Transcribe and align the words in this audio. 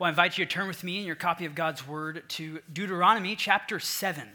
Well, 0.00 0.06
I 0.06 0.10
invite 0.12 0.38
you 0.38 0.46
to 0.46 0.50
turn 0.50 0.66
with 0.66 0.82
me 0.82 0.98
in 0.98 1.04
your 1.04 1.14
copy 1.14 1.44
of 1.44 1.54
God's 1.54 1.86
Word 1.86 2.22
to 2.28 2.60
Deuteronomy 2.72 3.36
chapter 3.36 3.78
7. 3.78 4.26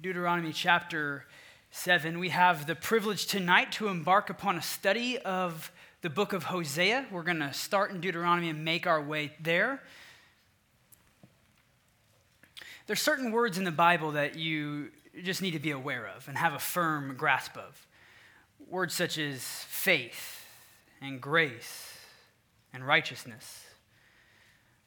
Deuteronomy 0.00 0.50
chapter 0.50 1.26
7. 1.72 2.18
We 2.18 2.30
have 2.30 2.66
the 2.66 2.74
privilege 2.74 3.26
tonight 3.26 3.70
to 3.72 3.88
embark 3.88 4.30
upon 4.30 4.56
a 4.56 4.62
study 4.62 5.18
of 5.18 5.70
the 6.00 6.08
book 6.08 6.32
of 6.32 6.44
Hosea. 6.44 7.04
We're 7.10 7.22
going 7.22 7.40
to 7.40 7.52
start 7.52 7.90
in 7.90 8.00
Deuteronomy 8.00 8.48
and 8.48 8.64
make 8.64 8.86
our 8.86 9.02
way 9.02 9.34
there. 9.38 9.82
There's 12.86 13.02
certain 13.02 13.32
words 13.32 13.58
in 13.58 13.64
the 13.64 13.70
Bible 13.70 14.12
that 14.12 14.36
you 14.36 14.88
just 15.22 15.42
need 15.42 15.50
to 15.50 15.58
be 15.58 15.72
aware 15.72 16.06
of 16.16 16.28
and 16.28 16.38
have 16.38 16.54
a 16.54 16.58
firm 16.58 17.14
grasp 17.18 17.58
of. 17.58 17.86
Words 18.70 18.94
such 18.94 19.18
as 19.18 19.42
faith 19.68 20.46
and 21.02 21.20
grace 21.20 21.92
and 22.72 22.86
righteousness 22.86 23.65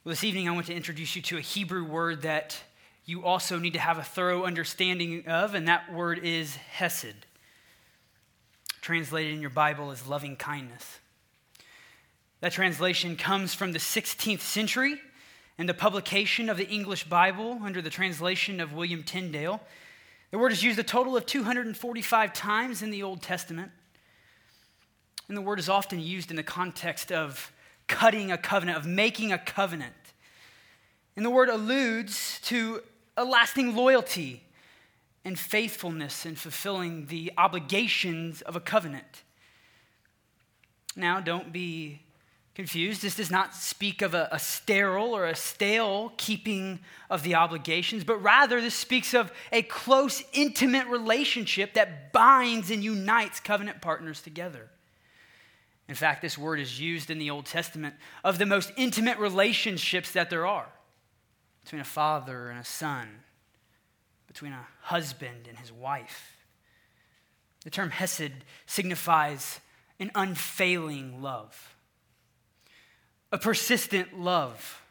well, 0.05 0.11
this 0.11 0.23
evening, 0.23 0.47
I 0.47 0.53
want 0.53 0.67
to 0.67 0.73
introduce 0.73 1.17
you 1.17 1.21
to 1.23 1.37
a 1.37 1.41
Hebrew 1.41 1.83
word 1.83 2.21
that 2.21 2.57
you 3.03 3.25
also 3.25 3.59
need 3.59 3.73
to 3.73 3.79
have 3.79 3.97
a 3.97 4.03
thorough 4.03 4.45
understanding 4.45 5.27
of, 5.27 5.55
and 5.55 5.67
that 5.67 5.91
word 5.91 6.19
is 6.23 6.55
hesed. 6.55 7.25
Translated 8.79 9.33
in 9.33 9.41
your 9.41 9.49
Bible 9.49 9.91
as 9.91 10.07
loving 10.07 10.37
kindness. 10.37 10.99
That 12.39 12.53
translation 12.53 13.17
comes 13.17 13.53
from 13.53 13.73
the 13.73 13.79
16th 13.79 14.39
century 14.39 14.95
and 15.57 15.67
the 15.67 15.73
publication 15.73 16.49
of 16.49 16.55
the 16.55 16.69
English 16.69 17.03
Bible 17.03 17.59
under 17.61 17.81
the 17.81 17.89
translation 17.89 18.61
of 18.61 18.71
William 18.71 19.03
Tyndale. 19.03 19.59
The 20.31 20.39
word 20.39 20.53
is 20.53 20.63
used 20.63 20.79
a 20.79 20.83
total 20.83 21.17
of 21.17 21.25
245 21.25 22.31
times 22.31 22.81
in 22.81 22.89
the 22.89 23.03
Old 23.03 23.21
Testament. 23.21 23.73
And 25.27 25.35
the 25.35 25.41
word 25.41 25.59
is 25.59 25.67
often 25.67 25.99
used 25.99 26.29
in 26.29 26.37
the 26.37 26.43
context 26.43 27.11
of 27.11 27.51
cutting 27.89 28.31
a 28.31 28.37
covenant, 28.37 28.77
of 28.77 28.85
making 28.85 29.33
a 29.33 29.37
covenant. 29.37 29.93
And 31.17 31.25
the 31.25 31.29
word 31.29 31.49
alludes 31.49 32.39
to 32.43 32.81
a 33.17 33.25
lasting 33.25 33.75
loyalty 33.75 34.43
and 35.25 35.37
faithfulness 35.37 36.25
in 36.25 36.35
fulfilling 36.35 37.07
the 37.07 37.33
obligations 37.37 38.41
of 38.43 38.55
a 38.55 38.61
covenant. 38.61 39.23
Now, 40.95 41.19
don't 41.19 41.51
be 41.51 42.01
confused. 42.55 43.01
This 43.01 43.15
does 43.15 43.31
not 43.31 43.53
speak 43.55 44.01
of 44.01 44.13
a, 44.13 44.29
a, 44.31 44.39
sterile 44.39 45.15
or 45.15 45.25
a 45.25 45.35
stale 45.35 46.13
keeping 46.17 46.79
of 47.09 47.23
the 47.23 47.35
obligations, 47.35 48.03
but 48.03 48.21
rather 48.21 48.61
this 48.61 48.75
speaks 48.75 49.13
of 49.13 49.31
a 49.51 49.61
close, 49.61 50.23
intimate 50.33 50.87
relationship 50.87 51.73
that 51.73 52.11
binds 52.11 52.71
and 52.71 52.83
unites 52.83 53.39
covenant 53.39 53.81
partners 53.81 54.21
together. 54.21 54.69
In 55.89 55.95
fact, 55.95 56.21
this 56.21 56.37
word 56.37 56.59
is 56.59 56.79
used 56.79 57.09
in 57.09 57.17
the 57.17 57.31
Old 57.31 57.47
Testament 57.47 57.95
of 58.23 58.37
the 58.37 58.45
most 58.45 58.71
intimate 58.77 59.17
relationships 59.17 60.11
that 60.11 60.29
there 60.29 60.45
are 60.45 60.69
between 61.63 61.81
a 61.81 61.85
father 61.85 62.51
and 62.51 62.59
a 62.59 62.63
son, 62.63 63.07
between 64.27 64.51
a 64.51 64.67
husband 64.81 65.47
and 65.47 65.57
his 65.57 65.71
wife. 65.71 66.37
The 67.63 67.71
term 67.71 67.89
Hesed 67.89 68.31
signifies 68.67 69.61
an 69.99 70.11
unfailing 70.13 71.23
love, 71.23 71.75
a 73.31 73.39
persistent 73.39 74.19
love, 74.19 74.83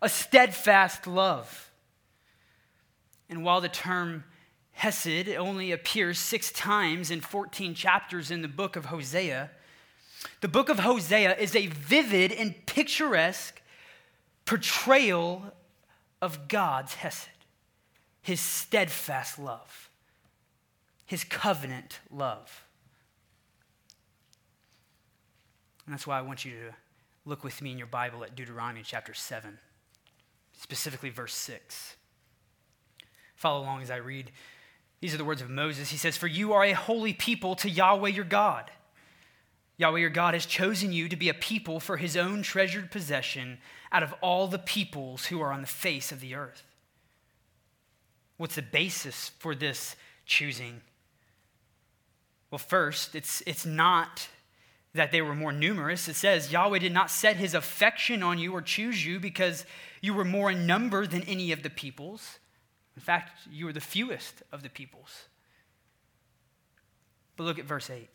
a 0.00 0.08
steadfast 0.08 1.06
love. 1.06 1.70
And 3.28 3.44
while 3.44 3.60
the 3.60 3.68
term 3.68 4.24
Hesed 4.72 5.28
only 5.28 5.72
appears 5.72 6.18
six 6.18 6.50
times 6.52 7.10
in 7.10 7.20
14 7.20 7.74
chapters 7.74 8.30
in 8.30 8.40
the 8.40 8.48
book 8.48 8.76
of 8.76 8.86
Hosea, 8.86 9.50
the 10.40 10.48
book 10.48 10.68
of 10.68 10.80
Hosea 10.80 11.36
is 11.36 11.54
a 11.54 11.66
vivid 11.66 12.32
and 12.32 12.54
picturesque 12.66 13.60
portrayal 14.44 15.52
of 16.22 16.48
God's 16.48 16.94
Hesed, 16.94 17.28
his 18.22 18.40
steadfast 18.40 19.38
love, 19.38 19.90
his 21.04 21.24
covenant 21.24 22.00
love. 22.10 22.64
And 25.84 25.92
that's 25.92 26.06
why 26.06 26.18
I 26.18 26.22
want 26.22 26.44
you 26.44 26.52
to 26.52 26.74
look 27.24 27.44
with 27.44 27.62
me 27.62 27.72
in 27.72 27.78
your 27.78 27.86
Bible 27.86 28.24
at 28.24 28.34
Deuteronomy 28.34 28.82
chapter 28.84 29.14
7, 29.14 29.58
specifically 30.52 31.10
verse 31.10 31.34
6. 31.34 31.96
Follow 33.36 33.60
along 33.62 33.82
as 33.82 33.90
I 33.90 33.96
read. 33.96 34.32
These 35.00 35.14
are 35.14 35.18
the 35.18 35.24
words 35.24 35.42
of 35.42 35.50
Moses. 35.50 35.90
He 35.90 35.98
says, 35.98 36.16
For 36.16 36.26
you 36.26 36.52
are 36.54 36.64
a 36.64 36.72
holy 36.72 37.12
people 37.12 37.54
to 37.56 37.70
Yahweh 37.70 38.08
your 38.08 38.24
God. 38.24 38.70
Yahweh 39.78 39.98
your 39.98 40.10
God 40.10 40.34
has 40.34 40.46
chosen 40.46 40.92
you 40.92 41.08
to 41.08 41.16
be 41.16 41.28
a 41.28 41.34
people 41.34 41.80
for 41.80 41.96
his 41.96 42.16
own 42.16 42.42
treasured 42.42 42.90
possession 42.90 43.58
out 43.92 44.02
of 44.02 44.14
all 44.20 44.46
the 44.46 44.58
peoples 44.58 45.26
who 45.26 45.40
are 45.40 45.52
on 45.52 45.60
the 45.60 45.66
face 45.66 46.12
of 46.12 46.20
the 46.20 46.34
earth. 46.34 46.62
What's 48.36 48.54
the 48.54 48.62
basis 48.62 49.30
for 49.38 49.54
this 49.54 49.96
choosing? 50.24 50.80
Well, 52.50 52.58
first, 52.58 53.14
it's, 53.14 53.42
it's 53.46 53.66
not 53.66 54.28
that 54.94 55.12
they 55.12 55.20
were 55.20 55.34
more 55.34 55.52
numerous. 55.52 56.08
It 56.08 56.16
says, 56.16 56.52
Yahweh 56.52 56.78
did 56.78 56.92
not 56.92 57.10
set 57.10 57.36
his 57.36 57.54
affection 57.54 58.22
on 58.22 58.38
you 58.38 58.52
or 58.52 58.62
choose 58.62 59.04
you 59.04 59.20
because 59.20 59.64
you 60.00 60.14
were 60.14 60.24
more 60.24 60.50
in 60.50 60.66
number 60.66 61.06
than 61.06 61.22
any 61.22 61.52
of 61.52 61.62
the 61.62 61.70
peoples. 61.70 62.38
In 62.96 63.02
fact, 63.02 63.46
you 63.50 63.66
were 63.66 63.72
the 63.72 63.80
fewest 63.80 64.42
of 64.52 64.62
the 64.62 64.70
peoples. 64.70 65.24
But 67.36 67.44
look 67.44 67.58
at 67.58 67.66
verse 67.66 67.90
8. 67.90 68.08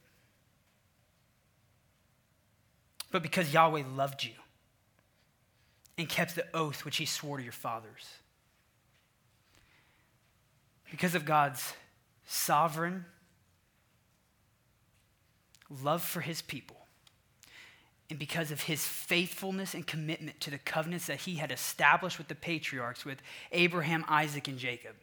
But 3.12 3.22
because 3.22 3.54
Yahweh 3.54 3.84
loved 3.96 4.24
you 4.24 4.32
and 5.98 6.08
kept 6.10 6.36
the 6.36 6.46
oath 6.54 6.86
which 6.86 6.98
he 6.98 7.06
swore 7.06 7.38
to 7.38 7.44
your 7.44 7.52
fathers. 7.52 8.06
Because 10.90 11.16
of 11.16 11.26
God's 11.26 11.74
sovereign 12.26 13.06
love 15.70 16.02
for 16.02 16.22
his 16.22 16.42
people, 16.42 16.78
and 18.10 18.20
because 18.20 18.52
of 18.52 18.64
his 18.64 18.86
faithfulness 18.86 19.74
and 19.74 19.88
commitment 19.88 20.42
to 20.42 20.52
the 20.52 20.58
covenants 20.58 21.08
that 21.08 21.22
he 21.22 21.36
had 21.36 21.50
established 21.50 22.18
with 22.18 22.28
the 22.28 22.36
patriarchs, 22.36 23.06
with 23.06 23.20
Abraham, 23.54 24.04
Isaac, 24.10 24.50
and 24.50 24.58
Jacob, 24.58 24.96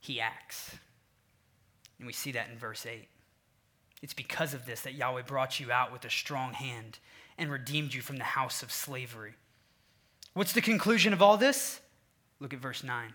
he 0.00 0.18
acts. 0.18 0.74
And 1.98 2.06
we 2.06 2.14
see 2.14 2.32
that 2.32 2.48
in 2.50 2.56
verse 2.56 2.86
8. 2.86 3.06
It's 4.02 4.12
because 4.12 4.52
of 4.52 4.66
this 4.66 4.80
that 4.82 4.94
Yahweh 4.94 5.22
brought 5.22 5.60
you 5.60 5.70
out 5.70 5.92
with 5.92 6.04
a 6.04 6.10
strong 6.10 6.52
hand 6.52 6.98
and 7.38 7.50
redeemed 7.50 7.94
you 7.94 8.02
from 8.02 8.18
the 8.18 8.24
house 8.24 8.62
of 8.62 8.72
slavery. 8.72 9.34
What's 10.34 10.52
the 10.52 10.60
conclusion 10.60 11.12
of 11.12 11.22
all 11.22 11.36
this? 11.36 11.80
Look 12.40 12.52
at 12.52 12.58
verse 12.58 12.82
9. 12.82 13.12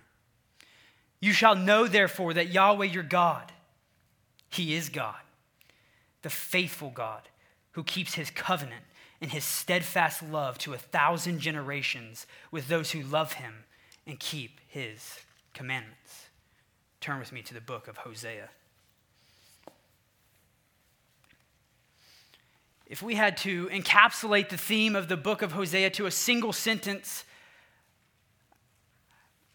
You 1.20 1.34
shall 1.34 1.56
know, 1.56 1.88
therefore, 1.88 2.34
that 2.34 2.53
Yahweh 2.53 2.86
your 2.86 3.03
God, 3.03 3.52
He 4.50 4.75
is 4.75 4.90
God, 4.90 5.16
the 6.22 6.30
faithful 6.30 6.92
God, 6.92 7.24
who 7.72 7.84
keeps 7.84 8.14
His 8.14 8.30
covenant 8.30 8.84
and 9.19 9.31
His 9.31 9.44
steadfast 9.44 10.22
love 10.24 10.58
to 10.59 10.74
a 10.74 10.78
thousand 10.78 11.40
generations 11.40 12.28
with 12.52 12.68
those 12.68 12.92
who 12.92 13.02
love 13.02 13.34
Him 13.34 13.66
and 14.06 14.19
keep 14.19 14.59
His 14.68 15.19
commandments. 15.54 16.28
Turn 17.02 17.19
with 17.19 17.31
me 17.31 17.42
to 17.42 17.54
the 17.54 17.62
book 17.62 17.88
of 17.88 17.98
Hosea. 17.98 18.50
If 22.90 23.02
we 23.02 23.16
had 23.16 23.36
to 23.38 23.68
encapsulate 23.68 24.48
the 24.48 24.58
theme 24.58 24.96
of 24.96 25.09
the 25.09 25.18
book 25.18 25.42
of 25.42 25.52
Hosea 25.52 25.90
to 25.92 26.06
a 26.06 26.12
single 26.12 26.53
sentence, 26.53 27.25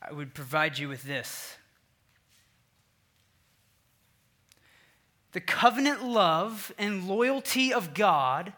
I 0.02 0.12
would 0.12 0.34
provide 0.34 0.78
you 0.78 0.88
with 0.88 1.02
this. 1.04 1.56
The 5.32 5.40
covenant 5.40 6.04
love 6.04 6.72
and 6.76 7.08
loyalty 7.08 7.72
of 7.72 7.94
God 7.94 8.52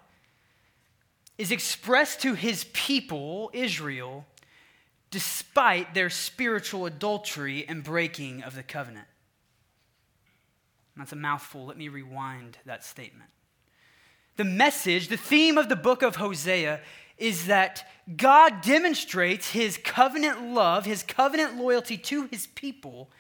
is 1.39 1.53
expressed 1.53 2.21
to 2.23 2.35
his 2.35 2.65
people, 2.73 3.50
Israel, 3.53 4.27
despite 5.12 5.94
their 5.94 6.11
spiritual 6.11 6.87
adultery 6.87 7.65
and 7.69 7.85
breaking 7.85 8.43
of 8.43 8.56
the 8.56 8.65
covenant. 8.65 9.06
That's 10.97 11.12
a 11.12 11.17
mouthful. 11.17 11.65
Let 11.65 11.77
me 11.77 11.87
rewind 11.87 12.59
that 12.67 12.85
statement. 12.85 13.31
The 14.36 14.44
message, 14.44 15.08
the 15.08 15.16
theme 15.16 15.58
of 15.58 15.69
the 15.69 15.76
book 15.76 16.02
of 16.02 16.16
Hosea 16.16 16.81
is 17.19 17.46
that 17.46 17.88
God 18.16 18.60
demonstrates 18.60 19.50
his 19.50 19.78
covenant 19.78 20.42
love, 20.52 20.84
his 20.84 21.02
covenant 21.02 21.56
loyalty 21.56 21.96
to 21.96 22.26
his 22.26 22.48
people, 22.48 23.10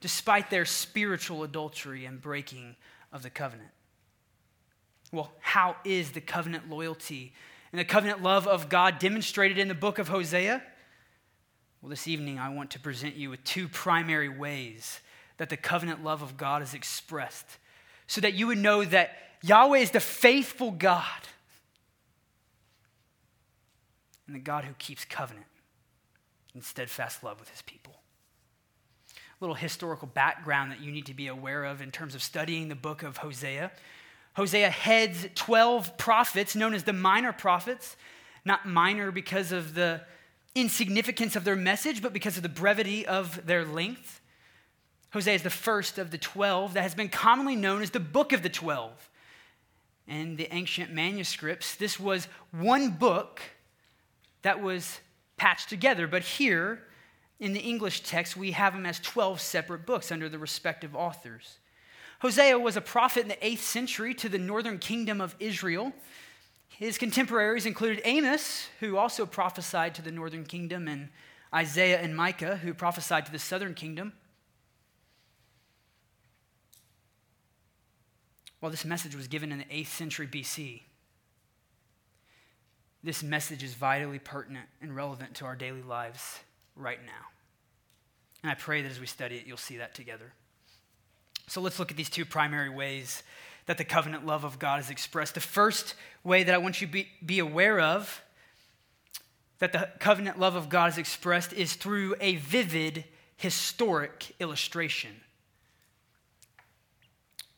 despite 0.00 0.50
their 0.50 0.64
spiritual 0.64 1.44
adultery 1.44 2.04
and 2.04 2.20
breaking 2.20 2.76
of 3.12 3.22
the 3.22 3.30
covenant. 3.30 3.70
Well, 5.12 5.32
how 5.40 5.76
is 5.84 6.12
the 6.12 6.20
covenant 6.20 6.68
loyalty 6.68 7.32
and 7.72 7.78
the 7.78 7.84
covenant 7.84 8.22
love 8.22 8.46
of 8.46 8.68
God 8.68 8.98
demonstrated 8.98 9.58
in 9.58 9.68
the 9.68 9.74
book 9.74 9.98
of 9.98 10.08
Hosea? 10.08 10.62
Well, 11.80 11.90
this 11.90 12.08
evening 12.08 12.38
I 12.38 12.50
want 12.50 12.70
to 12.72 12.80
present 12.80 13.16
you 13.16 13.30
with 13.30 13.42
two 13.44 13.68
primary 13.68 14.28
ways 14.28 15.00
that 15.38 15.48
the 15.48 15.56
covenant 15.56 16.04
love 16.04 16.22
of 16.22 16.36
God 16.36 16.62
is 16.62 16.74
expressed 16.74 17.46
so 18.06 18.20
that 18.20 18.34
you 18.34 18.48
would 18.48 18.58
know 18.58 18.84
that 18.84 19.16
Yahweh 19.42 19.78
is 19.78 19.90
the 19.90 20.00
faithful 20.00 20.70
God. 20.70 21.04
and 24.30 24.36
the 24.36 24.44
God 24.44 24.64
who 24.64 24.74
keeps 24.74 25.04
covenant 25.04 25.46
and 26.54 26.62
steadfast 26.62 27.24
love 27.24 27.40
with 27.40 27.48
his 27.48 27.62
people. 27.62 27.94
A 29.12 29.18
little 29.40 29.56
historical 29.56 30.06
background 30.06 30.70
that 30.70 30.80
you 30.80 30.92
need 30.92 31.06
to 31.06 31.14
be 31.14 31.26
aware 31.26 31.64
of 31.64 31.82
in 31.82 31.90
terms 31.90 32.14
of 32.14 32.22
studying 32.22 32.68
the 32.68 32.76
book 32.76 33.02
of 33.02 33.16
Hosea. 33.16 33.72
Hosea 34.34 34.70
heads 34.70 35.26
12 35.34 35.98
prophets 35.98 36.54
known 36.54 36.74
as 36.74 36.84
the 36.84 36.92
minor 36.92 37.32
prophets, 37.32 37.96
not 38.44 38.68
minor 38.68 39.10
because 39.10 39.50
of 39.50 39.74
the 39.74 40.00
insignificance 40.54 41.34
of 41.34 41.42
their 41.42 41.56
message, 41.56 42.00
but 42.00 42.12
because 42.12 42.36
of 42.36 42.44
the 42.44 42.48
brevity 42.48 43.04
of 43.04 43.44
their 43.44 43.64
length. 43.64 44.20
Hosea 45.12 45.34
is 45.34 45.42
the 45.42 45.50
first 45.50 45.98
of 45.98 46.12
the 46.12 46.18
12 46.18 46.74
that 46.74 46.82
has 46.82 46.94
been 46.94 47.08
commonly 47.08 47.56
known 47.56 47.82
as 47.82 47.90
the 47.90 47.98
book 47.98 48.32
of 48.32 48.44
the 48.44 48.48
12. 48.48 49.10
In 50.10 50.34
the 50.34 50.52
ancient 50.52 50.92
manuscripts, 50.92 51.76
this 51.76 52.00
was 52.00 52.26
one 52.50 52.90
book 52.90 53.40
that 54.42 54.60
was 54.60 54.98
patched 55.36 55.68
together, 55.68 56.08
but 56.08 56.22
here 56.22 56.82
in 57.38 57.52
the 57.52 57.60
English 57.60 58.00
text, 58.00 58.36
we 58.36 58.50
have 58.50 58.72
them 58.72 58.86
as 58.86 58.98
12 58.98 59.40
separate 59.40 59.86
books 59.86 60.10
under 60.10 60.28
the 60.28 60.38
respective 60.38 60.96
authors. 60.96 61.58
Hosea 62.22 62.58
was 62.58 62.76
a 62.76 62.80
prophet 62.80 63.22
in 63.22 63.28
the 63.28 63.36
8th 63.36 63.58
century 63.58 64.12
to 64.14 64.28
the 64.28 64.38
northern 64.38 64.80
kingdom 64.80 65.20
of 65.20 65.36
Israel. 65.38 65.92
His 66.68 66.98
contemporaries 66.98 67.64
included 67.64 68.02
Amos, 68.04 68.66
who 68.80 68.96
also 68.96 69.24
prophesied 69.24 69.94
to 69.94 70.02
the 70.02 70.10
northern 70.10 70.44
kingdom, 70.44 70.88
and 70.88 71.08
Isaiah 71.54 72.00
and 72.00 72.16
Micah, 72.16 72.56
who 72.56 72.74
prophesied 72.74 73.26
to 73.26 73.32
the 73.32 73.38
southern 73.38 73.74
kingdom. 73.74 74.12
While 78.60 78.70
this 78.70 78.84
message 78.84 79.16
was 79.16 79.26
given 79.26 79.52
in 79.52 79.58
the 79.58 79.64
8th 79.64 79.86
century 79.86 80.26
BC, 80.26 80.82
this 83.02 83.22
message 83.22 83.62
is 83.62 83.74
vitally 83.74 84.18
pertinent 84.18 84.66
and 84.82 84.94
relevant 84.94 85.34
to 85.36 85.46
our 85.46 85.56
daily 85.56 85.82
lives 85.82 86.40
right 86.76 87.00
now. 87.04 87.28
And 88.42 88.50
I 88.50 88.54
pray 88.54 88.82
that 88.82 88.90
as 88.90 89.00
we 89.00 89.06
study 89.06 89.36
it, 89.36 89.46
you'll 89.46 89.56
see 89.56 89.78
that 89.78 89.94
together. 89.94 90.32
So 91.46 91.60
let's 91.60 91.78
look 91.78 91.90
at 91.90 91.96
these 91.96 92.10
two 92.10 92.24
primary 92.24 92.68
ways 92.68 93.22
that 93.66 93.78
the 93.78 93.84
covenant 93.84 94.26
love 94.26 94.44
of 94.44 94.58
God 94.58 94.80
is 94.80 94.90
expressed. 94.90 95.34
The 95.34 95.40
first 95.40 95.94
way 96.22 96.42
that 96.44 96.54
I 96.54 96.58
want 96.58 96.80
you 96.80 96.86
to 96.86 96.92
be, 96.92 97.08
be 97.24 97.38
aware 97.38 97.80
of 97.80 98.22
that 99.58 99.72
the 99.72 99.88
covenant 99.98 100.38
love 100.38 100.56
of 100.56 100.68
God 100.68 100.90
is 100.90 100.98
expressed 100.98 101.52
is 101.52 101.74
through 101.74 102.14
a 102.20 102.36
vivid 102.36 103.04
historic 103.36 104.34
illustration. 104.40 105.20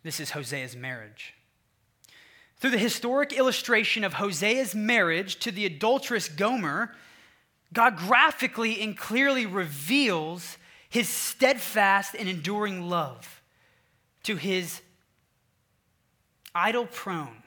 This 0.02 0.20
is 0.20 0.30
Hosea's 0.30 0.76
marriage. 0.76 1.34
Through 2.56 2.70
the 2.70 2.78
historic 2.78 3.32
illustration 3.32 4.04
of 4.04 4.14
Hosea's 4.14 4.74
marriage 4.74 5.38
to 5.40 5.50
the 5.50 5.66
adulterous 5.66 6.28
Gomer, 6.28 6.94
God 7.72 7.96
graphically 7.96 8.80
and 8.80 8.96
clearly 8.96 9.46
reveals 9.46 10.58
his 10.88 11.08
steadfast 11.08 12.14
and 12.18 12.28
enduring 12.28 12.88
love 12.88 13.42
to 14.24 14.36
his 14.36 14.80
idol 16.54 16.86
prone 16.86 17.42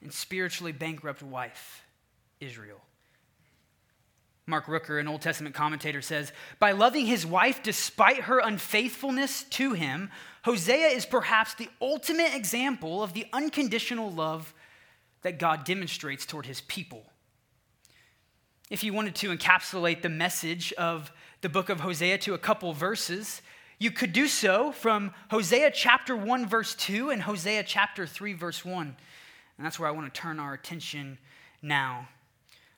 and 0.00 0.12
spiritually 0.12 0.72
bankrupt 0.72 1.22
wife, 1.22 1.84
Israel. 2.40 2.80
Mark 4.46 4.64
Rooker, 4.64 4.98
an 4.98 5.08
Old 5.08 5.20
Testament 5.20 5.54
commentator, 5.54 6.00
says 6.00 6.32
By 6.58 6.72
loving 6.72 7.04
his 7.04 7.26
wife 7.26 7.62
despite 7.62 8.22
her 8.22 8.38
unfaithfulness 8.38 9.44
to 9.50 9.74
him, 9.74 10.10
Hosea 10.48 10.86
is 10.86 11.04
perhaps 11.04 11.52
the 11.52 11.68
ultimate 11.78 12.34
example 12.34 13.02
of 13.02 13.12
the 13.12 13.26
unconditional 13.34 14.10
love 14.10 14.54
that 15.20 15.38
God 15.38 15.64
demonstrates 15.64 16.24
toward 16.24 16.46
his 16.46 16.62
people. 16.62 17.04
If 18.70 18.82
you 18.82 18.94
wanted 18.94 19.14
to 19.16 19.28
encapsulate 19.28 20.00
the 20.00 20.08
message 20.08 20.72
of 20.72 21.12
the 21.42 21.50
book 21.50 21.68
of 21.68 21.80
Hosea 21.80 22.16
to 22.20 22.32
a 22.32 22.38
couple 22.38 22.72
verses, 22.72 23.42
you 23.78 23.90
could 23.90 24.14
do 24.14 24.26
so 24.26 24.72
from 24.72 25.12
Hosea 25.30 25.70
chapter 25.70 26.16
1, 26.16 26.46
verse 26.46 26.74
2, 26.76 27.10
and 27.10 27.20
Hosea 27.20 27.62
chapter 27.64 28.06
3, 28.06 28.32
verse 28.32 28.64
1. 28.64 28.86
And 29.58 29.66
that's 29.66 29.78
where 29.78 29.90
I 29.90 29.92
want 29.92 30.14
to 30.14 30.18
turn 30.18 30.40
our 30.40 30.54
attention 30.54 31.18
now. 31.60 32.08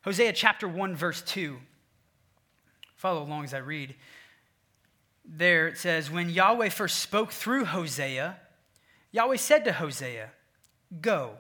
Hosea 0.03 0.33
chapter 0.33 0.67
1, 0.67 0.97
verse 0.97 1.23
2. 1.23 1.57
Follow 2.97 3.23
along 3.23 3.45
as 3.45 3.55
I 3.55 3.59
read. 3.59 3.95
There 5.33 5.69
it 5.69 5.79
says, 5.79 6.11
When 6.11 6.29
Yahweh 6.29 6.71
first 6.71 6.99
spoke 6.99 7.31
through 7.31 7.67
Hosea, 7.67 8.37
Yahweh 9.13 9.37
said 9.37 9.65
to 9.65 9.73
Hosea, 9.73 10.31
Go, 11.01 11.35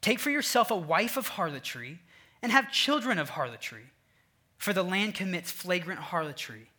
take 0.00 0.18
for 0.18 0.30
yourself 0.30 0.70
a 0.70 0.76
wife 0.76 1.18
of 1.18 1.28
harlotry, 1.28 2.00
and 2.40 2.50
have 2.50 2.72
children 2.72 3.18
of 3.18 3.30
harlotry, 3.30 3.84
for 4.56 4.72
the 4.72 4.82
land 4.82 5.14
commits 5.14 5.50
flagrant 5.50 6.00
harlotry 6.00 6.70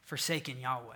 forsaken 0.00 0.60
Yahweh. 0.60 0.94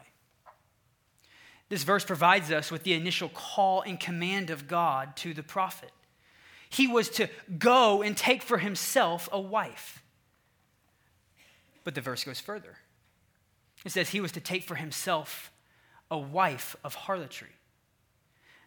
This 1.69 1.82
verse 1.82 2.04
provides 2.04 2.50
us 2.50 2.70
with 2.70 2.82
the 2.82 2.94
initial 2.94 3.28
call 3.28 3.82
and 3.82 4.00
command 4.00 4.48
of 4.48 4.66
God 4.66 5.16
to 5.16 5.34
the 5.34 5.42
prophet. 5.42 5.90
He 6.70 6.87
was 6.87 7.10
to 7.10 7.28
go 7.58 8.02
and 8.02 8.16
take 8.16 8.42
for 8.42 8.58
himself 8.58 9.28
a 9.31 9.40
wife. 9.40 10.02
But 11.84 11.94
the 11.94 12.00
verse 12.00 12.25
goes 12.25 12.40
further. 12.40 12.78
It 13.84 13.92
says 13.92 14.10
he 14.10 14.20
was 14.20 14.32
to 14.32 14.40
take 14.40 14.62
for 14.62 14.74
himself 14.74 15.50
a 16.10 16.18
wife 16.18 16.76
of 16.84 16.94
harlotry. 16.94 17.48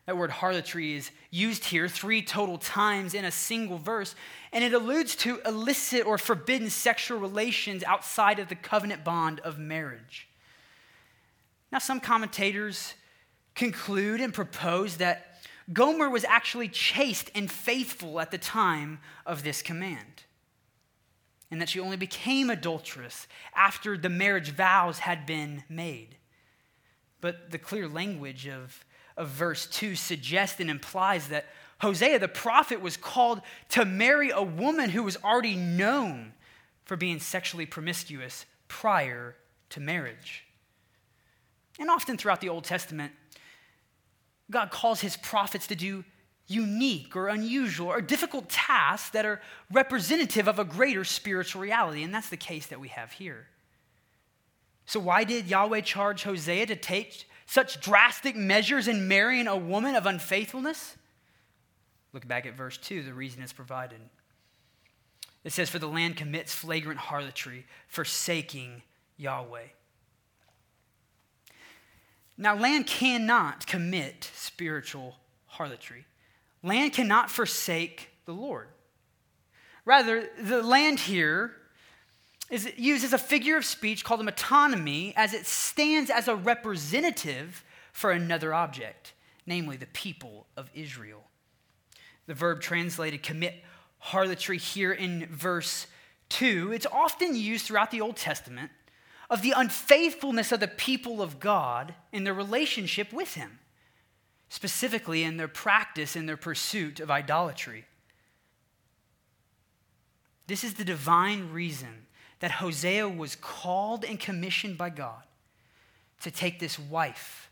That 0.05 0.17
word 0.17 0.31
harlotry 0.31 0.95
is 0.95 1.11
used 1.31 1.65
here 1.65 1.87
three 1.87 2.21
total 2.21 2.57
times 2.57 3.13
in 3.13 3.23
a 3.23 3.31
single 3.31 3.77
verse, 3.77 4.15
and 4.51 4.63
it 4.63 4.73
alludes 4.73 5.15
to 5.17 5.39
illicit 5.45 6.05
or 6.05 6.17
forbidden 6.17 6.69
sexual 6.69 7.19
relations 7.19 7.83
outside 7.83 8.39
of 8.39 8.49
the 8.49 8.55
covenant 8.55 9.03
bond 9.05 9.39
of 9.41 9.57
marriage. 9.57 10.27
Now, 11.71 11.79
some 11.79 12.01
commentators 12.01 12.95
conclude 13.55 14.19
and 14.19 14.33
propose 14.33 14.97
that 14.97 15.41
Gomer 15.71 16.09
was 16.09 16.25
actually 16.25 16.67
chaste 16.67 17.31
and 17.33 17.49
faithful 17.49 18.19
at 18.19 18.31
the 18.31 18.37
time 18.37 18.99
of 19.25 19.43
this 19.43 19.61
command, 19.61 20.23
and 21.51 21.61
that 21.61 21.69
she 21.69 21.79
only 21.79 21.97
became 21.97 22.49
adulterous 22.49 23.27
after 23.55 23.97
the 23.97 24.09
marriage 24.09 24.51
vows 24.51 24.99
had 24.99 25.25
been 25.25 25.63
made. 25.69 26.17
But 27.21 27.51
the 27.51 27.57
clear 27.57 27.87
language 27.87 28.47
of, 28.47 28.83
of 29.15 29.29
verse 29.29 29.67
2 29.67 29.95
suggests 29.95 30.59
and 30.59 30.69
implies 30.69 31.27
that 31.29 31.45
Hosea 31.79 32.19
the 32.19 32.27
prophet 32.27 32.81
was 32.81 32.97
called 32.97 33.41
to 33.69 33.85
marry 33.85 34.29
a 34.29 34.41
woman 34.41 34.89
who 34.89 35.03
was 35.03 35.17
already 35.23 35.55
known 35.55 36.33
for 36.85 36.95
being 36.95 37.19
sexually 37.19 37.65
promiscuous 37.65 38.45
prior 38.67 39.35
to 39.69 39.79
marriage. 39.79 40.45
And 41.79 41.89
often 41.89 42.17
throughout 42.17 42.41
the 42.41 42.49
Old 42.49 42.63
Testament, 42.63 43.13
God 44.49 44.71
calls 44.71 45.01
his 45.01 45.17
prophets 45.17 45.67
to 45.67 45.75
do 45.75 46.03
unique 46.47 47.15
or 47.15 47.27
unusual 47.27 47.87
or 47.87 48.01
difficult 48.01 48.49
tasks 48.49 49.09
that 49.11 49.25
are 49.25 49.41
representative 49.71 50.47
of 50.47 50.59
a 50.59 50.65
greater 50.65 51.03
spiritual 51.03 51.61
reality. 51.61 52.03
And 52.03 52.13
that's 52.13 52.29
the 52.29 52.37
case 52.37 52.67
that 52.67 52.79
we 52.79 52.89
have 52.89 53.13
here. 53.13 53.47
So, 54.85 54.99
why 54.99 55.23
did 55.23 55.47
Yahweh 55.47 55.81
charge 55.81 56.23
Hosea 56.23 56.65
to 56.65 56.75
take 56.75 57.27
such 57.45 57.79
drastic 57.79 58.35
measures 58.35 58.87
in 58.87 59.07
marrying 59.07 59.47
a 59.47 59.55
woman 59.55 59.95
of 59.95 60.05
unfaithfulness? 60.05 60.97
Look 62.11 62.27
back 62.27 62.45
at 62.45 62.55
verse 62.55 62.77
2, 62.77 63.03
the 63.03 63.13
reason 63.13 63.41
is 63.41 63.53
provided. 63.53 63.99
It 65.43 65.51
says, 65.51 65.69
For 65.69 65.79
the 65.79 65.87
land 65.87 66.17
commits 66.17 66.53
flagrant 66.53 66.99
harlotry, 66.99 67.65
forsaking 67.87 68.83
Yahweh. 69.17 69.67
Now, 72.37 72.55
land 72.55 72.87
cannot 72.87 73.67
commit 73.67 74.29
spiritual 74.35 75.15
harlotry. 75.47 76.05
Land 76.63 76.93
cannot 76.93 77.29
forsake 77.29 78.09
the 78.25 78.33
Lord. 78.33 78.69
Rather, 79.85 80.29
the 80.41 80.63
land 80.63 81.01
here 81.01 81.51
is 82.49 82.71
used 82.77 83.03
as 83.03 83.13
a 83.13 83.17
figure 83.17 83.57
of 83.57 83.65
speech 83.65 84.03
called 84.03 84.21
a 84.21 84.23
metonymy 84.23 85.13
as 85.15 85.33
it 85.33 85.45
stands 85.45 86.09
as 86.09 86.27
a 86.27 86.35
representative 86.35 87.63
for 87.91 88.11
another 88.11 88.53
object, 88.53 89.13
namely 89.45 89.75
the 89.75 89.85
people 89.87 90.47
of 90.55 90.69
Israel. 90.73 91.25
The 92.27 92.33
verb 92.33 92.61
translated 92.61 93.23
commit 93.23 93.63
harlotry 93.99 94.57
here 94.57 94.91
in 94.91 95.25
verse 95.27 95.87
2, 96.29 96.71
it's 96.73 96.85
often 96.91 97.35
used 97.35 97.65
throughout 97.65 97.91
the 97.91 98.01
Old 98.01 98.17
Testament 98.17 98.71
of 99.29 99.41
the 99.41 99.53
unfaithfulness 99.55 100.51
of 100.51 100.59
the 100.59 100.67
people 100.67 101.21
of 101.21 101.39
God 101.39 101.93
in 102.11 102.23
their 102.23 102.33
relationship 102.33 103.13
with 103.13 103.35
Him, 103.35 103.59
specifically 104.53 105.23
in 105.23 105.37
their 105.37 105.47
practice 105.47 106.15
in 106.15 106.27
their 106.27 106.37
pursuit 106.37 106.99
of 106.99 107.09
idolatry. 107.09 107.85
This 110.45 110.63
is 110.63 110.75
the 110.75 110.85
divine 110.85 111.51
reason 111.51 112.05
that 112.39 112.51
Hosea 112.51 113.09
was 113.09 113.35
called 113.35 114.05
and 114.05 114.19
commissioned 114.19 114.77
by 114.77 114.91
God 114.91 115.23
to 116.21 116.29
take 116.29 116.59
this 116.59 116.77
wife 116.77 117.49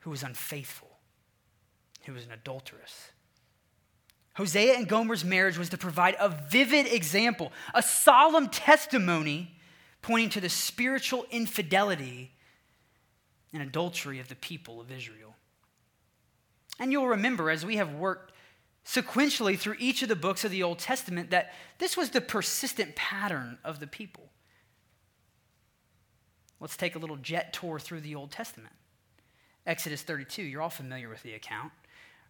who 0.00 0.10
was 0.10 0.24
unfaithful, 0.24 0.90
who 2.02 2.14
was 2.14 2.24
an 2.24 2.32
adulteress. 2.32 3.12
Hosea 4.32 4.74
and 4.74 4.88
Gomer's 4.88 5.24
marriage 5.24 5.56
was 5.56 5.68
to 5.68 5.78
provide 5.78 6.16
a 6.18 6.30
vivid 6.50 6.92
example, 6.92 7.52
a 7.74 7.80
solemn 7.80 8.48
testimony 8.48 9.56
pointing 10.02 10.30
to 10.30 10.40
the 10.40 10.48
spiritual 10.48 11.26
infidelity 11.30 12.32
and 13.52 13.62
adultery 13.62 14.18
of 14.18 14.26
the 14.26 14.34
people 14.34 14.80
of 14.80 14.90
Israel. 14.90 15.33
And 16.78 16.92
you'll 16.92 17.08
remember 17.08 17.50
as 17.50 17.64
we 17.64 17.76
have 17.76 17.94
worked 17.94 18.32
sequentially 18.84 19.58
through 19.58 19.76
each 19.78 20.02
of 20.02 20.08
the 20.08 20.16
books 20.16 20.44
of 20.44 20.50
the 20.50 20.62
Old 20.62 20.78
Testament 20.78 21.30
that 21.30 21.52
this 21.78 21.96
was 21.96 22.10
the 22.10 22.20
persistent 22.20 22.94
pattern 22.96 23.58
of 23.64 23.80
the 23.80 23.86
people. 23.86 24.28
Let's 26.60 26.76
take 26.76 26.94
a 26.94 26.98
little 26.98 27.16
jet 27.16 27.52
tour 27.52 27.78
through 27.78 28.00
the 28.00 28.14
Old 28.14 28.30
Testament. 28.30 28.74
Exodus 29.66 30.02
32, 30.02 30.42
you're 30.42 30.62
all 30.62 30.70
familiar 30.70 31.08
with 31.08 31.22
the 31.22 31.34
account. 31.34 31.72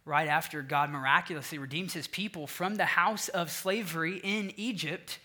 Right 0.04 0.28
after 0.28 0.62
God 0.62 0.90
miraculously 0.90 1.58
redeems 1.58 1.94
his 1.94 2.06
people 2.06 2.46
from 2.46 2.76
the 2.76 2.84
house 2.84 3.28
of 3.28 3.50
slavery 3.50 4.20
in 4.22 4.52
Egypt, 4.56 5.18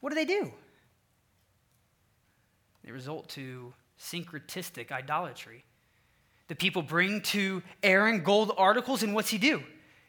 what 0.00 0.10
do 0.10 0.14
they 0.14 0.24
do? 0.24 0.52
They 2.84 2.92
result 2.92 3.28
to 3.30 3.72
syncretistic 3.98 4.92
idolatry. 4.92 5.64
The 6.50 6.56
people 6.56 6.82
bring 6.82 7.20
to 7.20 7.62
Aaron 7.80 8.24
gold 8.24 8.50
articles, 8.58 9.04
and 9.04 9.14
what's 9.14 9.30
he 9.30 9.38
do? 9.38 9.62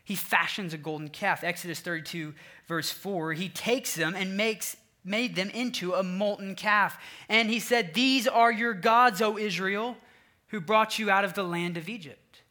He 0.03 0.15
fashions 0.15 0.73
a 0.73 0.77
golden 0.79 1.09
calf. 1.09 1.43
Exodus 1.43 1.81
32, 1.81 2.33
verse 2.67 2.89
4. 2.89 3.33
He 3.33 3.47
takes 3.47 3.93
them 3.93 4.15
and 4.15 4.35
makes 4.35 4.75
made 5.03 5.35
them 5.35 5.51
into 5.51 5.93
a 5.93 6.01
molten 6.01 6.55
calf. 6.55 6.97
And 7.29 7.47
he 7.47 7.59
said, 7.59 7.93
These 7.93 8.27
are 8.27 8.51
your 8.51 8.73
gods, 8.73 9.21
O 9.21 9.37
Israel, 9.37 9.95
who 10.47 10.59
brought 10.59 10.97
you 10.97 11.11
out 11.11 11.23
of 11.23 11.35
the 11.35 11.43
land 11.43 11.77
of 11.77 11.87
Egypt. 11.87 12.41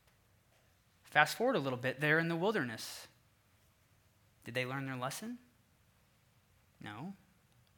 Fast 1.02 1.36
forward 1.36 1.56
a 1.56 1.60
little 1.60 1.76
bit 1.76 2.00
there 2.00 2.20
in 2.20 2.28
the 2.28 2.36
wilderness. 2.36 3.08
Did 4.44 4.54
they 4.54 4.66
learn 4.66 4.86
their 4.86 4.94
lesson? 4.94 5.38
No. 6.80 7.14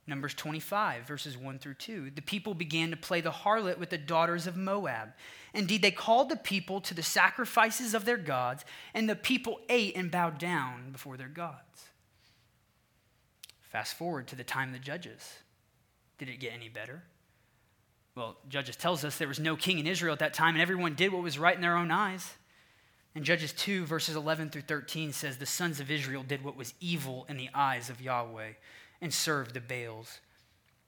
Numbers 0.06 0.34
25, 0.34 1.06
verses 1.06 1.38
1 1.38 1.58
through 1.60 1.74
2. 1.74 2.10
The 2.10 2.22
people 2.22 2.54
began 2.54 2.90
to 2.90 2.96
play 2.96 3.20
the 3.20 3.30
harlot 3.30 3.78
with 3.78 3.90
the 3.90 3.98
daughters 3.98 4.48
of 4.48 4.56
Moab. 4.56 5.12
Indeed, 5.54 5.82
they 5.82 5.92
called 5.92 6.28
the 6.28 6.36
people 6.36 6.80
to 6.80 6.94
the 6.94 7.04
sacrifices 7.04 7.94
of 7.94 8.04
their 8.04 8.16
gods, 8.16 8.64
and 8.94 9.08
the 9.08 9.14
people 9.14 9.60
ate 9.68 9.94
and 9.96 10.10
bowed 10.10 10.38
down 10.38 10.90
before 10.90 11.16
their 11.16 11.28
gods. 11.28 11.86
Fast 13.60 13.94
forward 13.94 14.26
to 14.28 14.36
the 14.36 14.44
time 14.44 14.68
of 14.68 14.74
the 14.74 14.80
judges. 14.80 15.38
Did 16.18 16.28
it 16.28 16.40
get 16.40 16.52
any 16.52 16.68
better? 16.68 17.04
Well, 18.14 18.36
Judges 18.48 18.76
tells 18.76 19.04
us 19.04 19.16
there 19.16 19.28
was 19.28 19.40
no 19.40 19.56
king 19.56 19.78
in 19.78 19.86
Israel 19.86 20.12
at 20.12 20.18
that 20.18 20.34
time, 20.34 20.54
and 20.54 20.62
everyone 20.62 20.94
did 20.94 21.12
what 21.12 21.22
was 21.22 21.38
right 21.38 21.54
in 21.54 21.62
their 21.62 21.76
own 21.76 21.90
eyes. 21.90 22.34
And 23.14 23.24
Judges 23.24 23.52
2, 23.52 23.86
verses 23.86 24.16
11 24.16 24.50
through 24.50 24.62
13 24.62 25.12
says, 25.12 25.38
The 25.38 25.46
sons 25.46 25.80
of 25.80 25.90
Israel 25.90 26.22
did 26.22 26.44
what 26.44 26.56
was 26.56 26.74
evil 26.80 27.24
in 27.28 27.36
the 27.36 27.48
eyes 27.54 27.88
of 27.88 28.00
Yahweh 28.00 28.52
and 29.02 29.12
served 29.12 29.52
the 29.52 29.60
Baals. 29.60 30.20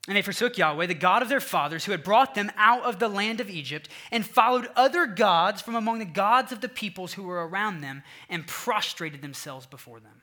And 0.07 0.17
they 0.17 0.23
forsook 0.23 0.57
Yahweh, 0.57 0.87
the 0.87 0.95
God 0.95 1.23
of 1.23 1.29
their 1.29 1.41
fathers, 1.41 1.85
who 1.85 1.93
had 1.93 2.05
brought 2.05 2.35
them 2.35 2.53
out 2.57 2.85
of 2.85 2.99
the 2.99 3.09
land 3.09 3.41
of 3.41 3.51
Egypt, 3.51 3.89
and 4.11 4.25
followed 4.25 4.69
other 4.77 5.07
gods 5.07 5.61
from 5.61 5.75
among 5.75 5.99
the 5.99 6.05
gods 6.05 6.53
of 6.53 6.61
the 6.61 6.69
peoples 6.69 7.15
who 7.15 7.25
were 7.25 7.47
around 7.47 7.81
them, 7.81 8.03
and 8.29 8.47
prostrated 8.47 9.21
themselves 9.21 9.67
before 9.67 10.01
them. 10.01 10.23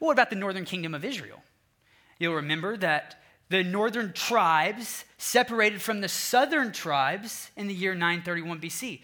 Well, 0.00 0.06
what 0.06 0.12
about 0.12 0.30
the 0.30 0.36
northern 0.36 0.64
kingdom 0.64 0.94
of 0.94 1.04
Israel? 1.04 1.42
You'll 2.18 2.36
remember 2.36 2.76
that 2.78 3.20
the 3.48 3.64
northern 3.64 4.12
tribes 4.12 5.04
separated 5.18 5.82
from 5.82 6.00
the 6.00 6.08
southern 6.08 6.72
tribes 6.72 7.50
in 7.56 7.66
the 7.66 7.74
year 7.74 7.94
931 7.94 8.60
BC. 8.60 9.02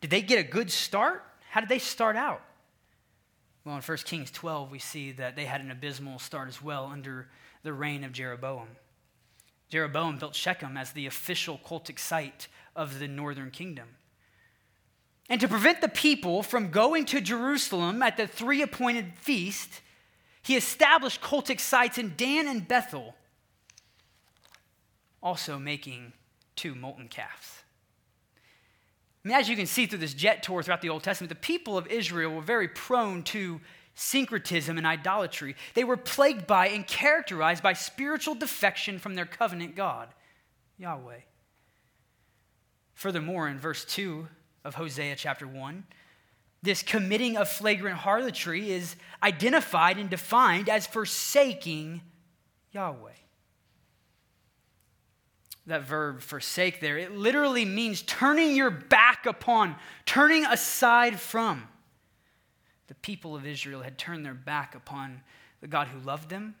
Did 0.00 0.10
they 0.10 0.22
get 0.22 0.38
a 0.38 0.48
good 0.48 0.70
start? 0.70 1.24
How 1.50 1.60
did 1.60 1.68
they 1.70 1.78
start 1.78 2.16
out? 2.16 2.42
Well, 3.66 3.74
in 3.74 3.82
1 3.82 3.98
Kings 4.04 4.30
12, 4.30 4.70
we 4.70 4.78
see 4.78 5.10
that 5.10 5.34
they 5.34 5.44
had 5.44 5.60
an 5.60 5.72
abysmal 5.72 6.20
start 6.20 6.46
as 6.46 6.62
well 6.62 6.84
under 6.86 7.26
the 7.64 7.72
reign 7.72 8.04
of 8.04 8.12
Jeroboam. 8.12 8.68
Jeroboam 9.70 10.18
built 10.18 10.36
Shechem 10.36 10.76
as 10.76 10.92
the 10.92 11.06
official 11.06 11.58
cultic 11.58 11.98
site 11.98 12.46
of 12.76 13.00
the 13.00 13.08
northern 13.08 13.50
kingdom. 13.50 13.88
And 15.28 15.40
to 15.40 15.48
prevent 15.48 15.80
the 15.80 15.88
people 15.88 16.44
from 16.44 16.70
going 16.70 17.06
to 17.06 17.20
Jerusalem 17.20 18.04
at 18.04 18.16
the 18.16 18.28
three 18.28 18.62
appointed 18.62 19.14
feast, 19.16 19.80
he 20.42 20.54
established 20.54 21.20
cultic 21.20 21.58
sites 21.58 21.98
in 21.98 22.14
Dan 22.16 22.46
and 22.46 22.68
Bethel, 22.68 23.16
also 25.20 25.58
making 25.58 26.12
two 26.54 26.76
molten 26.76 27.08
calves. 27.08 27.64
I 29.26 29.28
mean, 29.28 29.38
as 29.38 29.48
you 29.48 29.56
can 29.56 29.66
see 29.66 29.86
through 29.86 29.98
this 29.98 30.14
jet 30.14 30.44
tour 30.44 30.62
throughout 30.62 30.82
the 30.82 30.88
Old 30.88 31.02
Testament, 31.02 31.30
the 31.30 31.34
people 31.34 31.76
of 31.76 31.88
Israel 31.88 32.32
were 32.32 32.42
very 32.42 32.68
prone 32.68 33.24
to 33.24 33.60
syncretism 33.96 34.78
and 34.78 34.86
idolatry. 34.86 35.56
They 35.74 35.82
were 35.82 35.96
plagued 35.96 36.46
by 36.46 36.68
and 36.68 36.86
characterized 36.86 37.60
by 37.60 37.72
spiritual 37.72 38.36
defection 38.36 39.00
from 39.00 39.16
their 39.16 39.26
covenant 39.26 39.74
God, 39.74 40.10
Yahweh. 40.78 41.22
Furthermore, 42.94 43.48
in 43.48 43.58
verse 43.58 43.84
2 43.86 44.28
of 44.64 44.76
Hosea 44.76 45.16
chapter 45.16 45.48
1, 45.48 45.82
this 46.62 46.84
committing 46.84 47.36
of 47.36 47.48
flagrant 47.48 47.98
harlotry 47.98 48.70
is 48.70 48.94
identified 49.24 49.98
and 49.98 50.08
defined 50.08 50.68
as 50.68 50.86
forsaking 50.86 52.00
Yahweh. 52.70 53.10
That 55.66 55.82
verb 55.82 56.20
forsake 56.20 56.80
there, 56.80 56.96
it 56.96 57.16
literally 57.16 57.64
means 57.64 58.02
turning 58.02 58.54
your 58.54 58.70
back 58.70 59.26
upon, 59.26 59.74
turning 60.04 60.46
aside 60.46 61.18
from. 61.18 61.66
The 62.86 62.94
people 62.94 63.34
of 63.34 63.44
Israel 63.46 63.82
had 63.82 63.98
turned 63.98 64.24
their 64.24 64.34
back 64.34 64.76
upon 64.76 65.22
the 65.60 65.66
God 65.66 65.88
who 65.88 65.98
loved 65.98 66.30
them 66.30 66.54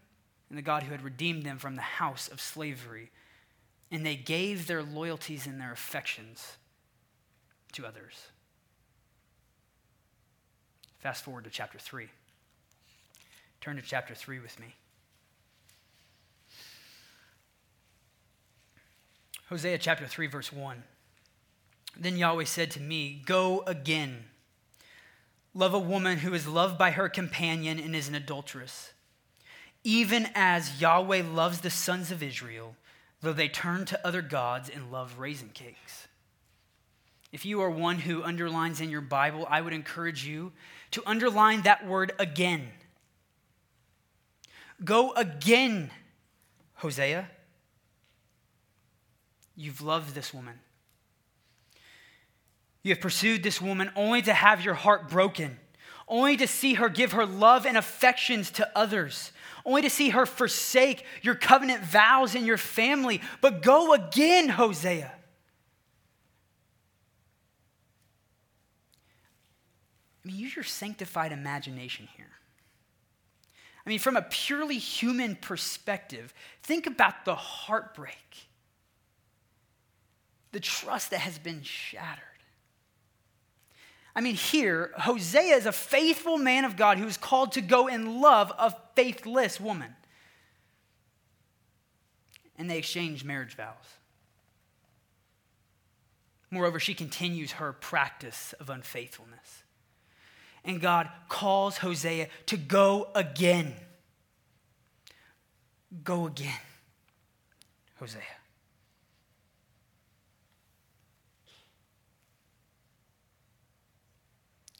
and 0.48 0.58
the 0.58 0.62
God 0.62 0.82
who 0.82 0.90
had 0.90 1.02
redeemed 1.02 1.44
them 1.44 1.58
from 1.58 1.76
the 1.76 1.82
house 1.82 2.28
of 2.28 2.40
slavery. 2.40 3.10
And 3.92 4.04
they 4.04 4.16
gave 4.16 4.66
their 4.66 4.82
loyalties 4.82 5.46
and 5.46 5.60
their 5.60 5.72
affections 5.72 6.56
to 7.72 7.86
others. 7.86 8.28
Fast 10.98 11.24
forward 11.24 11.44
to 11.44 11.50
chapter 11.50 11.78
3. 11.78 12.08
Turn 13.60 13.76
to 13.76 13.82
chapter 13.82 14.14
3 14.14 14.40
with 14.40 14.58
me. 14.58 14.74
Hosea 19.48 19.78
chapter 19.78 20.06
3, 20.06 20.26
verse 20.26 20.52
1. 20.52 20.82
Then 21.98 22.16
Yahweh 22.16 22.44
said 22.44 22.70
to 22.72 22.80
me, 22.80 23.22
Go 23.24 23.62
again. 23.66 24.24
Love 25.54 25.72
a 25.72 25.78
woman 25.78 26.18
who 26.18 26.34
is 26.34 26.46
loved 26.46 26.76
by 26.76 26.90
her 26.90 27.08
companion 27.08 27.78
and 27.78 27.94
is 27.94 28.08
an 28.08 28.14
adulteress. 28.14 28.92
Even 29.84 30.28
as 30.34 30.80
Yahweh 30.80 31.22
loves 31.22 31.60
the 31.60 31.70
sons 31.70 32.10
of 32.10 32.22
Israel, 32.22 32.74
though 33.22 33.32
they 33.32 33.48
turn 33.48 33.84
to 33.86 34.06
other 34.06 34.20
gods 34.20 34.68
and 34.68 34.90
love 34.90 35.18
raisin 35.18 35.50
cakes. 35.50 36.08
If 37.32 37.46
you 37.46 37.60
are 37.62 37.70
one 37.70 37.98
who 37.98 38.22
underlines 38.22 38.80
in 38.80 38.90
your 38.90 39.00
Bible, 39.00 39.46
I 39.48 39.60
would 39.60 39.72
encourage 39.72 40.26
you 40.26 40.52
to 40.90 41.02
underline 41.06 41.62
that 41.62 41.86
word 41.86 42.12
again. 42.18 42.68
Go 44.84 45.12
again, 45.12 45.90
Hosea. 46.74 47.30
You've 49.56 49.80
loved 49.80 50.14
this 50.14 50.34
woman. 50.34 50.60
You 52.82 52.92
have 52.94 53.00
pursued 53.00 53.42
this 53.42 53.60
woman 53.60 53.90
only 53.96 54.22
to 54.22 54.32
have 54.32 54.64
your 54.64 54.74
heart 54.74 55.08
broken, 55.08 55.58
only 56.06 56.36
to 56.36 56.46
see 56.46 56.74
her 56.74 56.88
give 56.88 57.12
her 57.12 57.26
love 57.26 57.66
and 57.66 57.76
affections 57.76 58.50
to 58.52 58.70
others, 58.76 59.32
only 59.64 59.82
to 59.82 59.90
see 59.90 60.10
her 60.10 60.26
forsake 60.26 61.04
your 61.22 61.34
covenant 61.34 61.82
vows 61.82 62.36
and 62.36 62.46
your 62.46 62.58
family. 62.58 63.20
But 63.40 63.62
go 63.62 63.92
again, 63.92 64.50
Hosea. 64.50 65.10
I 70.24 70.28
mean, 70.28 70.36
use 70.36 70.54
your 70.54 70.64
sanctified 70.64 71.32
imagination 71.32 72.08
here. 72.16 72.26
I 73.84 73.88
mean, 73.88 74.00
from 74.00 74.16
a 74.16 74.22
purely 74.22 74.78
human 74.78 75.36
perspective, 75.36 76.34
think 76.64 76.86
about 76.86 77.24
the 77.24 77.36
heartbreak, 77.36 78.48
the 80.52 80.60
trust 80.60 81.10
that 81.10 81.20
has 81.20 81.38
been 81.38 81.62
shattered. 81.62 82.22
I 84.14 84.20
mean, 84.22 84.34
here, 84.34 84.92
Hosea 84.96 85.56
is 85.56 85.66
a 85.66 85.72
faithful 85.72 86.38
man 86.38 86.64
of 86.64 86.76
God 86.76 86.98
who 86.98 87.06
is 87.06 87.16
called 87.16 87.52
to 87.52 87.60
go 87.60 87.88
and 87.88 88.20
love 88.20 88.52
a 88.58 88.74
faithless 88.94 89.60
woman. 89.60 89.94
And 92.56 92.70
they 92.70 92.78
exchange 92.78 93.24
marriage 93.24 93.54
vows. 93.54 93.74
Moreover, 96.50 96.80
she 96.80 96.94
continues 96.94 97.52
her 97.52 97.72
practice 97.74 98.54
of 98.58 98.70
unfaithfulness 98.70 99.64
and 100.66 100.80
God 100.80 101.08
calls 101.28 101.78
Hosea 101.78 102.28
to 102.46 102.56
go 102.56 103.08
again. 103.14 103.72
Go 106.02 106.26
again, 106.26 106.60
Hosea. 108.00 108.20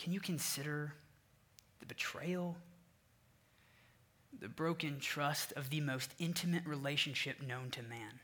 Can 0.06 0.12
you 0.12 0.20
consider 0.20 0.94
the 1.80 1.86
betrayal, 1.86 2.56
the 4.38 4.48
broken 4.48 5.00
trust 5.00 5.52
of 5.54 5.68
the 5.68 5.80
most 5.80 6.14
intimate 6.20 6.64
relationship 6.64 7.42
known 7.42 7.70
to 7.70 7.82
man. 7.82 8.20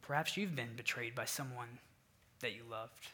Perhaps 0.00 0.36
you've 0.36 0.54
been 0.54 0.76
betrayed 0.76 1.16
by 1.16 1.24
someone 1.24 1.80
that 2.38 2.54
you 2.54 2.62
loved, 2.70 3.08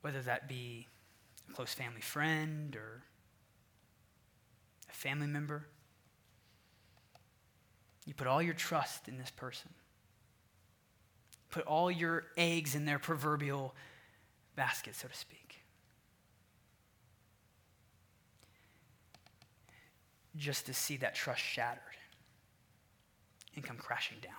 whether 0.00 0.22
that 0.22 0.48
be 0.48 0.88
a 1.48 1.52
close 1.52 1.72
family 1.72 2.00
friend 2.00 2.74
or 2.74 3.04
a 4.88 4.92
family 4.92 5.28
member. 5.28 5.68
You 8.06 8.14
put 8.14 8.26
all 8.26 8.42
your 8.42 8.54
trust 8.54 9.06
in 9.06 9.18
this 9.18 9.30
person, 9.30 9.70
put 11.50 11.64
all 11.66 11.90
your 11.90 12.24
eggs 12.36 12.74
in 12.74 12.84
their 12.84 12.98
proverbial 12.98 13.74
basket, 14.56 14.94
so 14.94 15.08
to 15.08 15.14
speak. 15.14 15.62
Just 20.36 20.66
to 20.66 20.74
see 20.74 20.96
that 20.98 21.14
trust 21.14 21.42
shattered 21.42 21.82
and 23.56 23.64
come 23.64 23.76
crashing 23.76 24.18
down. 24.22 24.32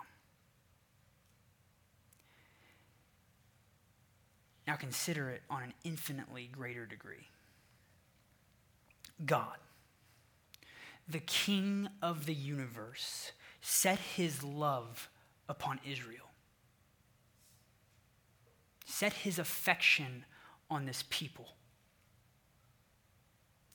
Now 4.65 4.75
consider 4.77 5.30
it 5.30 5.41
on 5.50 5.63
an 5.63 5.74
infinitely 5.84 6.50
greater 6.51 6.86
degree. 6.86 7.27
God, 9.25 9.58
the 11.08 11.20
King 11.20 11.89
of 12.01 12.25
the 12.25 12.34
universe, 12.34 13.34
set 13.60 14.00
his 14.00 14.44
love 14.44 15.10
upon 15.50 15.80
Israel, 15.86 16.30
set 18.91 19.13
his 19.13 19.39
affection 19.39 20.25
on 20.69 20.86
this 20.86 21.03
people. 21.10 21.48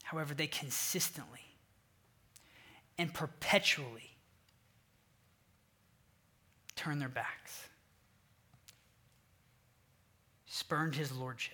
However, 0.04 0.35
they 0.35 0.46
consistently 0.46 1.40
and 2.99 3.12
perpetually 3.12 4.16
turn 6.76 6.99
their 6.99 7.08
backs 7.08 7.68
spurned 10.56 10.94
his 10.94 11.12
lordship, 11.12 11.52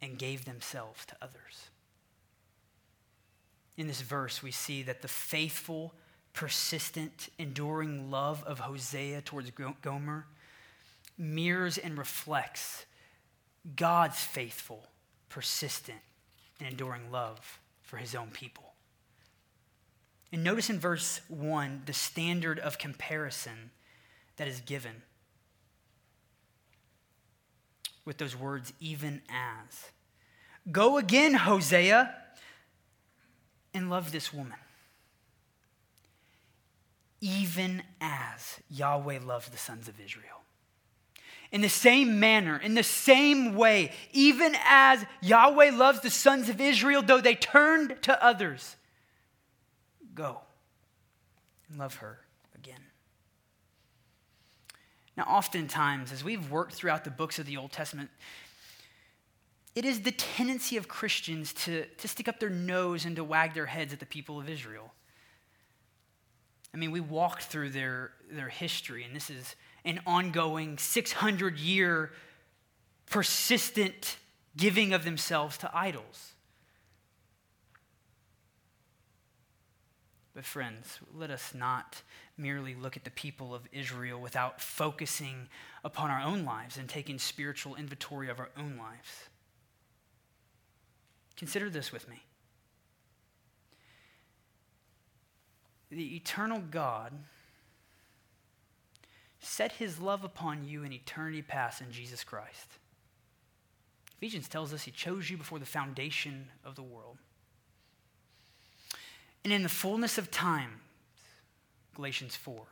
and 0.00 0.18
gave 0.18 0.46
themselves 0.46 1.04
to 1.04 1.14
others. 1.20 1.68
In 3.76 3.86
this 3.86 4.00
verse, 4.00 4.42
we 4.42 4.50
see 4.50 4.82
that 4.84 5.02
the 5.02 5.08
faithful, 5.08 5.94
persistent, 6.32 7.28
enduring 7.38 8.10
love 8.10 8.42
of 8.44 8.60
Hosea 8.60 9.20
towards 9.20 9.50
Gomer 9.82 10.26
mirrors 11.18 11.76
and 11.76 11.98
reflects 11.98 12.86
God's 13.76 14.22
faithful, 14.22 14.84
persistent, 15.28 15.98
and 16.58 16.68
enduring 16.68 17.10
love 17.10 17.58
for 17.82 17.96
his 17.96 18.14
own 18.14 18.28
people. 18.30 18.64
And 20.32 20.44
notice 20.44 20.70
in 20.70 20.78
verse 20.78 21.20
1 21.28 21.82
the 21.86 21.92
standard 21.92 22.58
of 22.58 22.78
comparison 22.78 23.70
that 24.36 24.46
is 24.46 24.60
given 24.60 25.02
with 28.04 28.18
those 28.18 28.36
words, 28.36 28.72
even 28.80 29.20
as. 29.28 29.90
Go 30.72 30.96
again, 30.96 31.34
Hosea, 31.34 32.14
and 33.74 33.90
love 33.90 34.12
this 34.12 34.32
woman. 34.32 34.58
Even 37.20 37.82
as 38.00 38.60
Yahweh 38.70 39.18
loved 39.24 39.52
the 39.52 39.58
sons 39.58 39.88
of 39.88 40.00
Israel. 40.00 40.37
In 41.50 41.62
the 41.62 41.68
same 41.68 42.20
manner, 42.20 42.58
in 42.58 42.74
the 42.74 42.82
same 42.82 43.54
way, 43.54 43.92
even 44.12 44.54
as 44.64 45.04
Yahweh 45.22 45.70
loves 45.70 46.00
the 46.00 46.10
sons 46.10 46.48
of 46.48 46.60
Israel, 46.60 47.00
though 47.00 47.20
they 47.20 47.34
turned 47.34 47.96
to 48.02 48.22
others, 48.22 48.76
go 50.14 50.40
and 51.68 51.78
love 51.78 51.96
her 51.96 52.18
again. 52.54 52.80
Now, 55.16 55.24
oftentimes, 55.24 56.12
as 56.12 56.22
we've 56.22 56.50
worked 56.50 56.74
throughout 56.74 57.04
the 57.04 57.10
books 57.10 57.38
of 57.38 57.46
the 57.46 57.56
Old 57.56 57.72
Testament, 57.72 58.10
it 59.74 59.84
is 59.84 60.02
the 60.02 60.12
tendency 60.12 60.76
of 60.76 60.86
Christians 60.86 61.52
to, 61.64 61.86
to 61.86 62.08
stick 62.08 62.28
up 62.28 62.40
their 62.40 62.50
nose 62.50 63.04
and 63.04 63.16
to 63.16 63.24
wag 63.24 63.54
their 63.54 63.66
heads 63.66 63.92
at 63.92 64.00
the 64.00 64.06
people 64.06 64.38
of 64.38 64.48
Israel. 64.50 64.92
I 66.72 66.76
mean, 66.76 66.90
we 66.90 67.00
walked 67.00 67.44
through 67.44 67.70
their, 67.70 68.12
their 68.30 68.48
history, 68.48 69.04
and 69.04 69.14
this 69.14 69.30
is 69.30 69.56
an 69.84 70.00
ongoing 70.06 70.78
600 70.78 71.58
year 71.58 72.12
persistent 73.06 74.18
giving 74.56 74.92
of 74.92 75.04
themselves 75.04 75.56
to 75.58 75.70
idols. 75.74 76.34
But, 80.34 80.44
friends, 80.44 81.00
let 81.12 81.30
us 81.30 81.52
not 81.54 82.02
merely 82.36 82.74
look 82.74 82.96
at 82.96 83.02
the 83.02 83.10
people 83.10 83.54
of 83.54 83.62
Israel 83.72 84.20
without 84.20 84.60
focusing 84.60 85.48
upon 85.82 86.10
our 86.10 86.20
own 86.20 86.44
lives 86.44 86.76
and 86.76 86.88
taking 86.88 87.18
spiritual 87.18 87.74
inventory 87.74 88.28
of 88.28 88.38
our 88.38 88.50
own 88.56 88.76
lives. 88.76 89.28
Consider 91.36 91.70
this 91.70 91.90
with 91.90 92.08
me. 92.08 92.22
The 95.90 96.16
eternal 96.16 96.62
God 96.70 97.12
set 99.40 99.72
his 99.72 100.00
love 100.00 100.24
upon 100.24 100.64
you 100.64 100.82
in 100.82 100.92
eternity 100.92 101.42
past 101.42 101.80
in 101.80 101.90
Jesus 101.90 102.24
Christ. 102.24 102.66
Ephesians 104.16 104.48
tells 104.48 104.74
us 104.74 104.82
he 104.82 104.90
chose 104.90 105.30
you 105.30 105.36
before 105.36 105.58
the 105.58 105.66
foundation 105.66 106.48
of 106.64 106.74
the 106.74 106.82
world. 106.82 107.18
And 109.44 109.52
in 109.52 109.62
the 109.62 109.68
fullness 109.68 110.18
of 110.18 110.30
time, 110.30 110.80
Galatians 111.94 112.36
4, 112.36 112.64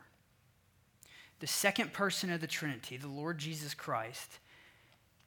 the 1.39 1.47
second 1.47 1.93
person 1.93 2.31
of 2.31 2.41
the 2.41 2.47
Trinity, 2.47 2.97
the 2.97 3.07
Lord 3.07 3.37
Jesus 3.37 3.73
Christ, 3.73 4.39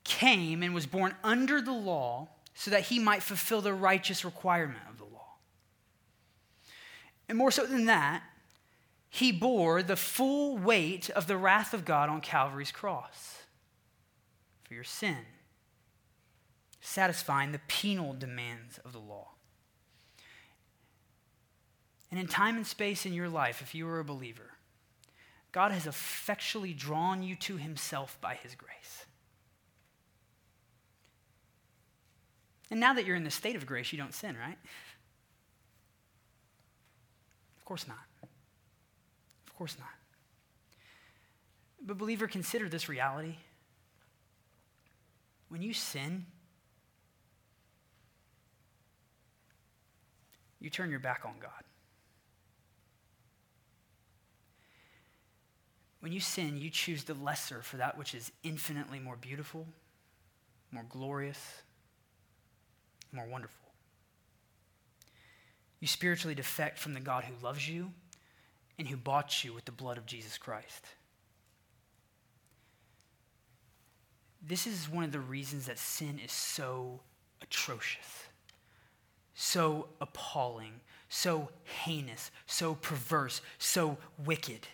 came 0.04 0.62
and 0.62 0.74
was 0.74 0.86
born 0.86 1.14
under 1.24 1.60
the 1.60 1.72
law 1.72 2.28
so 2.54 2.70
that 2.70 2.82
he 2.82 2.98
might 2.98 3.22
fulfill 3.22 3.62
the 3.62 3.72
righteous 3.72 4.24
requirement 4.24 4.80
of. 4.88 4.99
And 7.30 7.38
more 7.38 7.52
so 7.52 7.64
than 7.64 7.86
that, 7.86 8.24
he 9.08 9.30
bore 9.30 9.84
the 9.84 9.94
full 9.94 10.58
weight 10.58 11.08
of 11.10 11.28
the 11.28 11.36
wrath 11.36 11.72
of 11.72 11.84
God 11.84 12.08
on 12.08 12.20
Calvary's 12.20 12.72
cross 12.72 13.44
for 14.64 14.74
your 14.74 14.82
sin, 14.82 15.18
satisfying 16.80 17.52
the 17.52 17.60
penal 17.68 18.14
demands 18.14 18.78
of 18.84 18.92
the 18.92 18.98
law. 18.98 19.28
And 22.10 22.18
in 22.18 22.26
time 22.26 22.56
and 22.56 22.66
space 22.66 23.06
in 23.06 23.14
your 23.14 23.28
life, 23.28 23.62
if 23.62 23.76
you 23.76 23.86
are 23.86 24.00
a 24.00 24.04
believer, 24.04 24.50
God 25.52 25.70
has 25.70 25.86
effectually 25.86 26.74
drawn 26.74 27.22
you 27.22 27.36
to 27.36 27.58
himself 27.58 28.18
by 28.20 28.34
his 28.34 28.56
grace. 28.56 29.06
And 32.72 32.80
now 32.80 32.92
that 32.94 33.06
you're 33.06 33.14
in 33.14 33.22
the 33.22 33.30
state 33.30 33.54
of 33.54 33.66
grace, 33.66 33.92
you 33.92 33.98
don't 33.98 34.14
sin, 34.14 34.36
right? 34.36 34.58
Of 37.70 37.72
course 37.72 37.86
not. 37.86 37.98
Of 39.46 39.54
course 39.54 39.76
not. 39.78 39.88
But, 41.80 41.98
believer, 41.98 42.26
consider 42.26 42.68
this 42.68 42.88
reality. 42.88 43.36
When 45.50 45.62
you 45.62 45.72
sin, 45.72 46.26
you 50.58 50.68
turn 50.68 50.90
your 50.90 50.98
back 50.98 51.22
on 51.24 51.34
God. 51.40 51.62
When 56.00 56.10
you 56.10 56.18
sin, 56.18 56.58
you 56.58 56.70
choose 56.70 57.04
the 57.04 57.14
lesser 57.14 57.62
for 57.62 57.76
that 57.76 57.96
which 57.96 58.16
is 58.16 58.32
infinitely 58.42 58.98
more 58.98 59.14
beautiful, 59.14 59.64
more 60.72 60.86
glorious, 60.88 61.62
more 63.12 63.28
wonderful. 63.28 63.69
You 65.80 65.88
spiritually 65.88 66.34
defect 66.34 66.78
from 66.78 66.94
the 66.94 67.00
God 67.00 67.24
who 67.24 67.44
loves 67.44 67.68
you 67.68 67.90
and 68.78 68.86
who 68.86 68.96
bought 68.96 69.42
you 69.42 69.52
with 69.54 69.64
the 69.64 69.72
blood 69.72 69.98
of 69.98 70.06
Jesus 70.06 70.38
Christ. 70.38 70.84
This 74.46 74.66
is 74.66 74.88
one 74.88 75.04
of 75.04 75.12
the 75.12 75.20
reasons 75.20 75.66
that 75.66 75.78
sin 75.78 76.18
is 76.22 76.32
so 76.32 77.00
atrocious, 77.42 78.24
so 79.34 79.88
appalling, 80.00 80.80
so 81.08 81.48
heinous, 81.64 82.30
so 82.46 82.74
perverse, 82.74 83.42
so 83.58 83.98
wicked. 84.24 84.66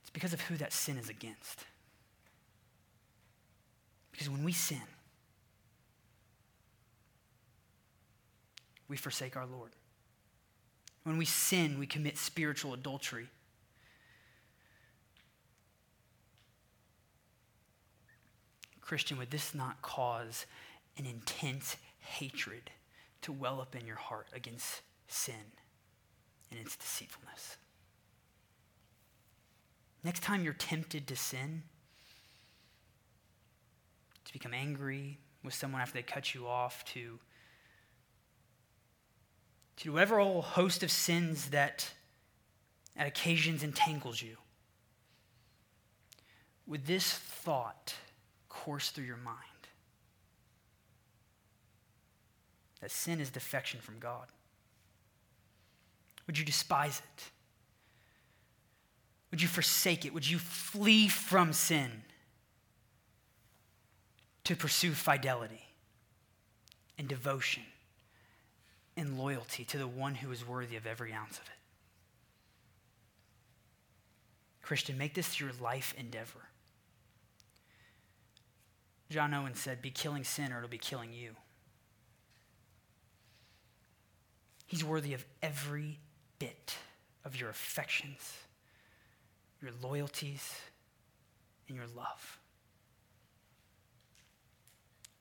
It's 0.00 0.10
because 0.12 0.32
of 0.32 0.40
who 0.42 0.56
that 0.56 0.72
sin 0.72 0.96
is 0.96 1.08
against. 1.08 1.64
Because 4.10 4.28
when 4.28 4.42
we 4.42 4.52
sin, 4.52 4.82
we 8.90 8.96
forsake 8.96 9.36
our 9.36 9.46
Lord. 9.46 9.70
When 11.04 11.16
we 11.16 11.24
sin, 11.24 11.78
we 11.78 11.86
commit 11.86 12.18
spiritual 12.18 12.74
adultery. 12.74 13.28
Christian, 18.80 19.16
would 19.18 19.30
this 19.30 19.54
not 19.54 19.80
cause 19.80 20.44
an 20.98 21.06
intense 21.06 21.76
hatred 22.00 22.70
to 23.22 23.30
well 23.30 23.60
up 23.60 23.76
in 23.76 23.86
your 23.86 23.96
heart 23.96 24.26
against 24.34 24.82
sin 25.06 25.34
and 26.50 26.58
its 26.58 26.76
deceitfulness? 26.76 27.56
Next 30.02 30.22
time 30.24 30.42
you're 30.42 30.52
tempted 30.54 31.06
to 31.06 31.14
sin, 31.14 31.62
to 34.24 34.32
become 34.32 34.52
angry 34.52 35.18
with 35.44 35.54
someone 35.54 35.80
after 35.80 35.94
they 35.94 36.02
cut 36.02 36.34
you 36.34 36.48
off, 36.48 36.84
to, 36.86 37.20
to 39.80 39.92
whatever 39.92 40.20
whole 40.20 40.42
host 40.42 40.82
of 40.82 40.90
sins 40.90 41.50
that 41.50 41.90
at 42.96 43.06
occasions 43.06 43.62
entangles 43.62 44.20
you, 44.20 44.36
would 46.66 46.86
this 46.86 47.12
thought 47.12 47.94
course 48.48 48.90
through 48.90 49.04
your 49.04 49.16
mind? 49.16 49.36
That 52.80 52.90
sin 52.90 53.20
is 53.20 53.30
defection 53.30 53.80
from 53.80 53.98
God. 53.98 54.26
Would 56.26 56.38
you 56.38 56.44
despise 56.44 57.00
it? 57.00 57.24
Would 59.30 59.40
you 59.40 59.48
forsake 59.48 60.04
it? 60.04 60.12
Would 60.12 60.28
you 60.28 60.38
flee 60.38 61.08
from 61.08 61.52
sin 61.52 61.90
to 64.44 64.54
pursue 64.54 64.92
fidelity 64.92 65.64
and 66.98 67.08
devotion 67.08 67.62
and 68.96 69.18
loyalty 69.18 69.64
to 69.64 69.78
the 69.78 69.86
one 69.86 70.16
who 70.16 70.30
is 70.30 70.46
worthy 70.46 70.76
of 70.76 70.86
every 70.86 71.12
ounce 71.12 71.38
of 71.38 71.44
it? 71.44 71.52
Christian, 74.62 74.98
make 74.98 75.14
this 75.14 75.40
your 75.40 75.50
life 75.60 75.94
endeavor. 75.98 76.48
John 79.10 79.34
Owen 79.34 79.54
said, 79.54 79.82
Be 79.82 79.90
killing 79.90 80.22
sin 80.24 80.52
or 80.52 80.58
it'll 80.58 80.68
be 80.68 80.78
killing 80.78 81.12
you. 81.12 81.34
He's 84.66 84.84
worthy 84.84 85.14
of 85.14 85.24
every 85.42 85.98
bit 86.38 86.76
of 87.24 87.40
your 87.40 87.50
affections 87.50 88.34
your 89.60 89.72
loyalties, 89.82 90.54
and 91.68 91.76
your 91.76 91.86
love. 91.94 92.38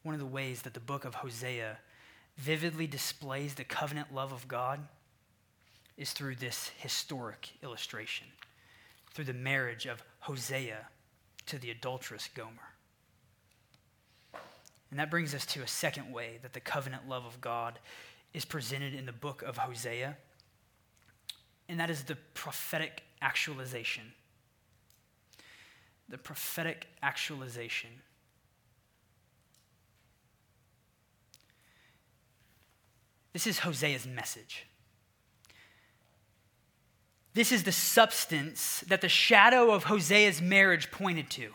One 0.03 0.15
of 0.15 0.19
the 0.19 0.25
ways 0.25 0.61
that 0.61 0.73
the 0.73 0.79
book 0.79 1.05
of 1.05 1.15
Hosea 1.15 1.77
vividly 2.39 2.87
displays 2.87 3.53
the 3.53 3.63
covenant 3.63 4.13
love 4.13 4.31
of 4.31 4.47
God 4.47 4.79
is 5.97 6.11
through 6.11 6.35
this 6.35 6.71
historic 6.77 7.51
illustration, 7.61 8.27
through 9.13 9.25
the 9.25 9.33
marriage 9.33 9.85
of 9.85 10.01
Hosea 10.19 10.87
to 11.47 11.59
the 11.59 11.69
adulterous 11.69 12.29
Gomer. 12.33 12.73
And 14.89 14.99
that 14.99 15.11
brings 15.11 15.35
us 15.35 15.45
to 15.47 15.61
a 15.61 15.67
second 15.67 16.11
way 16.11 16.39
that 16.41 16.53
the 16.53 16.59
covenant 16.59 17.07
love 17.07 17.25
of 17.25 17.41
God 17.41 17.77
is 18.33 18.45
presented 18.45 18.93
in 18.93 19.05
the 19.05 19.11
book 19.11 19.41
of 19.41 19.57
Hosea, 19.57 20.17
and 21.67 21.79
that 21.79 21.89
is 21.89 22.03
the 22.03 22.17
prophetic 22.33 23.03
actualization 23.21 24.13
the 26.09 26.17
prophetic 26.17 26.87
actualization. 27.01 27.89
This 33.33 33.47
is 33.47 33.59
Hosea's 33.59 34.07
message. 34.07 34.65
This 37.33 37.51
is 37.51 37.63
the 37.63 37.71
substance 37.71 38.83
that 38.87 39.01
the 39.01 39.09
shadow 39.09 39.71
of 39.71 39.85
Hosea's 39.85 40.41
marriage 40.41 40.91
pointed 40.91 41.29
to. 41.31 41.53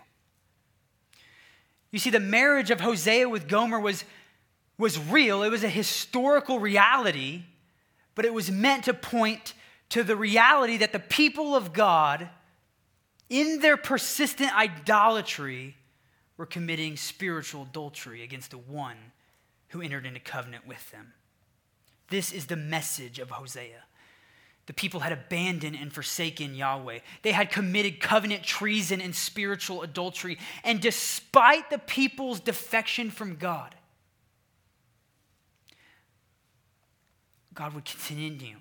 You 1.90 1.98
see, 1.98 2.10
the 2.10 2.20
marriage 2.20 2.70
of 2.70 2.80
Hosea 2.80 3.28
with 3.28 3.48
Gomer 3.48 3.80
was, 3.80 4.04
was 4.78 4.98
real, 4.98 5.42
it 5.42 5.50
was 5.50 5.64
a 5.64 5.68
historical 5.68 6.58
reality, 6.58 7.42
but 8.14 8.24
it 8.24 8.32
was 8.32 8.50
meant 8.50 8.84
to 8.84 8.94
point 8.94 9.54
to 9.90 10.02
the 10.02 10.16
reality 10.16 10.76
that 10.78 10.92
the 10.92 10.98
people 10.98 11.54
of 11.54 11.72
God 11.72 12.28
in 13.28 13.60
their 13.60 13.76
persistent 13.76 14.54
idolatry, 14.56 15.76
were 16.36 16.46
committing 16.46 16.96
spiritual 16.96 17.62
adultery 17.62 18.22
against 18.22 18.50
the 18.50 18.58
one 18.58 18.96
who 19.68 19.80
entered 19.80 20.06
into 20.06 20.20
covenant 20.20 20.66
with 20.66 20.90
them. 20.90 21.12
This 22.10 22.32
is 22.32 22.46
the 22.46 22.56
message 22.56 23.18
of 23.18 23.30
Hosea. 23.30 23.82
The 24.66 24.72
people 24.72 25.00
had 25.00 25.12
abandoned 25.12 25.76
and 25.76 25.92
forsaken 25.92 26.54
Yahweh. 26.54 27.00
They 27.22 27.32
had 27.32 27.50
committed 27.50 28.00
covenant 28.00 28.44
treason 28.44 29.00
and 29.00 29.14
spiritual 29.14 29.82
adultery. 29.82 30.38
And 30.62 30.80
despite 30.80 31.68
the 31.68 31.78
people's 31.78 32.40
defection 32.40 33.10
from 33.10 33.36
God, 33.36 33.74
God 37.52 37.74
would 37.74 37.84
continue 37.84 38.56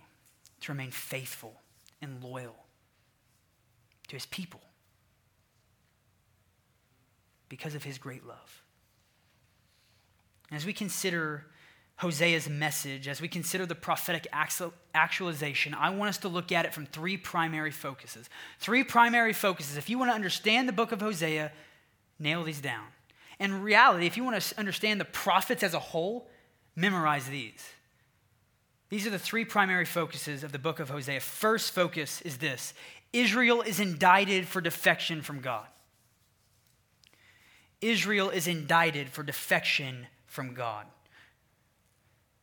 to 0.61 0.71
remain 0.71 0.91
faithful 0.91 1.61
and 2.01 2.23
loyal 2.23 2.55
to 4.09 4.15
his 4.15 4.25
people 4.25 4.61
because 7.49 7.75
of 7.75 7.83
his 7.83 7.97
great 7.97 8.25
love. 8.25 8.63
As 10.51 10.65
we 10.65 10.73
consider 10.73 11.45
Hosea's 11.97 12.49
message, 12.49 13.07
as 13.07 13.21
we 13.21 13.27
consider 13.27 13.65
the 13.65 13.75
prophetic 13.75 14.27
actualization, 14.93 15.73
I 15.73 15.91
want 15.91 16.09
us 16.09 16.17
to 16.19 16.27
look 16.27 16.51
at 16.51 16.65
it 16.65 16.73
from 16.73 16.85
three 16.85 17.17
primary 17.17 17.71
focuses. 17.71 18.29
Three 18.59 18.83
primary 18.83 19.33
focuses. 19.33 19.77
If 19.77 19.89
you 19.89 19.97
want 19.97 20.11
to 20.11 20.15
understand 20.15 20.67
the 20.67 20.73
book 20.73 20.91
of 20.91 21.01
Hosea, 21.01 21.51
nail 22.19 22.43
these 22.43 22.61
down. 22.61 22.85
In 23.39 23.61
reality, 23.61 24.05
if 24.05 24.17
you 24.17 24.23
want 24.23 24.41
to 24.41 24.59
understand 24.59 24.99
the 24.99 25.05
prophets 25.05 25.63
as 25.63 25.73
a 25.73 25.79
whole, 25.79 26.29
memorize 26.75 27.27
these. 27.27 27.63
These 28.89 29.07
are 29.07 29.11
the 29.11 29.19
three 29.19 29.45
primary 29.45 29.85
focuses 29.85 30.43
of 30.43 30.51
the 30.51 30.59
book 30.59 30.79
of 30.79 30.89
Hosea. 30.89 31.19
First 31.19 31.73
focus 31.73 32.21
is 32.21 32.37
this 32.37 32.73
Israel 33.11 33.61
is 33.61 33.79
indicted 33.79 34.47
for 34.47 34.61
defection 34.61 35.21
from 35.21 35.41
God. 35.41 35.67
Israel 37.81 38.29
is 38.29 38.47
indicted 38.47 39.09
for 39.09 39.23
defection 39.23 40.07
from 40.25 40.53
God. 40.53 40.85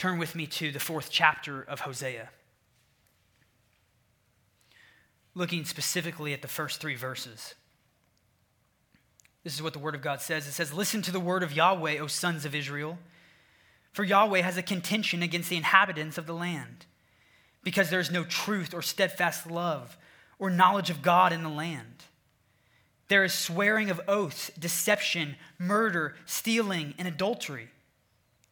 Turn 0.00 0.18
with 0.18 0.34
me 0.34 0.46
to 0.46 0.72
the 0.72 0.80
fourth 0.80 1.10
chapter 1.10 1.60
of 1.60 1.80
Hosea. 1.80 2.30
Looking 5.34 5.66
specifically 5.66 6.32
at 6.32 6.40
the 6.40 6.48
first 6.48 6.80
three 6.80 6.96
verses. 6.96 7.54
This 9.44 9.54
is 9.54 9.62
what 9.62 9.74
the 9.74 9.78
Word 9.78 9.94
of 9.94 10.00
God 10.00 10.22
says. 10.22 10.48
It 10.48 10.52
says, 10.52 10.72
Listen 10.72 11.02
to 11.02 11.12
the 11.12 11.20
word 11.20 11.42
of 11.42 11.52
Yahweh, 11.52 11.98
O 11.98 12.06
sons 12.06 12.46
of 12.46 12.54
Israel, 12.54 12.98
for 13.92 14.02
Yahweh 14.02 14.40
has 14.40 14.56
a 14.56 14.62
contention 14.62 15.22
against 15.22 15.50
the 15.50 15.58
inhabitants 15.58 16.16
of 16.16 16.26
the 16.26 16.32
land, 16.32 16.86
because 17.62 17.90
there 17.90 18.00
is 18.00 18.10
no 18.10 18.24
truth 18.24 18.72
or 18.72 18.80
steadfast 18.80 19.50
love 19.50 19.98
or 20.38 20.48
knowledge 20.48 20.88
of 20.88 21.02
God 21.02 21.30
in 21.30 21.42
the 21.42 21.50
land. 21.50 22.04
There 23.08 23.22
is 23.22 23.34
swearing 23.34 23.90
of 23.90 24.00
oaths, 24.08 24.50
deception, 24.58 25.36
murder, 25.58 26.14
stealing, 26.24 26.94
and 26.96 27.06
adultery. 27.06 27.68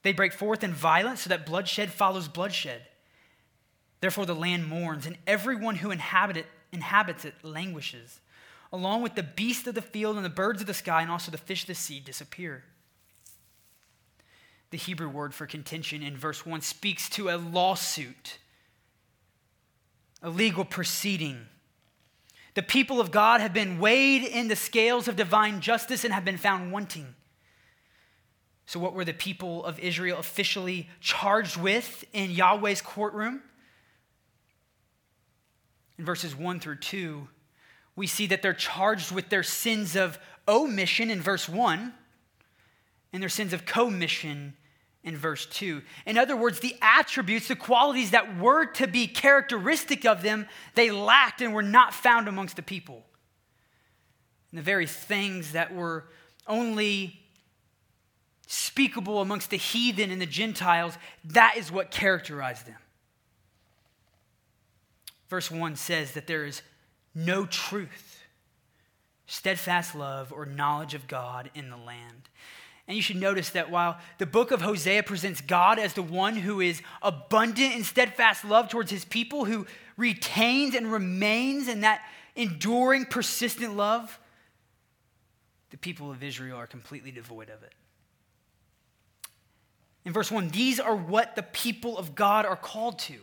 They 0.02 0.12
break 0.12 0.32
forth 0.32 0.62
in 0.62 0.72
violence 0.72 1.22
so 1.22 1.30
that 1.30 1.46
bloodshed 1.46 1.90
follows 1.90 2.28
bloodshed. 2.28 2.82
Therefore, 4.00 4.26
the 4.26 4.34
land 4.34 4.68
mourns, 4.68 5.06
and 5.06 5.18
everyone 5.26 5.76
who 5.76 5.90
inhabit 5.90 6.36
it, 6.36 6.46
inhabits 6.72 7.24
it 7.24 7.34
languishes. 7.42 8.20
Along 8.72 9.02
with 9.02 9.14
the 9.14 9.22
beasts 9.22 9.66
of 9.66 9.74
the 9.74 9.82
field 9.82 10.16
and 10.16 10.24
the 10.24 10.30
birds 10.30 10.60
of 10.60 10.66
the 10.66 10.74
sky, 10.74 11.02
and 11.02 11.10
also 11.10 11.32
the 11.32 11.38
fish 11.38 11.62
of 11.62 11.68
the 11.68 11.74
sea, 11.74 11.98
disappear. 11.98 12.64
The 14.70 14.78
Hebrew 14.78 15.08
word 15.08 15.34
for 15.34 15.46
contention 15.46 16.02
in 16.02 16.16
verse 16.16 16.46
1 16.46 16.60
speaks 16.60 17.08
to 17.10 17.30
a 17.30 17.36
lawsuit, 17.36 18.38
a 20.22 20.30
legal 20.30 20.64
proceeding 20.64 21.46
the 22.58 22.62
people 22.64 23.00
of 23.00 23.12
God 23.12 23.40
have 23.40 23.52
been 23.52 23.78
weighed 23.78 24.24
in 24.24 24.48
the 24.48 24.56
scales 24.56 25.06
of 25.06 25.14
divine 25.14 25.60
justice 25.60 26.02
and 26.02 26.12
have 26.12 26.24
been 26.24 26.36
found 26.36 26.72
wanting. 26.72 27.14
So, 28.68 28.78
what 28.78 28.92
were 28.92 29.06
the 29.06 29.14
people 29.14 29.64
of 29.64 29.78
Israel 29.78 30.18
officially 30.18 30.90
charged 31.00 31.56
with 31.56 32.04
in 32.12 32.30
Yahweh's 32.30 32.82
courtroom? 32.82 33.40
In 35.98 36.04
verses 36.04 36.36
1 36.36 36.60
through 36.60 36.76
2, 36.76 37.26
we 37.96 38.06
see 38.06 38.26
that 38.26 38.42
they're 38.42 38.52
charged 38.52 39.10
with 39.10 39.30
their 39.30 39.42
sins 39.42 39.96
of 39.96 40.18
omission 40.46 41.08
in 41.08 41.22
verse 41.22 41.48
1 41.48 41.94
and 43.14 43.22
their 43.22 43.30
sins 43.30 43.54
of 43.54 43.64
commission 43.64 44.54
in 45.02 45.16
verse 45.16 45.46
2. 45.46 45.80
In 46.04 46.18
other 46.18 46.36
words, 46.36 46.60
the 46.60 46.76
attributes, 46.82 47.48
the 47.48 47.56
qualities 47.56 48.10
that 48.10 48.36
were 48.36 48.66
to 48.72 48.86
be 48.86 49.06
characteristic 49.06 50.04
of 50.04 50.20
them, 50.20 50.46
they 50.74 50.90
lacked 50.90 51.40
and 51.40 51.54
were 51.54 51.62
not 51.62 51.94
found 51.94 52.28
amongst 52.28 52.56
the 52.56 52.62
people. 52.62 53.06
And 54.50 54.58
the 54.58 54.62
very 54.62 54.86
things 54.86 55.52
that 55.52 55.74
were 55.74 56.04
only 56.46 57.18
speakable 58.50 59.20
amongst 59.20 59.50
the 59.50 59.58
heathen 59.58 60.10
and 60.10 60.20
the 60.20 60.26
Gentiles, 60.26 60.96
that 61.22 61.56
is 61.58 61.70
what 61.70 61.90
characterized 61.90 62.66
them. 62.66 62.78
Verse 65.28 65.50
1 65.50 65.76
says 65.76 66.12
that 66.12 66.26
there 66.26 66.46
is 66.46 66.62
no 67.14 67.44
truth, 67.44 68.22
steadfast 69.26 69.94
love, 69.94 70.32
or 70.32 70.46
knowledge 70.46 70.94
of 70.94 71.06
God 71.06 71.50
in 71.54 71.68
the 71.68 71.76
land. 71.76 72.30
And 72.86 72.96
you 72.96 73.02
should 73.02 73.16
notice 73.16 73.50
that 73.50 73.70
while 73.70 73.98
the 74.16 74.24
book 74.24 74.50
of 74.50 74.62
Hosea 74.62 75.02
presents 75.02 75.42
God 75.42 75.78
as 75.78 75.92
the 75.92 76.02
one 76.02 76.34
who 76.34 76.62
is 76.62 76.80
abundant 77.02 77.76
in 77.76 77.84
steadfast 77.84 78.46
love 78.46 78.70
towards 78.70 78.90
his 78.90 79.04
people, 79.04 79.44
who 79.44 79.66
retains 79.98 80.74
and 80.74 80.90
remains 80.90 81.68
in 81.68 81.82
that 81.82 82.00
enduring, 82.34 83.04
persistent 83.04 83.76
love, 83.76 84.18
the 85.68 85.76
people 85.76 86.10
of 86.10 86.22
Israel 86.22 86.56
are 86.56 86.66
completely 86.66 87.10
devoid 87.10 87.50
of 87.50 87.62
it. 87.62 87.74
In 90.08 90.14
verse 90.14 90.30
1, 90.30 90.48
these 90.48 90.80
are 90.80 90.96
what 90.96 91.36
the 91.36 91.42
people 91.42 91.98
of 91.98 92.14
God 92.14 92.46
are 92.46 92.56
called 92.56 92.98
to. 93.00 93.18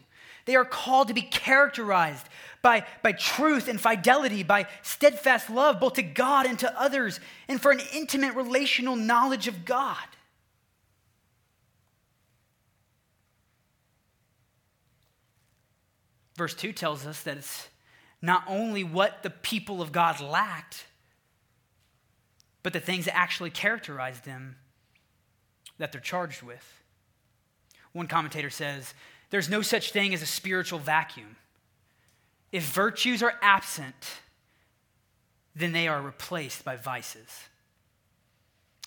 They 0.46 0.56
are 0.56 0.64
called 0.64 1.08
to 1.08 1.16
be 1.16 1.24
characterized 1.24 2.28
by, 2.62 2.86
by 3.02 3.12
truth 3.12 3.68
and 3.68 3.82
fidelity, 3.82 4.44
by 4.44 4.68
steadfast 4.84 5.50
love, 5.50 5.80
both 5.80 5.94
to 5.94 6.04
God 6.04 6.46
and 6.46 6.60
to 6.60 6.80
others, 6.80 7.20
and 7.48 7.60
for 7.60 7.72
an 7.72 7.82
intimate 7.92 8.36
relational 8.36 8.96
knowledge 8.96 9.48
of 9.48 9.66
God. 9.66 9.98
Verse 16.38 16.54
2 16.54 16.72
tells 16.72 17.08
us 17.08 17.24
that 17.24 17.38
it's 17.38 17.68
not 18.22 18.44
only 18.48 18.84
what 18.84 19.24
the 19.24 19.32
people 19.32 19.82
of 19.82 19.92
God 19.92 20.22
lacked, 20.22 20.86
but 22.62 22.74
the 22.74 22.80
things 22.80 23.06
that 23.06 23.18
actually 23.18 23.50
characterized 23.50 24.24
them 24.24 24.58
that 25.80 25.92
they're 25.92 26.00
charged 26.00 26.44
with. 26.44 26.75
One 27.96 28.08
commentator 28.08 28.50
says, 28.50 28.94
There's 29.30 29.48
no 29.48 29.62
such 29.62 29.92
thing 29.92 30.14
as 30.14 30.22
a 30.22 30.26
spiritual 30.26 30.80
vacuum. 30.80 31.38
If 32.52 32.66
virtues 32.66 33.24
are 33.24 33.36
absent, 33.42 34.20
then 35.56 35.72
they 35.72 35.88
are 35.88 36.02
replaced 36.02 36.66
by 36.66 36.76
vices. 36.76 37.30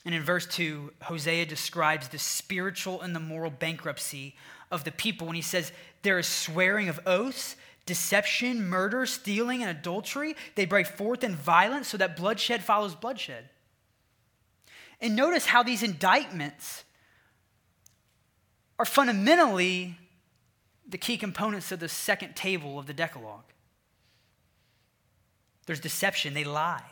And 0.04 0.14
in 0.14 0.22
verse 0.22 0.44
2, 0.44 0.92
Hosea 1.04 1.46
describes 1.46 2.08
the 2.08 2.18
spiritual 2.18 3.00
and 3.00 3.16
the 3.16 3.20
moral 3.20 3.50
bankruptcy 3.50 4.36
of 4.70 4.84
the 4.84 4.92
people 4.92 5.26
when 5.26 5.36
he 5.36 5.42
says, 5.42 5.72
There 6.02 6.18
is 6.18 6.26
swearing 6.26 6.90
of 6.90 7.00
oaths, 7.06 7.56
deception, 7.86 8.68
murder, 8.68 9.06
stealing, 9.06 9.62
and 9.62 9.70
adultery. 9.70 10.36
They 10.54 10.66
break 10.66 10.86
forth 10.86 11.24
in 11.24 11.34
violence 11.34 11.88
so 11.88 11.96
that 11.96 12.14
bloodshed 12.14 12.62
follows 12.62 12.94
bloodshed. 12.94 13.48
And 15.00 15.16
notice 15.16 15.46
how 15.46 15.62
these 15.62 15.82
indictments 15.82 16.84
are 18.78 18.84
fundamentally 18.84 19.98
the 20.88 20.98
key 20.98 21.18
components 21.18 21.72
of 21.72 21.80
the 21.80 21.88
second 21.88 22.34
table 22.34 22.78
of 22.78 22.86
the 22.86 22.92
Decalogue. 22.92 23.44
There's 25.66 25.80
deception, 25.80 26.32
they 26.32 26.44
lie. 26.44 26.84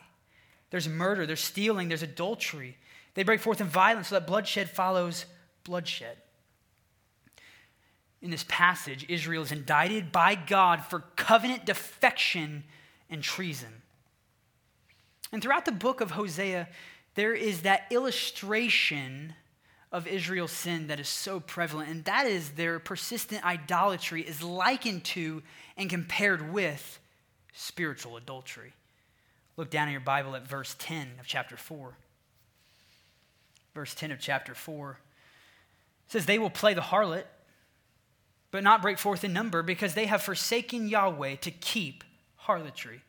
There's 0.69 0.87
murder, 0.87 1.25
there's 1.25 1.43
stealing, 1.43 1.87
there's 1.87 2.03
adultery. 2.03 2.77
They 3.15 3.23
break 3.23 3.39
forth 3.39 3.61
in 3.61 3.67
violence 3.67 4.09
so 4.09 4.15
that 4.15 4.27
bloodshed 4.27 4.69
follows 4.69 5.25
bloodshed. 5.63 6.17
In 8.21 8.31
this 8.31 8.45
passage, 8.47 9.05
Israel 9.09 9.43
is 9.43 9.51
indicted 9.51 10.11
by 10.11 10.35
God 10.35 10.83
for 10.83 10.99
covenant 11.15 11.65
defection 11.65 12.63
and 13.09 13.23
treason. 13.23 13.81
And 15.31 15.41
throughout 15.41 15.65
the 15.65 15.71
book 15.71 16.01
of 16.01 16.11
Hosea, 16.11 16.67
there 17.15 17.33
is 17.33 17.61
that 17.61 17.87
illustration 17.89 19.33
of 19.91 20.07
Israel's 20.07 20.51
sin 20.51 20.87
that 20.87 20.99
is 20.99 21.07
so 21.07 21.39
prevalent, 21.39 21.89
and 21.89 22.03
that 22.05 22.25
is 22.25 22.51
their 22.51 22.79
persistent 22.79 23.45
idolatry 23.45 24.21
is 24.21 24.43
likened 24.43 25.03
to 25.05 25.41
and 25.77 25.89
compared 25.89 26.53
with 26.53 26.99
spiritual 27.53 28.17
adultery. 28.17 28.73
Look 29.55 29.69
down 29.69 29.87
in 29.87 29.93
your 29.93 30.01
Bible 30.01 30.35
at 30.35 30.47
verse 30.47 30.75
10 30.77 31.07
of 31.19 31.25
chapter 31.25 31.57
4. 31.57 31.93
Verse 33.73 33.95
10 33.95 34.11
of 34.11 34.19
chapter 34.19 34.53
4 34.53 34.99
says, 36.07 36.25
They 36.25 36.39
will 36.39 36.49
play 36.49 36.73
the 36.73 36.81
harlot, 36.81 37.25
but 38.51 38.63
not 38.63 38.81
break 38.81 38.97
forth 38.97 39.23
in 39.23 39.33
number, 39.33 39.63
because 39.63 39.93
they 39.93 40.05
have 40.05 40.21
forsaken 40.21 40.87
Yahweh 40.87 41.35
to 41.37 41.51
keep 41.51 42.03
harlotry. 42.35 43.01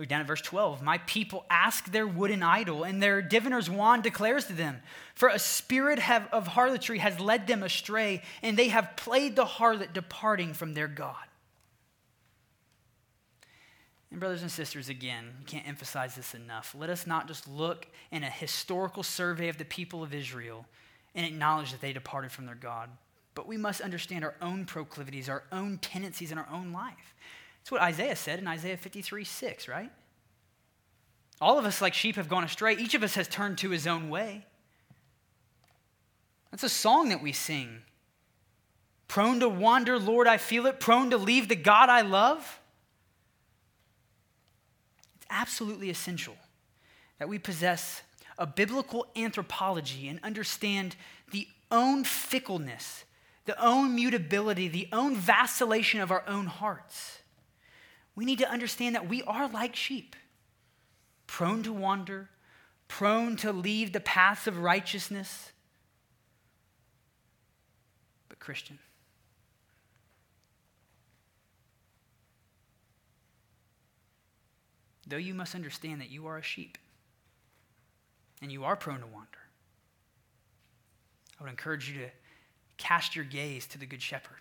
Look 0.00 0.08
down 0.08 0.22
at 0.22 0.26
verse 0.26 0.40
12. 0.40 0.80
My 0.80 0.96
people 0.96 1.44
ask 1.50 1.92
their 1.92 2.06
wooden 2.06 2.42
idol, 2.42 2.84
and 2.84 3.02
their 3.02 3.20
diviner's 3.20 3.68
wand 3.68 4.02
declares 4.02 4.46
to 4.46 4.54
them, 4.54 4.80
For 5.14 5.28
a 5.28 5.38
spirit 5.38 5.98
have, 5.98 6.26
of 6.32 6.46
harlotry 6.46 6.96
has 7.00 7.20
led 7.20 7.46
them 7.46 7.62
astray, 7.62 8.22
and 8.40 8.56
they 8.56 8.68
have 8.68 8.96
played 8.96 9.36
the 9.36 9.44
harlot, 9.44 9.92
departing 9.92 10.54
from 10.54 10.72
their 10.72 10.88
God. 10.88 11.22
And, 14.10 14.18
brothers 14.18 14.40
and 14.40 14.50
sisters, 14.50 14.88
again, 14.88 15.34
you 15.38 15.44
can't 15.44 15.68
emphasize 15.68 16.14
this 16.14 16.34
enough. 16.34 16.74
Let 16.74 16.88
us 16.88 17.06
not 17.06 17.28
just 17.28 17.46
look 17.46 17.86
in 18.10 18.24
a 18.24 18.30
historical 18.30 19.02
survey 19.02 19.50
of 19.50 19.58
the 19.58 19.66
people 19.66 20.02
of 20.02 20.14
Israel 20.14 20.64
and 21.14 21.26
acknowledge 21.26 21.72
that 21.72 21.82
they 21.82 21.92
departed 21.92 22.32
from 22.32 22.46
their 22.46 22.54
God, 22.54 22.88
but 23.34 23.46
we 23.46 23.58
must 23.58 23.82
understand 23.82 24.24
our 24.24 24.36
own 24.40 24.64
proclivities, 24.64 25.28
our 25.28 25.42
own 25.52 25.76
tendencies 25.76 26.32
in 26.32 26.38
our 26.38 26.48
own 26.50 26.72
life. 26.72 27.14
That's 27.60 27.72
what 27.72 27.82
Isaiah 27.82 28.16
said 28.16 28.38
in 28.38 28.46
Isaiah 28.46 28.76
53 28.76 29.24
6, 29.24 29.68
right? 29.68 29.90
All 31.40 31.58
of 31.58 31.64
us, 31.64 31.80
like 31.80 31.94
sheep, 31.94 32.16
have 32.16 32.28
gone 32.28 32.44
astray. 32.44 32.74
Each 32.74 32.94
of 32.94 33.02
us 33.02 33.14
has 33.14 33.26
turned 33.26 33.58
to 33.58 33.70
his 33.70 33.86
own 33.86 34.10
way. 34.10 34.44
That's 36.50 36.64
a 36.64 36.68
song 36.68 37.10
that 37.10 37.22
we 37.22 37.32
sing. 37.32 37.82
Prone 39.08 39.40
to 39.40 39.48
wander, 39.48 39.98
Lord, 39.98 40.26
I 40.26 40.36
feel 40.36 40.66
it. 40.66 40.80
Prone 40.80 41.10
to 41.10 41.16
leave 41.16 41.48
the 41.48 41.56
God 41.56 41.88
I 41.88 42.02
love. 42.02 42.60
It's 45.16 45.26
absolutely 45.30 45.90
essential 45.90 46.36
that 47.18 47.28
we 47.28 47.38
possess 47.38 48.02
a 48.38 48.46
biblical 48.46 49.06
anthropology 49.16 50.08
and 50.08 50.20
understand 50.22 50.96
the 51.30 51.46
own 51.70 52.04
fickleness, 52.04 53.04
the 53.44 53.62
own 53.62 53.94
mutability, 53.94 54.68
the 54.68 54.88
own 54.92 55.16
vacillation 55.16 56.00
of 56.00 56.10
our 56.10 56.24
own 56.26 56.46
hearts 56.46 57.19
we 58.14 58.24
need 58.24 58.38
to 58.38 58.50
understand 58.50 58.94
that 58.94 59.08
we 59.08 59.22
are 59.22 59.48
like 59.48 59.76
sheep, 59.76 60.16
prone 61.26 61.62
to 61.62 61.72
wander, 61.72 62.28
prone 62.88 63.36
to 63.36 63.52
leave 63.52 63.92
the 63.92 64.00
paths 64.00 64.46
of 64.46 64.58
righteousness. 64.58 65.52
But, 68.28 68.40
Christian, 68.40 68.78
though 75.06 75.16
you 75.16 75.34
must 75.34 75.54
understand 75.54 76.00
that 76.00 76.10
you 76.10 76.26
are 76.26 76.38
a 76.38 76.42
sheep 76.42 76.78
and 78.42 78.50
you 78.50 78.64
are 78.64 78.76
prone 78.76 79.00
to 79.00 79.06
wander, 79.06 79.28
I 81.38 81.44
would 81.44 81.50
encourage 81.50 81.88
you 81.88 82.00
to 82.00 82.10
cast 82.76 83.16
your 83.16 83.24
gaze 83.24 83.66
to 83.68 83.78
the 83.78 83.86
Good 83.86 84.02
Shepherd. 84.02 84.36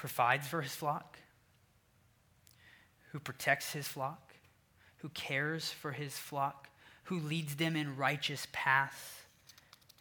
Provides 0.00 0.48
for 0.48 0.62
his 0.62 0.74
flock, 0.74 1.18
who 3.12 3.18
protects 3.18 3.74
his 3.74 3.86
flock, 3.86 4.32
who 4.96 5.10
cares 5.10 5.70
for 5.70 5.92
his 5.92 6.16
flock, 6.16 6.70
who 7.04 7.18
leads 7.18 7.56
them 7.56 7.76
in 7.76 7.98
righteous 7.98 8.46
paths 8.50 9.16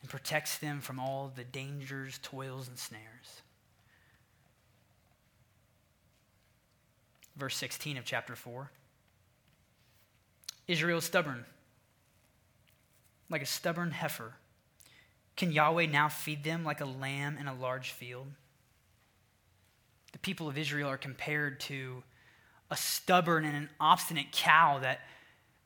and 0.01 0.09
protects 0.09 0.57
them 0.57 0.79
from 0.79 1.01
all 1.01 1.33
the 1.35 1.43
dangers, 1.43 2.17
toils, 2.23 2.69
and 2.69 2.79
snares. 2.79 3.41
Verse 7.35 7.57
16 7.57 7.97
of 7.97 8.05
chapter 8.05 8.37
4 8.37 8.71
Israel 10.69 10.99
is 10.99 11.03
stubborn, 11.03 11.43
like 13.29 13.41
a 13.41 13.45
stubborn 13.45 13.91
heifer. 13.91 14.35
Can 15.35 15.51
Yahweh 15.51 15.87
now 15.87 16.07
feed 16.07 16.45
them 16.45 16.63
like 16.63 16.79
a 16.79 16.85
lamb 16.85 17.35
in 17.37 17.47
a 17.47 17.53
large 17.53 17.91
field? 17.91 18.27
The 20.11 20.19
people 20.19 20.47
of 20.47 20.57
Israel 20.57 20.89
are 20.89 20.97
compared 20.97 21.59
to 21.61 22.03
a 22.71 22.77
stubborn 22.77 23.45
and 23.45 23.55
an 23.55 23.69
obstinate 23.79 24.31
cow 24.31 24.79
that 24.79 25.01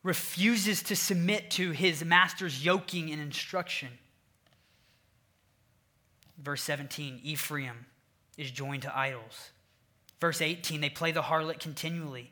refuses 0.04 0.84
to 0.84 0.96
submit 0.96 1.52
to 1.52 1.72
his 1.72 2.04
master's 2.04 2.64
yoking 2.64 3.12
and 3.12 3.22
instruction. 3.22 3.90
Verse 6.38 6.62
17 6.64 7.22
Ephraim 7.24 7.86
is 8.38 8.52
joined 8.52 8.82
to 8.82 8.98
idols. 8.98 9.52
Verse 10.20 10.42
18 10.42 10.82
they 10.82 10.90
play 10.90 11.12
the 11.12 11.22
harlot 11.24 11.60
continually. 11.60 12.32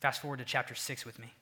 Fast 0.00 0.22
forward 0.22 0.38
to 0.38 0.44
chapter 0.44 0.74
6 0.74 1.04
with 1.04 1.18
me. 1.18 1.32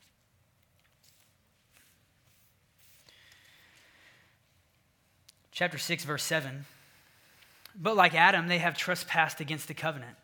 Chapter 5.53 5.79
6, 5.79 6.05
verse 6.05 6.23
7 6.23 6.67
but 7.79 7.97
like 7.97 8.15
Adam, 8.15 8.49
they 8.49 8.59
have 8.59 8.77
trespassed 8.77 9.41
against 9.41 9.69
the 9.69 9.75
covenant. 9.75 10.17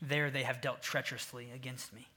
There 0.00 0.30
they 0.30 0.44
have 0.44 0.60
dealt 0.60 0.82
treacherously 0.82 1.50
against 1.54 1.92
me. 1.92 2.08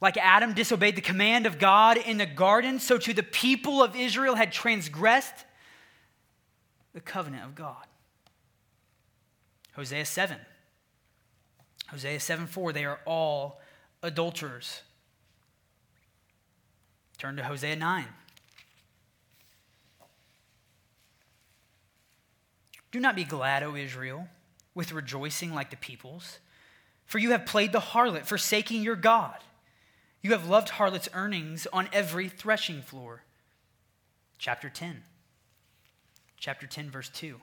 Like 0.00 0.16
Adam 0.16 0.52
disobeyed 0.52 0.96
the 0.96 1.02
command 1.02 1.46
of 1.46 1.58
God 1.58 1.96
in 1.96 2.18
the 2.18 2.26
garden, 2.26 2.80
so 2.80 2.98
too 2.98 3.12
the 3.12 3.22
people 3.22 3.82
of 3.82 3.94
Israel 3.94 4.34
had 4.34 4.50
transgressed 4.50 5.44
the 6.92 7.00
covenant 7.00 7.44
of 7.44 7.54
God. 7.54 7.86
Hosea 9.74 10.04
7. 10.04 10.36
Hosea 11.88 12.18
7 12.18 12.46
4, 12.46 12.72
they 12.72 12.84
are 12.84 13.00
all 13.06 13.60
adulterers. 14.02 14.82
Turn 17.18 17.36
to 17.36 17.44
Hosea 17.44 17.76
9. 17.76 18.06
Do 22.92 23.00
not 23.00 23.16
be 23.16 23.24
glad, 23.24 23.62
O 23.62 23.74
Israel, 23.74 24.28
with 24.74 24.92
rejoicing 24.92 25.54
like 25.54 25.70
the 25.70 25.76
peoples, 25.76 26.38
for 27.06 27.18
you 27.18 27.30
have 27.32 27.46
played 27.46 27.72
the 27.72 27.80
harlot, 27.80 28.26
forsaking 28.26 28.82
your 28.82 28.96
God. 28.96 29.38
You 30.20 30.32
have 30.32 30.48
loved 30.48 30.68
harlot's 30.68 31.08
earnings 31.14 31.66
on 31.72 31.88
every 31.92 32.28
threshing 32.28 32.82
floor. 32.82 33.22
Chapter 34.38 34.68
10. 34.68 35.02
Chapter 36.36 36.66
10, 36.66 36.90
verse 36.90 37.08
2. 37.08 37.40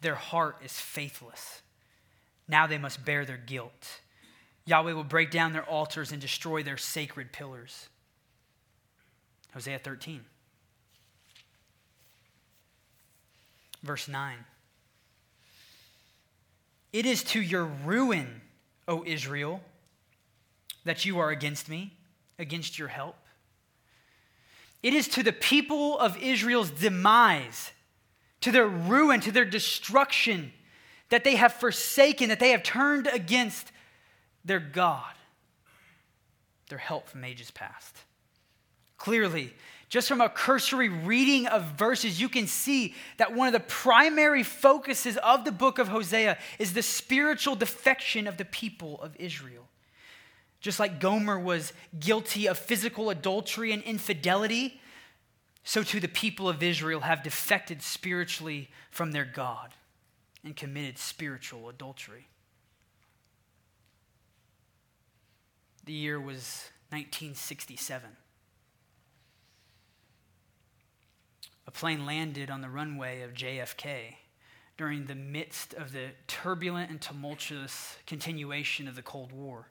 Their 0.00 0.14
heart 0.14 0.56
is 0.64 0.72
faithless. 0.72 1.62
Now 2.48 2.66
they 2.66 2.78
must 2.78 3.04
bear 3.04 3.24
their 3.24 3.36
guilt. 3.36 4.00
Yahweh 4.64 4.92
will 4.92 5.04
break 5.04 5.30
down 5.30 5.52
their 5.52 5.64
altars 5.64 6.12
and 6.12 6.20
destroy 6.20 6.62
their 6.62 6.76
sacred 6.76 7.32
pillars. 7.32 7.88
Hosea 9.52 9.78
13. 9.78 10.24
Verse 13.82 14.08
9. 14.08 14.36
It 16.92 17.06
is 17.06 17.22
to 17.24 17.40
your 17.40 17.64
ruin, 17.64 18.40
O 18.88 19.04
Israel, 19.06 19.62
that 20.84 21.04
you 21.04 21.18
are 21.18 21.30
against 21.30 21.68
me, 21.68 21.92
against 22.38 22.78
your 22.78 22.88
help. 22.88 23.16
It 24.82 24.94
is 24.94 25.08
to 25.08 25.22
the 25.22 25.32
people 25.32 25.98
of 25.98 26.16
Israel's 26.16 26.70
demise, 26.70 27.72
to 28.40 28.50
their 28.50 28.66
ruin, 28.66 29.20
to 29.20 29.32
their 29.32 29.44
destruction, 29.44 30.52
that 31.10 31.24
they 31.24 31.36
have 31.36 31.52
forsaken, 31.52 32.28
that 32.30 32.40
they 32.40 32.50
have 32.50 32.62
turned 32.62 33.06
against 33.06 33.72
their 34.44 34.60
God, 34.60 35.12
their 36.68 36.78
help 36.78 37.08
from 37.08 37.24
ages 37.24 37.50
past. 37.50 37.94
Clearly, 38.96 39.54
just 39.90 40.06
from 40.06 40.20
a 40.20 40.28
cursory 40.28 40.88
reading 40.88 41.48
of 41.48 41.64
verses, 41.64 42.20
you 42.20 42.28
can 42.28 42.46
see 42.46 42.94
that 43.16 43.34
one 43.34 43.48
of 43.48 43.52
the 43.52 43.58
primary 43.58 44.44
focuses 44.44 45.16
of 45.16 45.44
the 45.44 45.50
book 45.50 45.80
of 45.80 45.88
Hosea 45.88 46.38
is 46.60 46.72
the 46.72 46.82
spiritual 46.82 47.56
defection 47.56 48.28
of 48.28 48.36
the 48.36 48.44
people 48.44 49.02
of 49.02 49.16
Israel. 49.18 49.66
Just 50.60 50.78
like 50.78 51.00
Gomer 51.00 51.40
was 51.40 51.72
guilty 51.98 52.46
of 52.46 52.56
physical 52.56 53.10
adultery 53.10 53.72
and 53.72 53.82
infidelity, 53.82 54.80
so 55.64 55.82
too 55.82 55.98
the 55.98 56.06
people 56.06 56.48
of 56.48 56.62
Israel 56.62 57.00
have 57.00 57.24
defected 57.24 57.82
spiritually 57.82 58.70
from 58.92 59.10
their 59.10 59.24
God 59.24 59.74
and 60.44 60.54
committed 60.54 60.98
spiritual 60.98 61.68
adultery. 61.68 62.28
The 65.84 65.92
year 65.92 66.20
was 66.20 66.70
1967. 66.90 68.19
A 71.70 71.72
plane 71.72 72.04
landed 72.04 72.50
on 72.50 72.62
the 72.62 72.68
runway 72.68 73.22
of 73.22 73.32
JFK 73.32 74.16
during 74.76 75.06
the 75.06 75.14
midst 75.14 75.72
of 75.72 75.92
the 75.92 76.08
turbulent 76.26 76.90
and 76.90 77.00
tumultuous 77.00 77.96
continuation 78.08 78.88
of 78.88 78.96
the 78.96 79.02
Cold 79.02 79.30
War. 79.30 79.68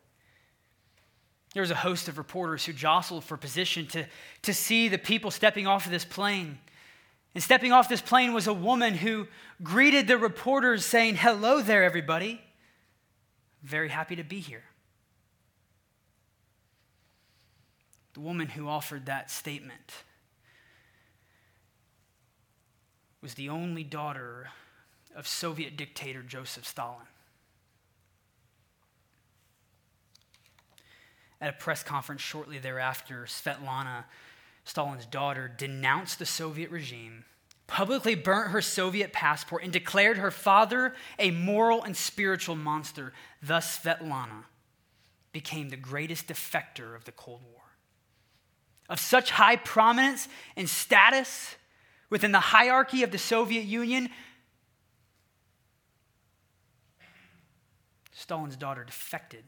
There 1.54 1.60
was 1.60 1.72
a 1.72 1.76
host 1.76 2.08
of 2.08 2.18
reporters 2.18 2.64
who 2.64 2.72
jostled 2.72 3.26
for 3.26 3.36
position 3.36 3.86
to, 3.88 4.06
to 4.44 4.54
see 4.54 4.88
the 4.88 4.98
people 4.98 5.30
stepping 5.30 5.68
off 5.68 5.88
of 5.88 5.92
this 5.92 6.06
plane. 6.06 6.60
And 7.36 7.44
stepping 7.44 7.74
off 7.74 7.90
this 7.90 8.02
plane 8.02 8.32
was 8.32 8.48
a 8.48 8.54
woman 8.54 8.94
who 8.94 9.28
greeted 9.62 10.08
the 10.08 10.18
reporters 10.18 10.86
saying, 10.86 11.18
Hello 11.18 11.62
there, 11.62 11.84
everybody. 11.84 12.40
Very 13.62 13.90
happy 13.90 14.16
to 14.16 14.24
be 14.24 14.40
here. 14.40 14.64
The 18.14 18.22
woman 18.22 18.48
who 18.48 18.70
offered 18.70 19.08
that 19.08 19.30
statement 19.30 20.04
was 23.21 23.34
the 23.34 23.49
only 23.49 23.84
daughter 23.84 24.49
of 25.15 25.27
Soviet 25.27 25.75
dictator 25.75 26.21
Joseph 26.21 26.65
Stalin. 26.65 27.08
At 31.41 31.49
a 31.49 31.53
press 31.53 31.84
conference 31.84 32.21
shortly 32.21 32.60
thereafter, 32.60 33.25
Svetlana, 33.25 34.05
Stalin's 34.65 35.05
daughter, 35.05 35.47
denounced 35.47 36.19
the 36.19 36.25
Soviet 36.25 36.69
regime, 36.69 37.23
publicly 37.65 38.15
burnt 38.15 38.51
her 38.51 38.62
Soviet 38.62 39.13
passport, 39.13 39.63
and 39.63 39.71
declared 39.71 40.17
her 40.17 40.32
father 40.32 40.93
a 41.17 41.32
moral 41.32 41.84
and 41.84 41.95
spiritual 41.95 42.55
monster. 42.55 43.13
Thus, 43.41 43.79
Svetlana 43.79 44.45
became 45.32 45.69
the 45.69 45.77
greatest 45.77 46.27
defector 46.27 46.95
of 46.95 47.05
the 47.05 47.12
Cold 47.12 47.41
War. 47.43 47.62
Of 48.89 48.99
such 48.99 49.32
high 49.32 49.55
prominence 49.55 50.27
and 50.58 50.69
status 50.69 51.55
within 52.10 52.32
the 52.32 52.39
hierarchy 52.39 53.04
of 53.04 53.12
the 53.12 53.17
Soviet 53.17 53.65
Union, 53.65 54.10
Stalin's 58.12 58.58
daughter 58.58 58.84
defected 58.84 59.43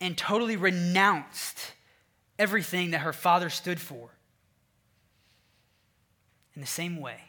and 0.00 0.16
totally 0.16 0.56
renounced 0.56 1.72
everything 2.38 2.92
that 2.92 2.98
her 2.98 3.12
father 3.12 3.50
stood 3.50 3.80
for. 3.80 4.10
In 6.54 6.60
the 6.60 6.66
same 6.66 7.00
way 7.00 7.20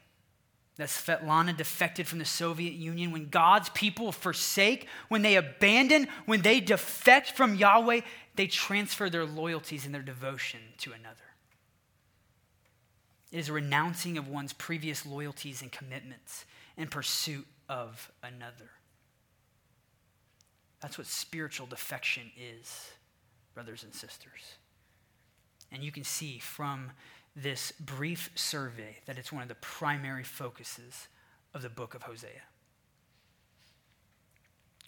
that 0.78 0.90
Svetlana 0.90 1.56
defected 1.56 2.08
from 2.08 2.20
the 2.20 2.26
Soviet 2.26 2.74
Union, 2.74 3.12
when 3.12 3.30
God's 3.30 3.70
people 3.70 4.12
forsake, 4.12 4.88
when 5.08 5.22
they 5.22 5.36
abandon, 5.36 6.08
when 6.26 6.42
they 6.42 6.60
defect 6.60 7.32
from 7.32 7.56
Yahweh, 7.56 8.02
they 8.36 8.48
transfer 8.48 9.10
their 9.10 9.26
loyalties 9.26 9.86
and 9.86 9.94
their 9.94 10.02
devotion 10.02 10.60
to 10.78 10.94
another. 10.94 11.29
It 13.32 13.38
is 13.38 13.50
a 13.50 13.54
renouncing 13.54 14.18
of 14.18 14.28
one's 14.28 14.54
previous 14.54 15.06
loyalties 15.06 15.62
and 15.62 15.72
commitments 15.72 16.46
in 16.78 16.88
pursuit 16.88 17.46
of 17.68 18.12
another. 18.24 18.72
That's 20.82 20.98
what 20.98 21.08
spiritual 21.08 21.68
defection 21.68 22.32
is, 22.38 22.90
brothers 23.54 23.84
and 23.84 23.94
sisters. 23.94 24.56
And 25.72 25.84
you 25.84 25.92
can 25.92 26.04
see 26.04 26.40
from 26.40 26.92
this 27.36 27.72
brief 27.74 28.32
survey 28.36 28.98
that 29.06 29.18
it's 29.18 29.32
one 29.32 29.44
of 29.44 29.50
the 29.50 29.56
primary 29.56 30.24
focuses 30.24 31.08
of 31.54 31.62
the 31.62 31.70
book 31.70 31.94
of 31.94 32.04
Hosea. 32.04 32.42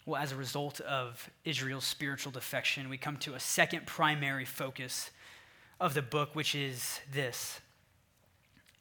Well, 0.06 0.22
as 0.22 0.32
a 0.32 0.36
result 0.36 0.80
of 0.80 1.30
Israel's 1.46 1.86
spiritual 1.86 2.32
defection, 2.32 2.90
we 2.90 2.98
come 2.98 3.18
to 3.18 3.36
a 3.36 3.40
second 3.40 3.86
primary 3.86 4.46
focus 4.46 5.12
of 5.80 5.94
the 5.94 6.02
book, 6.02 6.36
which 6.36 6.56
is 6.56 7.00
this 7.14 7.62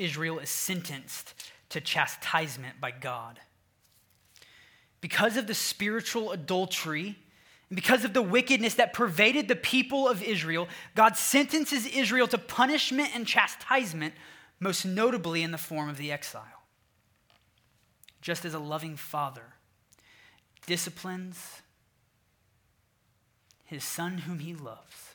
Israel 0.01 0.39
is 0.39 0.51
sentenced 0.51 1.35
to 1.69 1.81
chastisement 1.81 2.81
by 2.81 2.91
God 2.91 3.39
because 5.01 5.37
of 5.37 5.47
the 5.47 5.55
spiritual 5.55 6.33
adultery 6.33 7.17
and 7.69 7.77
because 7.77 8.05
of 8.05 8.13
the 8.13 8.23
wickedness 8.23 8.75
that 8.75 8.93
pervaded 8.93 9.47
the 9.47 9.57
people 9.57 10.09
of 10.09 10.23
Israel, 10.23 10.69
God 10.95 11.17
sentences 11.17 11.87
Israel 11.87 12.27
to 12.29 12.39
punishment 12.39 13.11
and 13.15 13.27
chastisement, 13.27 14.15
most 14.59 14.85
notably 14.85 15.43
in 15.43 15.53
the 15.53 15.59
form 15.59 15.89
of 15.89 15.97
the 15.97 16.11
exile. 16.11 16.45
Just 18.21 18.45
as 18.45 18.55
a 18.55 18.59
loving 18.59 18.97
father 18.97 19.55
disciplines 20.67 21.63
his 23.65 23.85
son 23.85 24.19
whom 24.19 24.41
he 24.41 24.53
loves, 24.53 25.15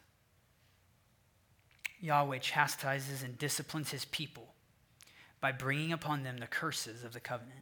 Yahweh 1.99 2.39
chastises 2.39 3.21
and 3.21 3.37
disciplines 3.37 3.91
his 3.91 4.05
people 4.05 4.54
by 5.45 5.51
bringing 5.51 5.93
upon 5.93 6.23
them 6.23 6.37
the 6.39 6.47
curses 6.47 7.03
of 7.03 7.13
the 7.13 7.19
covenant. 7.19 7.61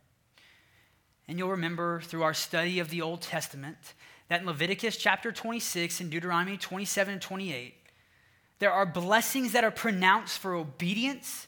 And 1.27 1.37
you'll 1.37 1.49
remember 1.49 1.99
through 1.99 2.23
our 2.23 2.33
study 2.33 2.79
of 2.79 2.89
the 2.89 3.01
Old 3.01 3.21
Testament 3.21 3.93
that 4.29 4.39
in 4.39 4.47
Leviticus 4.47 4.95
chapter 4.95 5.33
26 5.33 5.99
and 5.99 6.09
Deuteronomy 6.09 6.55
27 6.55 7.15
and 7.15 7.21
28, 7.21 7.73
there 8.59 8.71
are 8.71 8.85
blessings 8.85 9.51
that 9.51 9.65
are 9.65 9.69
pronounced 9.69 10.39
for 10.39 10.55
obedience, 10.55 11.47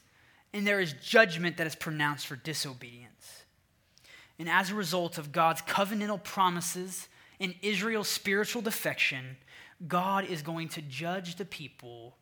and 0.51 0.67
there 0.67 0.81
is 0.81 0.91
judgment 1.01 1.55
that 1.55 1.67
is 1.67 1.75
pronounced 1.75 2.27
for 2.27 2.35
disobedience. 2.35 3.45
And 4.37 4.49
as 4.49 4.71
a 4.71 4.75
result 4.75 5.17
of 5.17 5.31
God's 5.31 5.61
covenantal 5.61 6.21
promises 6.21 7.07
and 7.39 7.55
Israel's 7.61 8.09
spiritual 8.09 8.61
defection, 8.61 9.37
God 9.87 10.25
is 10.25 10.41
going 10.41 10.67
to 10.67 10.81
judge 10.81 11.37
the 11.37 11.45
people 11.45 12.17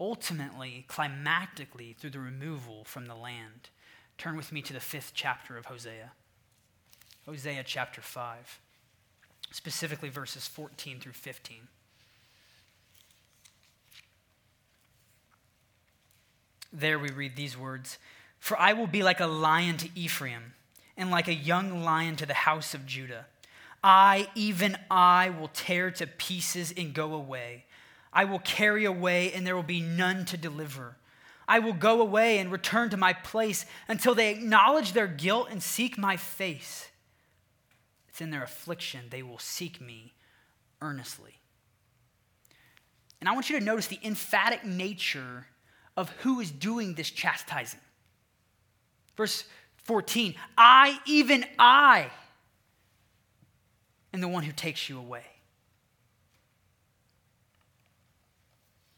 ultimately, 0.00 0.84
climactically, 0.88 1.96
through 1.96 2.10
the 2.10 2.20
removal 2.20 2.84
from 2.84 3.06
the 3.06 3.14
land. 3.14 3.70
Turn 4.16 4.36
with 4.36 4.52
me 4.52 4.62
to 4.62 4.72
the 4.72 4.80
fifth 4.80 5.12
chapter 5.14 5.56
of 5.56 5.66
Hosea. 5.66 6.12
Hosea 7.26 7.62
chapter 7.64 8.00
5, 8.00 8.58
specifically 9.50 10.08
verses 10.08 10.46
14 10.46 10.98
through 10.98 11.12
15. 11.12 11.68
There 16.72 16.98
we 16.98 17.10
read 17.10 17.36
these 17.36 17.56
words 17.56 17.98
For 18.38 18.58
I 18.58 18.72
will 18.72 18.86
be 18.86 19.02
like 19.02 19.20
a 19.20 19.26
lion 19.26 19.76
to 19.78 19.88
Ephraim, 19.94 20.54
and 20.96 21.10
like 21.10 21.28
a 21.28 21.34
young 21.34 21.82
lion 21.84 22.16
to 22.16 22.26
the 22.26 22.34
house 22.34 22.74
of 22.74 22.86
Judah. 22.86 23.26
I, 23.82 24.28
even 24.34 24.76
I, 24.90 25.30
will 25.30 25.48
tear 25.48 25.90
to 25.92 26.06
pieces 26.06 26.74
and 26.76 26.92
go 26.92 27.14
away. 27.14 27.64
I 28.12 28.24
will 28.24 28.38
carry 28.38 28.84
away, 28.84 29.32
and 29.32 29.46
there 29.46 29.56
will 29.56 29.62
be 29.62 29.80
none 29.80 30.24
to 30.26 30.36
deliver. 30.36 30.96
I 31.46 31.60
will 31.60 31.72
go 31.72 32.00
away 32.00 32.38
and 32.38 32.52
return 32.52 32.90
to 32.90 32.96
my 32.96 33.14
place 33.14 33.64
until 33.88 34.14
they 34.14 34.30
acknowledge 34.30 34.92
their 34.92 35.06
guilt 35.06 35.48
and 35.50 35.62
seek 35.62 35.96
my 35.96 36.16
face. 36.16 36.88
It's 38.08 38.20
in 38.20 38.30
their 38.30 38.42
affliction 38.42 39.06
they 39.10 39.22
will 39.22 39.38
seek 39.38 39.80
me 39.80 40.12
earnestly. 40.82 41.38
And 43.20 43.28
I 43.28 43.32
want 43.32 43.50
you 43.50 43.58
to 43.58 43.64
notice 43.64 43.86
the 43.86 43.98
emphatic 44.04 44.64
nature 44.64 45.46
of 45.96 46.10
who 46.20 46.40
is 46.40 46.50
doing 46.50 46.94
this 46.94 47.10
chastising. 47.10 47.80
Verse 49.16 49.44
14 49.84 50.34
I, 50.56 50.98
even 51.06 51.44
I, 51.58 52.10
am 54.12 54.20
the 54.20 54.28
one 54.28 54.44
who 54.44 54.52
takes 54.52 54.88
you 54.88 54.98
away. 54.98 55.24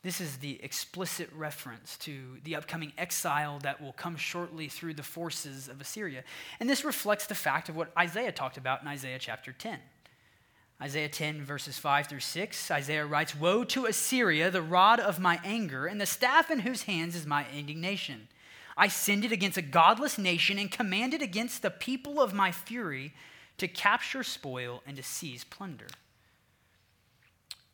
This 0.02 0.20
is 0.20 0.38
the 0.38 0.62
explicit 0.62 1.28
reference 1.34 1.98
to 1.98 2.38
the 2.44 2.56
upcoming 2.56 2.92
exile 2.96 3.58
that 3.62 3.82
will 3.82 3.92
come 3.92 4.16
shortly 4.16 4.68
through 4.68 4.94
the 4.94 5.02
forces 5.02 5.68
of 5.68 5.80
Assyria. 5.80 6.24
And 6.58 6.70
this 6.70 6.84
reflects 6.84 7.26
the 7.26 7.34
fact 7.34 7.68
of 7.68 7.76
what 7.76 7.92
Isaiah 7.98 8.32
talked 8.32 8.56
about 8.56 8.80
in 8.80 8.88
Isaiah 8.88 9.18
chapter 9.18 9.52
10. 9.52 9.78
Isaiah 10.82 11.10
10, 11.10 11.44
verses 11.44 11.76
5 11.76 12.06
through 12.06 12.20
6, 12.20 12.70
Isaiah 12.70 13.04
writes 13.04 13.36
Woe 13.36 13.64
to 13.64 13.84
Assyria, 13.84 14.50
the 14.50 14.62
rod 14.62 14.98
of 14.98 15.20
my 15.20 15.38
anger, 15.44 15.86
and 15.86 16.00
the 16.00 16.06
staff 16.06 16.50
in 16.50 16.60
whose 16.60 16.84
hands 16.84 17.14
is 17.14 17.26
my 17.26 17.44
indignation. 17.54 18.28
I 18.78 18.88
send 18.88 19.26
it 19.26 19.32
against 19.32 19.58
a 19.58 19.62
godless 19.62 20.16
nation 20.16 20.58
and 20.58 20.70
command 20.70 21.12
it 21.12 21.20
against 21.20 21.60
the 21.60 21.70
people 21.70 22.18
of 22.18 22.32
my 22.32 22.50
fury 22.50 23.12
to 23.58 23.68
capture 23.68 24.22
spoil 24.22 24.82
and 24.86 24.96
to 24.96 25.02
seize 25.02 25.44
plunder. 25.44 25.88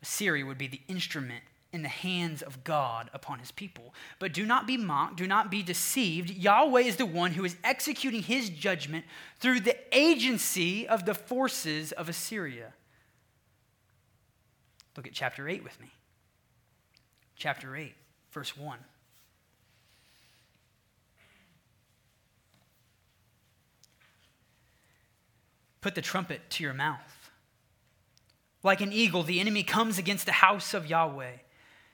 Assyria 0.03 0.45
would 0.45 0.59
be 0.59 0.67
the 0.67 0.81
instrument 0.89 1.45
in 1.77 1.83
the 1.83 1.89
hands 1.89 2.41
of 2.41 2.65
God 2.65 3.11
upon 3.13 3.39
his 3.39 3.53
people. 3.53 3.95
But 4.19 4.33
do 4.33 4.47
not 4.47 4.67
be 4.67 4.79
mocked, 4.79 5.17
do 5.17 5.27
not 5.27 5.51
be 5.51 5.63
deceived. 5.63 6.31
Yahweh 6.31 6.81
is 6.81 6.97
the 6.97 7.05
one 7.05 7.33
who 7.33 7.45
is 7.45 7.55
executing 7.63 8.23
his 8.23 8.49
judgment 8.49 9.05
through 9.39 9.61
the 9.61 9.77
agency 9.97 10.89
of 10.89 11.05
the 11.05 11.15
forces 11.15 11.93
of 11.93 12.09
Assyria. 12.09 12.73
Look 14.97 15.07
at 15.07 15.13
chapter 15.13 15.47
8 15.47 15.63
with 15.63 15.79
me. 15.79 15.91
Chapter 17.37 17.77
8, 17.77 17.95
verse 18.33 18.57
1. 18.57 18.79
Put 25.83 25.95
the 25.95 26.01
trumpet 26.01 26.41
to 26.51 26.65
your 26.65 26.73
mouth. 26.73 27.31
Like 28.63 28.81
an 28.81 28.95
eagle, 28.95 29.23
the 29.23 29.41
enemy 29.41 29.63
comes 29.63 29.99
against 29.99 30.25
the 30.25 30.33
house 30.33 30.73
of 30.73 30.87
Yahweh 30.87 31.33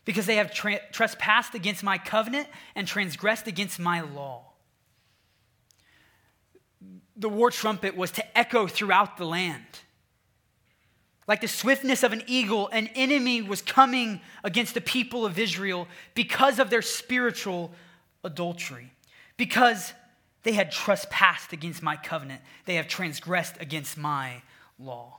because 0.05 0.27
they 0.27 0.37
have 0.37 0.53
tra- 0.53 0.81
trespassed 0.93 1.55
against 1.55 1.83
my 1.83 1.99
covenant 1.99 2.49
and 2.75 2.87
transgressed 2.87 3.47
against 3.47 3.79
my 3.79 4.01
law. 4.01 4.45
The 7.17 7.29
war 7.29 7.51
trumpet 7.51 7.97
was 7.97 8.11
to 8.13 8.39
echo 8.39 8.67
throughout 8.67 9.17
the 9.17 9.27
land. 9.27 9.65
Like 11.29 11.41
the 11.41 11.49
swiftness 11.49 12.03
of 12.03 12.13
an 12.13 12.23
eagle, 12.27 12.69
an 12.73 12.89
enemy 12.95 13.43
was 13.43 13.63
coming 13.63 14.21
against 14.43 14.75
the 14.75 14.81
people 14.81 15.25
of 15.25 15.39
Israel 15.39 15.87
because 16.15 16.59
of 16.59 16.69
their 16.69 16.83
spiritual 16.83 17.73
adultery, 18.25 18.93
because 19.37 19.93
they 20.43 20.53
had 20.53 20.73
trespassed 20.73 21.53
against 21.53 21.83
my 21.83 21.97
covenant. 21.97 22.41
They 22.65 22.75
have 22.75 22.89
transgressed 22.89 23.61
against 23.61 23.97
my 23.97 24.43
law. 24.79 25.19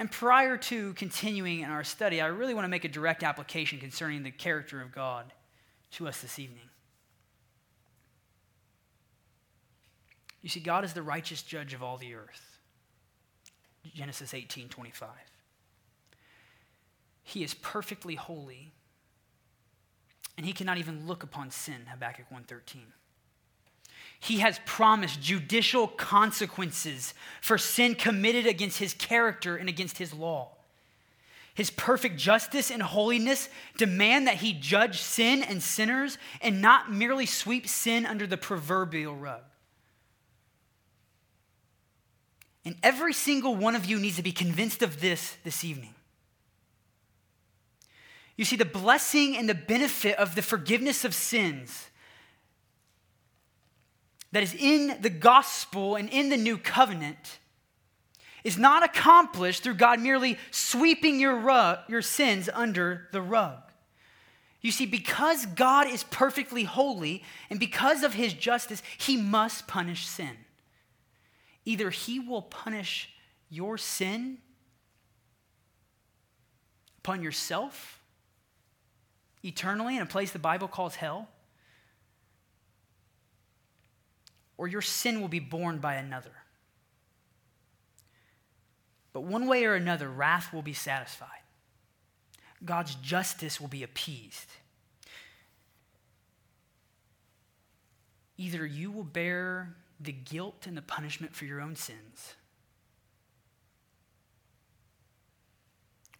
And 0.00 0.10
prior 0.10 0.56
to 0.56 0.94
continuing 0.94 1.60
in 1.60 1.68
our 1.68 1.84
study, 1.84 2.22
I 2.22 2.28
really 2.28 2.54
want 2.54 2.64
to 2.64 2.70
make 2.70 2.86
a 2.86 2.88
direct 2.88 3.22
application 3.22 3.78
concerning 3.78 4.22
the 4.22 4.30
character 4.30 4.80
of 4.80 4.92
God 4.92 5.30
to 5.90 6.08
us 6.08 6.22
this 6.22 6.38
evening. 6.38 6.70
You 10.40 10.48
see, 10.48 10.60
God 10.60 10.86
is 10.86 10.94
the 10.94 11.02
righteous 11.02 11.42
judge 11.42 11.74
of 11.74 11.82
all 11.82 11.98
the 11.98 12.14
earth. 12.14 12.60
Genesis 13.94 14.32
18 14.32 14.70
25. 14.70 15.10
He 17.22 17.44
is 17.44 17.52
perfectly 17.52 18.14
holy, 18.14 18.72
and 20.38 20.46
he 20.46 20.54
cannot 20.54 20.78
even 20.78 21.06
look 21.06 21.22
upon 21.22 21.50
sin, 21.50 21.82
Habakkuk 21.90 22.30
113 22.30 22.84
he 24.20 24.40
has 24.40 24.60
promised 24.66 25.20
judicial 25.20 25.88
consequences 25.88 27.14
for 27.40 27.56
sin 27.56 27.94
committed 27.94 28.46
against 28.46 28.78
his 28.78 28.92
character 28.92 29.56
and 29.56 29.68
against 29.68 29.96
his 29.96 30.12
law. 30.12 30.50
His 31.54 31.70
perfect 31.70 32.18
justice 32.18 32.70
and 32.70 32.82
holiness 32.82 33.48
demand 33.76 34.26
that 34.28 34.36
he 34.36 34.52
judge 34.52 35.00
sin 35.00 35.42
and 35.42 35.62
sinners 35.62 36.18
and 36.42 36.62
not 36.62 36.92
merely 36.92 37.26
sweep 37.26 37.66
sin 37.66 38.06
under 38.06 38.26
the 38.26 38.36
proverbial 38.36 39.16
rug. 39.16 39.42
And 42.64 42.76
every 42.82 43.14
single 43.14 43.56
one 43.56 43.74
of 43.74 43.86
you 43.86 43.98
needs 43.98 44.16
to 44.16 44.22
be 44.22 44.32
convinced 44.32 44.82
of 44.82 45.00
this 45.00 45.36
this 45.44 45.64
evening. 45.64 45.94
You 48.36 48.44
see, 48.44 48.56
the 48.56 48.64
blessing 48.64 49.36
and 49.36 49.48
the 49.48 49.54
benefit 49.54 50.16
of 50.16 50.34
the 50.34 50.42
forgiveness 50.42 51.04
of 51.04 51.14
sins 51.14 51.89
that 54.32 54.42
is 54.42 54.54
in 54.54 54.98
the 55.00 55.10
gospel 55.10 55.96
and 55.96 56.08
in 56.08 56.28
the 56.28 56.36
new 56.36 56.56
covenant 56.56 57.38
is 58.44 58.56
not 58.56 58.82
accomplished 58.82 59.62
through 59.62 59.74
God 59.74 60.00
merely 60.00 60.38
sweeping 60.50 61.20
your, 61.20 61.36
rug, 61.36 61.78
your 61.88 62.02
sins 62.02 62.48
under 62.52 63.08
the 63.12 63.20
rug. 63.20 63.58
You 64.62 64.70
see, 64.70 64.86
because 64.86 65.46
God 65.46 65.86
is 65.88 66.04
perfectly 66.04 66.64
holy 66.64 67.22
and 67.48 67.58
because 67.58 68.02
of 68.02 68.14
his 68.14 68.32
justice, 68.32 68.82
he 68.98 69.16
must 69.16 69.66
punish 69.66 70.06
sin. 70.06 70.36
Either 71.64 71.90
he 71.90 72.20
will 72.20 72.42
punish 72.42 73.10
your 73.48 73.78
sin 73.78 74.38
upon 76.98 77.22
yourself 77.22 78.00
eternally 79.42 79.96
in 79.96 80.02
a 80.02 80.06
place 80.06 80.30
the 80.30 80.38
Bible 80.38 80.68
calls 80.68 80.94
hell 80.94 81.28
or 84.60 84.68
your 84.68 84.82
sin 84.82 85.22
will 85.22 85.28
be 85.28 85.40
borne 85.40 85.78
by 85.78 85.94
another. 85.94 86.32
But 89.14 89.22
one 89.22 89.46
way 89.46 89.64
or 89.64 89.74
another, 89.74 90.10
wrath 90.10 90.52
will 90.52 90.60
be 90.60 90.74
satisfied. 90.74 91.28
God's 92.62 92.94
justice 92.96 93.58
will 93.58 93.68
be 93.68 93.82
appeased. 93.82 94.48
Either 98.36 98.66
you 98.66 98.90
will 98.90 99.02
bear 99.02 99.76
the 99.98 100.12
guilt 100.12 100.66
and 100.66 100.76
the 100.76 100.82
punishment 100.82 101.34
for 101.34 101.46
your 101.46 101.62
own 101.62 101.74
sins, 101.74 102.34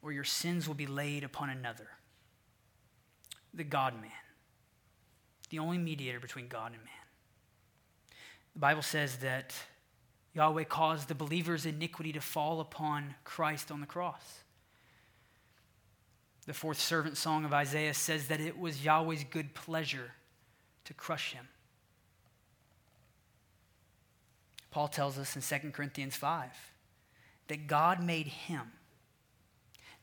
or 0.01 0.12
your 0.12 0.24
sins 0.24 0.66
will 0.66 0.74
be 0.74 0.86
laid 0.86 1.24
upon 1.24 1.51
another, 1.51 1.88
the 3.53 3.64
God 3.64 4.01
man, 4.01 4.11
the 5.51 5.59
only 5.59 5.76
mediator 5.76 6.20
between 6.20 6.49
God 6.49 6.72
and 6.72 6.82
man. 6.82 6.99
The 8.55 8.61
Bible 8.61 8.82
says 8.82 9.16
that 9.18 9.55
Yahweh 10.34 10.64
caused 10.64 11.09
the 11.09 11.14
believer's 11.14 11.66
iniquity 11.66 12.12
to 12.12 12.20
fall 12.20 12.61
upon 12.61 13.14
Christ 13.24 13.70
on 13.70 13.80
the 13.80 13.86
cross. 13.86 14.42
The 16.46 16.55
fourth 16.55 16.80
servant 16.80 17.16
song 17.16 17.44
of 17.44 17.53
Isaiah 17.53 17.94
says 17.94 18.28
that 18.28 18.40
it 18.40 18.59
was 18.59 18.84
Yahweh's 18.84 19.24
good 19.24 19.55
pleasure 19.55 20.12
to 20.84 20.94
crush 20.94 21.32
him. 21.32 21.48
Paul 24.70 24.88
tells 24.88 25.18
us 25.18 25.36
in 25.36 25.42
2 25.42 25.70
Corinthians 25.70 26.16
5 26.16 26.51
that 27.48 27.66
God 27.66 28.03
made 28.03 28.28
him, 28.28 28.62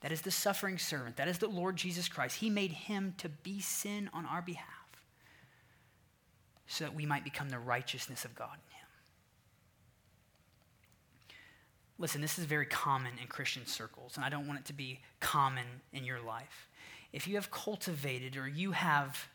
that 0.02 0.12
is 0.12 0.22
the 0.22 0.32
suffering 0.32 0.78
servant, 0.78 1.16
that 1.18 1.30
is 1.30 1.38
the 1.38 1.48
Lord 1.48 1.78
Jesus 1.78 2.08
Christ, 2.10 2.38
he 2.38 2.50
made 2.50 2.72
him 2.72 3.16
to 3.18 3.30
be 3.30 3.62
sin 3.62 4.10
on 4.14 4.26
our 4.26 4.42
behalf 4.42 4.77
so 6.68 6.84
that 6.84 6.94
we 6.94 7.06
might 7.06 7.24
become 7.24 7.50
the 7.50 7.60
righteousness 7.60 8.26
of 8.26 8.36
God 8.36 8.54
in 8.54 8.76
him. 8.76 8.88
Listen, 12.00 12.22
this 12.22 12.38
is 12.38 12.46
very 12.46 12.66
common 12.66 13.14
in 13.22 13.28
Christian 13.28 13.66
circles, 13.66 14.16
and 14.16 14.26
I 14.26 14.30
don't 14.30 14.46
want 14.46 14.60
it 14.60 14.66
to 14.66 14.74
be 14.74 15.00
common 15.20 15.66
in 15.92 16.04
your 16.04 16.20
life. 16.20 16.68
If 17.12 17.28
you 17.28 17.36
have 17.36 17.50
cultivated 17.50 18.38
or 18.38 18.48
you 18.48 18.74
have 18.74 19.28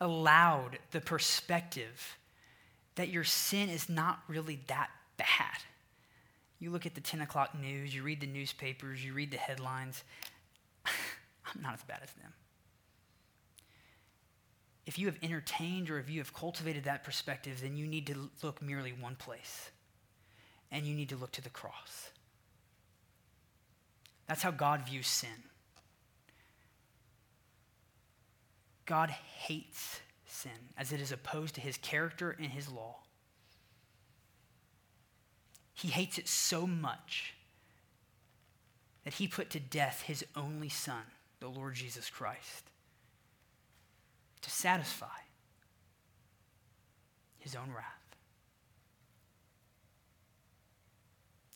allowed 0.00 0.78
the 0.90 1.00
perspective 1.00 2.18
that 2.96 3.08
your 3.08 3.24
sin 3.24 3.70
is 3.70 3.88
not 3.88 4.20
really 4.28 4.60
that 4.66 4.90
bad, 5.16 5.62
you 6.58 6.70
look 6.70 6.84
at 6.84 6.94
the 6.94 7.00
10 7.00 7.22
o'clock 7.22 7.58
news, 7.58 7.94
you 7.94 8.02
read 8.02 8.20
the 8.20 8.26
newspapers, 8.26 9.04
you 9.04 9.14
read 9.14 9.30
the 9.30 9.36
headlines. 9.36 10.04
I'm 10.84 11.62
not 11.62 11.74
as 11.74 11.82
bad 11.82 12.00
as 12.02 12.12
them. 12.12 12.32
If 14.86 14.98
you 14.98 15.06
have 15.06 15.18
entertained 15.22 15.90
or 15.90 15.98
if 15.98 16.10
you 16.10 16.18
have 16.18 16.34
cultivated 16.34 16.84
that 16.84 17.04
perspective, 17.04 17.60
then 17.62 17.76
you 17.76 17.86
need 17.86 18.06
to 18.08 18.30
look 18.42 18.60
merely 18.60 18.92
one 18.92 19.14
place, 19.14 19.70
and 20.70 20.84
you 20.84 20.94
need 20.94 21.08
to 21.10 21.16
look 21.16 21.32
to 21.32 21.42
the 21.42 21.50
cross. 21.50 22.10
That's 24.26 24.42
how 24.42 24.50
God 24.50 24.86
views 24.86 25.06
sin. 25.06 25.30
God 28.86 29.10
hates 29.10 30.00
sin 30.26 30.50
as 30.76 30.92
it 30.92 31.00
is 31.00 31.12
opposed 31.12 31.54
to 31.54 31.60
his 31.60 31.76
character 31.76 32.36
and 32.38 32.50
his 32.50 32.68
law. 32.68 32.96
He 35.74 35.88
hates 35.88 36.18
it 36.18 36.28
so 36.28 36.66
much 36.66 37.34
that 39.04 39.14
he 39.14 39.26
put 39.26 39.50
to 39.50 39.60
death 39.60 40.02
his 40.02 40.24
only 40.36 40.68
son, 40.68 41.02
the 41.40 41.48
Lord 41.48 41.74
Jesus 41.74 42.08
Christ, 42.08 42.70
to 44.42 44.50
satisfy 44.50 45.06
his 47.38 47.54
own 47.54 47.70
wrath. 47.74 48.02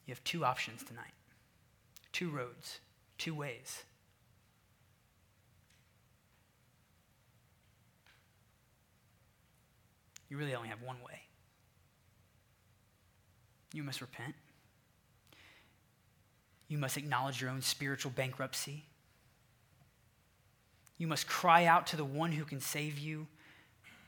You 0.07 0.13
have 0.13 0.23
two 0.25 0.45
options 0.45 0.83
tonight, 0.85 1.13
two 2.13 2.31
roads, 2.31 2.81
two 3.19 3.35
ways. 3.35 3.83
You 10.29 10.37
really 10.37 10.55
only 10.55 10.69
have 10.69 10.83
one 10.83 10.97
way. 11.05 11.23
You 13.73 13.83
must 13.83 14.01
repent. 14.01 14.35
You 16.69 16.79
must 16.79 16.97
acknowledge 16.97 17.41
your 17.41 17.51
own 17.51 17.63
spiritual 17.63 18.13
bankruptcy. 18.15 18.87
You 20.99 21.07
must 21.07 21.27
cry 21.27 21.67
out 21.67 21.87
to 21.89 21.97
the 21.97 22.05
one 22.05 22.33
who 22.33 22.45
can 22.45 22.61
save 22.61 22.99
you, 22.99 23.27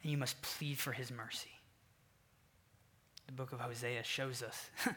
and 0.03 0.11
you 0.11 0.19
must 0.19 0.41
plead 0.41 0.79
for 0.79 0.93
his 0.93 1.11
mercy. 1.11 1.51
The 3.27 3.33
book 3.33 3.53
of 3.53 3.61
Hosea 3.61 4.03
shows 4.05 4.43
us 4.43 4.71
that 4.85 4.97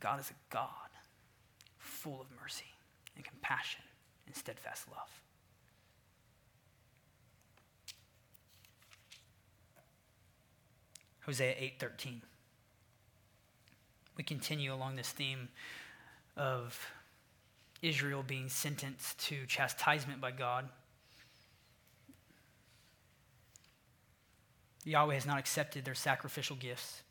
God 0.00 0.18
is 0.20 0.30
a 0.30 0.54
God 0.54 0.68
full 1.78 2.20
of 2.20 2.26
mercy 2.40 2.72
and 3.16 3.24
compassion 3.24 3.82
and 4.26 4.34
steadfast 4.34 4.88
love. 4.88 5.22
Hosea 11.26 11.54
8:13. 11.54 12.22
We 14.16 14.24
continue 14.24 14.72
along 14.74 14.96
this 14.96 15.10
theme 15.10 15.48
of 16.36 16.92
Israel 17.82 18.22
being 18.24 18.48
sentenced 18.48 19.18
to 19.26 19.44
chastisement 19.46 20.20
by 20.20 20.30
God. 20.30 20.68
Yahweh 24.84 25.14
has 25.14 25.26
not 25.26 25.38
accepted 25.38 25.84
their 25.84 25.94
sacrificial 25.94 26.56
gifts, 26.56 27.02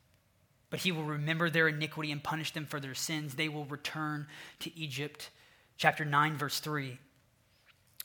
but 0.70 0.80
he 0.82 0.92
will 0.92 1.04
remember 1.04 1.50
their 1.50 1.68
iniquity 1.68 2.12
and 2.12 2.24
punish 2.24 2.52
them 2.52 2.66
for 2.66 2.80
their 2.80 2.96
sins. 2.96 3.36
They 3.36 3.50
will 3.50 3.66
return 3.66 4.28
to 4.60 4.78
Egypt. 4.78 5.30
Chapter 5.78 6.06
9, 6.06 6.38
verse 6.38 6.60
3. 6.60 6.98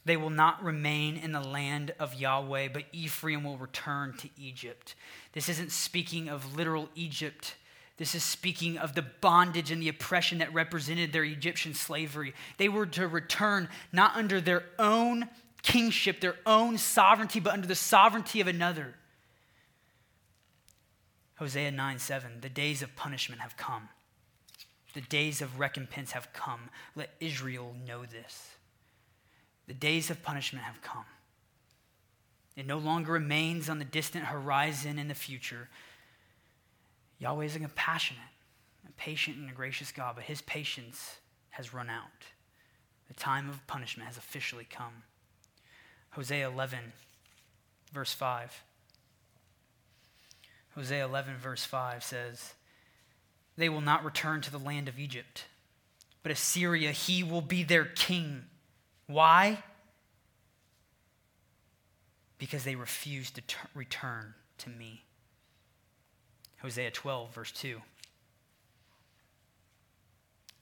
They 0.05 0.17
will 0.17 0.31
not 0.31 0.63
remain 0.63 1.17
in 1.17 1.33
the 1.33 1.41
land 1.41 1.93
of 1.99 2.15
Yahweh, 2.15 2.69
but 2.73 2.85
Ephraim 2.93 3.43
will 3.43 3.59
return 3.59 4.17
to 4.19 4.29
Egypt. 4.39 4.95
This 5.33 5.49
isn't 5.49 5.73
speaking 5.73 6.29
of 6.29 6.57
literal 6.57 6.89
Egypt. 6.95 7.57
This 7.97 8.15
is 8.15 8.23
speaking 8.23 8.77
of 8.77 8.95
the 8.95 9.03
bondage 9.03 9.71
and 9.71 9.83
the 9.83 9.89
oppression 9.89 10.39
that 10.39 10.53
represented 10.53 11.13
their 11.13 11.25
Egyptian 11.25 11.73
slavery. 11.73 12.35
They 12.59 12.69
were 12.69 12.87
to 12.87 13.09
return 13.09 13.69
not 13.91 14.17
under 14.17 14.41
their 14.41 14.65
own 14.79 15.29
kingship, 15.63 16.21
their 16.21 16.37
own 16.45 16.77
sovereignty, 16.77 17.41
but 17.41 17.55
under 17.55 17.67
the 17.67 17.75
sovereignty 17.75 18.41
of 18.41 18.49
another. 18.49 18.95
Hosea 21.37 21.71
9 21.71 21.99
7, 21.99 22.41
the 22.41 22.49
days 22.49 22.83
of 22.83 22.95
punishment 22.97 23.41
have 23.41 23.57
come. 23.57 23.89
The 24.95 25.01
days 25.03 25.43
of 25.43 25.59
recompense 25.59 26.13
have 26.13 26.33
come. 26.33 26.71
Let 26.95 27.11
Israel 27.21 27.75
know 27.87 28.05
this. 28.07 28.57
The 29.67 29.75
days 29.75 30.11
of 30.11 30.23
punishment 30.23 30.65
have 30.65 30.81
come. 30.81 31.05
It 32.57 32.67
no 32.67 32.79
longer 32.79 33.13
remains 33.13 33.69
on 33.69 33.79
the 33.79 33.85
distant 33.85 34.25
horizon 34.25 34.99
in 34.99 35.09
the 35.09 35.15
future. 35.15 35.69
Yahweh 37.19 37.45
is 37.45 37.57
a 37.57 37.61
compassionate, 37.61 38.23
a 38.87 38.93
patient, 38.93 39.37
and 39.37 39.51
a 39.51 39.55
gracious 39.55 39.91
God, 39.93 40.15
but 40.17 40.25
his 40.25 40.43
patience 40.43 41.17
has 41.51 41.73
run 41.73 41.89
out. 41.89 42.27
The 43.09 43.15
time 43.15 43.49
of 43.49 43.67
punishment 43.67 44.07
has 44.07 44.17
officially 44.17 44.67
come. 44.69 45.03
Hosea 46.11 46.49
11, 46.49 46.79
verse 47.93 48.13
5. 48.13 48.63
Hosea 50.75 51.05
11, 51.05 51.37
verse 51.37 51.65
5 51.65 52.05
says, 52.05 52.55
They 53.57 53.69
will 53.69 53.81
not 53.81 54.05
return 54.05 54.43
to 54.43 54.53
the 54.53 54.59
land 54.59 54.89
of 54.89 54.99
Egypt, 54.99 55.45
but 56.23 56.33
Assyria, 56.33 56.93
he 56.93 57.23
will 57.23 57.41
be 57.41 57.63
their 57.63 57.87
king. 57.87 58.45
Why? 59.07 59.63
Because 62.39 62.65
they 62.65 62.75
refuse 62.75 63.31
to 63.31 63.41
t- 63.41 63.57
return 63.75 64.35
to 64.59 64.69
me. 64.69 65.06
Hosea 66.67 66.91
12, 66.91 67.33
verse 67.33 67.53
2. 67.53 67.81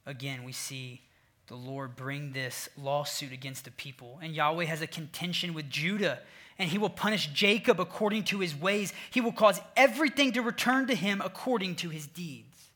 Again, 0.04 0.44
we 0.44 0.52
see 0.52 1.00
the 1.46 1.54
Lord 1.54 1.96
bring 1.96 2.32
this 2.32 2.68
lawsuit 2.76 3.32
against 3.32 3.64
the 3.64 3.70
people. 3.70 4.18
And 4.20 4.34
Yahweh 4.34 4.66
has 4.66 4.82
a 4.82 4.86
contention 4.86 5.54
with 5.54 5.70
Judah, 5.70 6.18
and 6.58 6.68
he 6.68 6.76
will 6.76 6.90
punish 6.90 7.28
Jacob 7.28 7.80
according 7.80 8.24
to 8.24 8.40
his 8.40 8.54
ways. 8.54 8.92
He 9.12 9.22
will 9.22 9.32
cause 9.32 9.58
everything 9.78 10.32
to 10.32 10.42
return 10.42 10.88
to 10.88 10.94
him 10.94 11.22
according 11.24 11.76
to 11.76 11.88
his 11.88 12.06
deeds. 12.06 12.68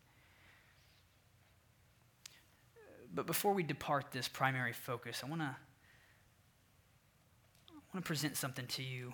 But 3.15 3.27
before 3.27 3.53
we 3.53 3.63
depart 3.63 4.07
this 4.11 4.27
primary 4.27 4.73
focus, 4.73 5.21
I 5.23 5.29
want 5.29 5.43
to 5.43 5.55
I 7.69 7.75
want 7.93 8.07
to 8.07 8.09
present 8.09 8.39
something 8.39 8.67
to 8.69 8.83
you 8.83 9.13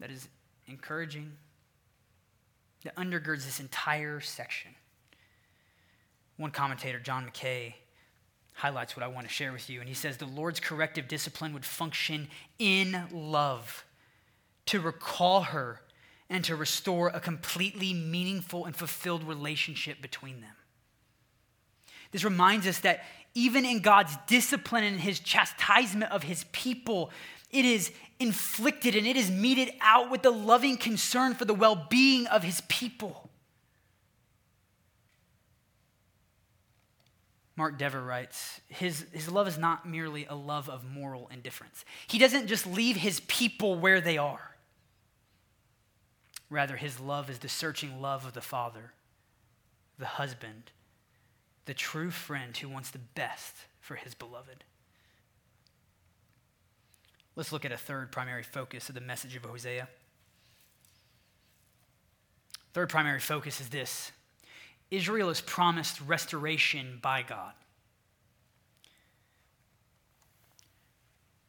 that 0.00 0.10
is 0.10 0.26
encouraging, 0.66 1.36
that 2.84 2.94
undergirds 2.96 3.44
this 3.44 3.60
entire 3.60 4.20
section. 4.20 4.70
One 6.36 6.50
commentator, 6.50 6.98
John 7.00 7.24
Mackay, 7.24 7.76
highlights 8.52 8.96
what 8.96 9.02
I 9.02 9.08
want 9.08 9.26
to 9.26 9.32
share 9.32 9.52
with 9.52 9.68
you, 9.68 9.80
and 9.80 9.88
he 9.88 9.94
says 9.94 10.16
the 10.16 10.26
Lord's 10.26 10.60
corrective 10.60 11.08
discipline 11.08 11.52
would 11.54 11.64
function 11.64 12.28
in 12.58 13.04
love 13.10 13.84
to 14.66 14.80
recall 14.80 15.42
her 15.42 15.80
and 16.30 16.44
to 16.44 16.56
restore 16.56 17.08
a 17.08 17.20
completely 17.20 17.92
meaningful 17.92 18.64
and 18.64 18.74
fulfilled 18.74 19.24
relationship 19.24 20.00
between 20.00 20.40
them. 20.40 20.54
This 22.12 22.24
reminds 22.24 22.66
us 22.66 22.78
that 22.80 23.04
even 23.34 23.64
in 23.64 23.80
God's 23.80 24.16
discipline 24.28 24.84
and 24.84 25.00
his 25.00 25.18
chastisement 25.18 26.12
of 26.12 26.22
his 26.22 26.44
people, 26.52 27.10
it 27.54 27.64
is 27.64 27.92
inflicted 28.18 28.96
and 28.96 29.06
it 29.06 29.16
is 29.16 29.30
meted 29.30 29.72
out 29.80 30.10
with 30.10 30.22
the 30.22 30.30
loving 30.30 30.76
concern 30.76 31.34
for 31.34 31.44
the 31.44 31.54
well 31.54 31.86
being 31.88 32.26
of 32.26 32.42
his 32.42 32.60
people. 32.68 33.30
Mark 37.56 37.78
Dever 37.78 38.02
writes, 38.02 38.60
his, 38.68 39.06
his 39.12 39.30
love 39.30 39.46
is 39.46 39.56
not 39.56 39.88
merely 39.88 40.26
a 40.26 40.34
love 40.34 40.68
of 40.68 40.84
moral 40.84 41.30
indifference. 41.32 41.84
He 42.08 42.18
doesn't 42.18 42.48
just 42.48 42.66
leave 42.66 42.96
his 42.96 43.20
people 43.20 43.78
where 43.78 44.00
they 44.00 44.18
are. 44.18 44.56
Rather, 46.50 46.76
his 46.76 46.98
love 46.98 47.30
is 47.30 47.38
the 47.38 47.48
searching 47.48 48.02
love 48.02 48.26
of 48.26 48.32
the 48.32 48.40
Father, 48.40 48.92
the 49.98 50.06
husband, 50.06 50.72
the 51.66 51.74
true 51.74 52.10
friend 52.10 52.56
who 52.56 52.68
wants 52.68 52.90
the 52.90 52.98
best 52.98 53.54
for 53.80 53.94
his 53.94 54.14
beloved. 54.14 54.64
Let's 57.36 57.52
look 57.52 57.64
at 57.64 57.72
a 57.72 57.76
third 57.76 58.12
primary 58.12 58.42
focus 58.42 58.88
of 58.88 58.94
the 58.94 59.00
message 59.00 59.34
of 59.34 59.44
Hosea. 59.44 59.88
Third 62.72 62.88
primary 62.88 63.20
focus 63.20 63.60
is 63.60 63.68
this 63.68 64.12
Israel 64.90 65.30
is 65.30 65.40
promised 65.40 66.00
restoration 66.00 66.98
by 67.02 67.22
God. 67.22 67.52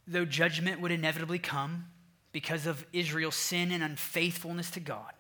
Though 0.08 0.26
judgment 0.26 0.82
would 0.82 0.92
inevitably 0.92 1.40
come 1.40 1.86
because 2.32 2.66
of 2.68 2.86
Israel's 2.94 3.36
sin 3.36 3.72
and 3.72 3.84
unfaithfulness 3.84 4.70
to 4.72 4.80
God, 4.80 5.14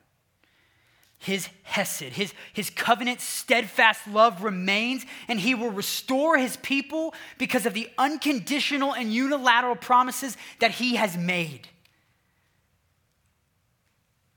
his 1.17 1.49
hesed, 1.63 2.13
his, 2.13 2.33
his 2.53 2.69
covenant 2.69 3.21
steadfast 3.21 4.07
love 4.07 4.43
remains, 4.43 5.05
and 5.27 5.39
he 5.39 5.55
will 5.55 5.71
restore 5.71 6.37
his 6.37 6.57
people 6.57 7.13
because 7.37 7.65
of 7.65 7.73
the 7.73 7.89
unconditional 7.97 8.93
and 8.93 9.11
unilateral 9.13 9.75
promises 9.75 10.37
that 10.59 10.71
he 10.71 10.95
has 10.95 11.17
made. 11.17 11.67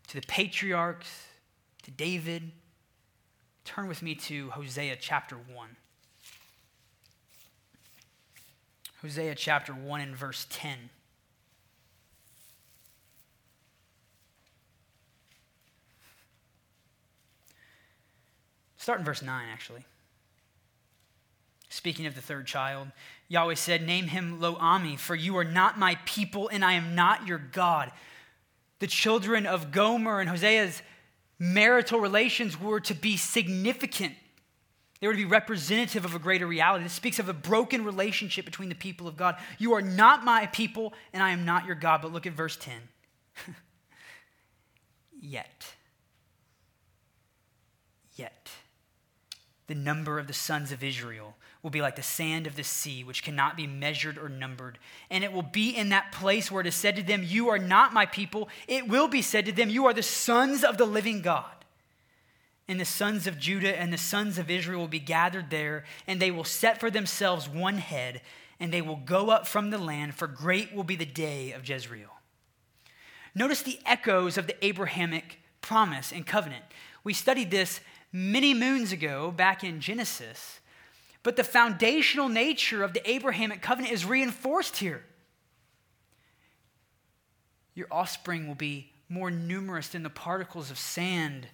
To 0.09 0.15
the 0.15 0.27
patriarchs, 0.27 1.27
to 1.83 1.91
David, 1.91 2.51
turn 3.65 3.89
with 3.89 4.03
me 4.03 4.15
to 4.15 4.51
Hosea 4.51 4.97
chapter 4.99 5.37
1. 5.37 5.69
Hosea 9.03 9.35
chapter 9.35 9.73
1 9.73 10.01
and 10.01 10.17
verse 10.17 10.47
10. 10.49 10.91
Start 18.89 19.01
in 19.01 19.05
verse 19.05 19.21
9, 19.21 19.45
actually. 19.53 19.85
Speaking 21.69 22.07
of 22.07 22.15
the 22.15 22.23
third 22.23 22.47
child, 22.47 22.89
Yahweh 23.29 23.55
said, 23.55 23.87
Name 23.87 24.07
him 24.07 24.41
Lo 24.41 24.57
Ami, 24.59 24.97
for 24.97 25.15
you 25.15 25.37
are 25.37 25.45
not 25.45 25.79
my 25.79 25.99
people, 26.07 26.49
and 26.49 26.65
I 26.65 26.73
am 26.73 26.95
not 26.95 27.27
your 27.27 27.37
God. 27.37 27.93
The 28.79 28.87
children 28.87 29.45
of 29.45 29.73
Gomer 29.73 30.21
and 30.21 30.31
Hosea's 30.31 30.81
marital 31.39 32.01
relations 32.01 32.59
were 32.59 32.81
to 32.81 32.95
be 32.95 33.19
significant. 33.19 34.15
They 35.03 35.07
were 35.07 35.13
to 35.13 35.19
be 35.19 35.27
representative 35.27 36.07
of 36.07 36.15
a 36.15 36.19
greater 36.19 36.47
reality. 36.47 36.85
This 36.85 36.95
speaks 36.95 37.19
of 37.19 37.29
a 37.29 37.35
broken 37.35 37.85
relationship 37.85 38.47
between 38.47 38.71
the 38.71 38.75
people 38.75 39.07
of 39.07 39.19
God. 39.19 39.37
You 39.59 39.75
are 39.75 39.83
not 39.83 40.25
my 40.25 40.47
people, 40.47 40.95
and 41.13 41.23
I 41.23 41.33
am 41.33 41.45
not 41.45 41.67
your 41.67 41.77
God. 41.77 42.01
But 42.01 42.15
look 42.15 42.27
at 42.27 42.33
verse 42.33 42.57
10. 42.57 42.75
Yet. 45.21 45.75
Yet. 48.17 48.49
The 49.69 49.75
number 49.75 50.19
of 50.19 50.27
the 50.27 50.33
sons 50.33 50.73
of 50.73 50.83
Israel 50.83 51.37
will 51.63 51.71
be 51.71 51.83
like 51.83 51.97
the 51.97 52.03
sand 52.03 52.47
of 52.47 52.57
the 52.57 52.65
sea, 52.65 53.05
which 53.05 53.23
cannot 53.23 53.57
be 53.57 53.67
measured 53.67 54.17
or 54.17 54.29
numbered. 54.29 54.79
And 55.11 55.23
it 55.23 55.33
will 55.33 55.43
be 55.43 55.71
in 55.71 55.91
that 55.91 56.11
place 56.11 56.51
where 56.51 56.63
it 56.63 56.67
is 56.67 56.75
said 56.75 56.97
to 56.97 57.03
them, 57.03 57.23
You 57.23 57.49
are 57.51 57.59
not 57.59 57.93
my 57.93 58.07
people. 58.07 58.49
It 58.67 58.89
will 58.89 59.09
be 59.09 59.23
said 59.23 59.45
to 59.47 59.53
them, 59.53 59.69
You 59.69 59.87
are 59.87 59.93
the 59.93 60.03
sons 60.03 60.65
of 60.65 60.79
the 60.79 60.87
living 60.87 61.21
God. 61.21 61.45
And 62.67 62.81
the 62.81 62.87
sons 62.87 63.27
of 63.27 63.39
Judah 63.39 63.79
and 63.79 63.93
the 63.93 63.99
sons 63.99 64.39
of 64.39 64.51
Israel 64.51 64.81
will 64.81 64.89
be 64.89 65.01
gathered 65.01 65.51
there, 65.51 65.85
and 66.07 66.21
they 66.21 66.31
will 66.31 66.45
set 66.45 66.81
for 66.81 66.91
themselves 66.91 67.49
one 67.49 67.79
head, 67.79 68.23
and 68.59 68.73
they 68.73 68.83
will 68.83 69.01
go 69.05 69.31
up 69.31 69.47
from 69.47 69.71
the 69.71 69.79
land, 69.79 70.15
for 70.15 70.27
great 70.27 70.75
will 70.75 70.85
be 70.85 70.97
the 70.97 71.07
day 71.07 71.53
of 71.53 71.69
Jezreel. 71.69 72.11
Notice 73.35 73.63
the 73.63 73.81
echoes 73.85 74.39
of 74.39 74.47
the 74.47 74.65
Abrahamic 74.65 75.41
promise 75.61 76.13
and 76.13 76.27
covenant. 76.27 76.65
We 77.05 77.13
studied 77.13 77.51
this 77.51 77.81
many 78.13 78.55
moons 78.55 78.93
ago 78.93 79.31
back 79.31 79.63
in 79.65 79.81
Genesis. 79.81 80.61
But 81.23 81.37
the 81.37 81.45
foundational 81.45 82.29
nature 82.29 82.83
of 82.83 82.93
the 82.93 83.11
Abrahamic 83.11 83.61
covenant 83.61 83.93
is 83.93 84.05
reinforced 84.05 84.79
here. 84.79 85.05
Your 87.75 87.89
offspring 87.91 88.49
will 88.49 88.55
be 88.55 88.93
more 89.09 89.31
numerous 89.31 89.89
than 89.89 90.03
the 90.03 90.11
particles 90.11 90.71
of 90.71 90.79
sand 90.79 91.49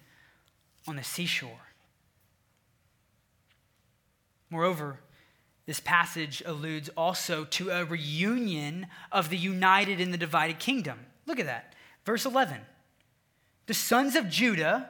on 0.87 0.95
the 0.95 1.03
seashore. 1.03 1.49
Moreover, 4.49 4.99
this 5.65 5.79
passage 5.79 6.43
alludes 6.45 6.89
also 6.95 7.43
to 7.45 7.71
a 7.71 7.83
reunion 7.83 8.87
of 9.11 9.29
the 9.29 9.37
united 9.37 9.99
and 9.99 10.13
the 10.13 10.17
divided 10.17 10.59
kingdom. 10.59 10.99
Look 11.25 11.39
at 11.39 11.47
that. 11.47 11.73
Verse 12.05 12.25
11. 12.25 12.61
The 13.65 13.73
sons 13.73 14.15
of 14.15 14.29
Judah 14.29 14.89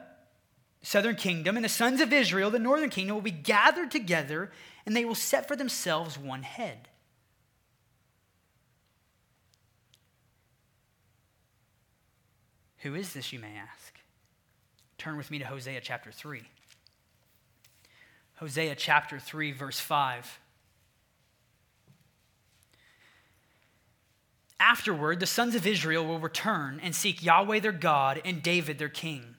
southern 0.86 1.16
kingdom 1.16 1.56
and 1.56 1.64
the 1.64 1.68
sons 1.68 2.00
of 2.00 2.12
Israel, 2.12 2.48
the 2.48 2.60
northern 2.60 2.90
kingdom, 2.90 3.16
will 3.16 3.20
be 3.20 3.32
gathered 3.32 3.90
together 3.90 4.52
and 4.86 4.94
they 4.94 5.04
will 5.04 5.16
set 5.16 5.48
for 5.48 5.56
themselves 5.56 6.16
one 6.16 6.44
head. 6.44 6.88
Who 12.78 12.94
is 12.94 13.14
this, 13.14 13.32
you 13.32 13.40
may 13.40 13.56
ask? 13.56 13.98
Turn 14.96 15.16
with 15.16 15.28
me 15.28 15.40
to 15.40 15.46
Hosea 15.46 15.80
chapter 15.80 16.12
3. 16.12 16.42
Hosea 18.36 18.76
chapter 18.76 19.18
3, 19.18 19.50
verse 19.50 19.80
5. 19.80 20.38
Afterward, 24.60 25.18
the 25.18 25.26
sons 25.26 25.56
of 25.56 25.66
Israel 25.66 26.06
will 26.06 26.20
return 26.20 26.78
and 26.80 26.94
seek 26.94 27.24
Yahweh 27.24 27.58
their 27.58 27.72
God 27.72 28.22
and 28.24 28.40
David 28.40 28.78
their 28.78 28.88
king 28.88 29.35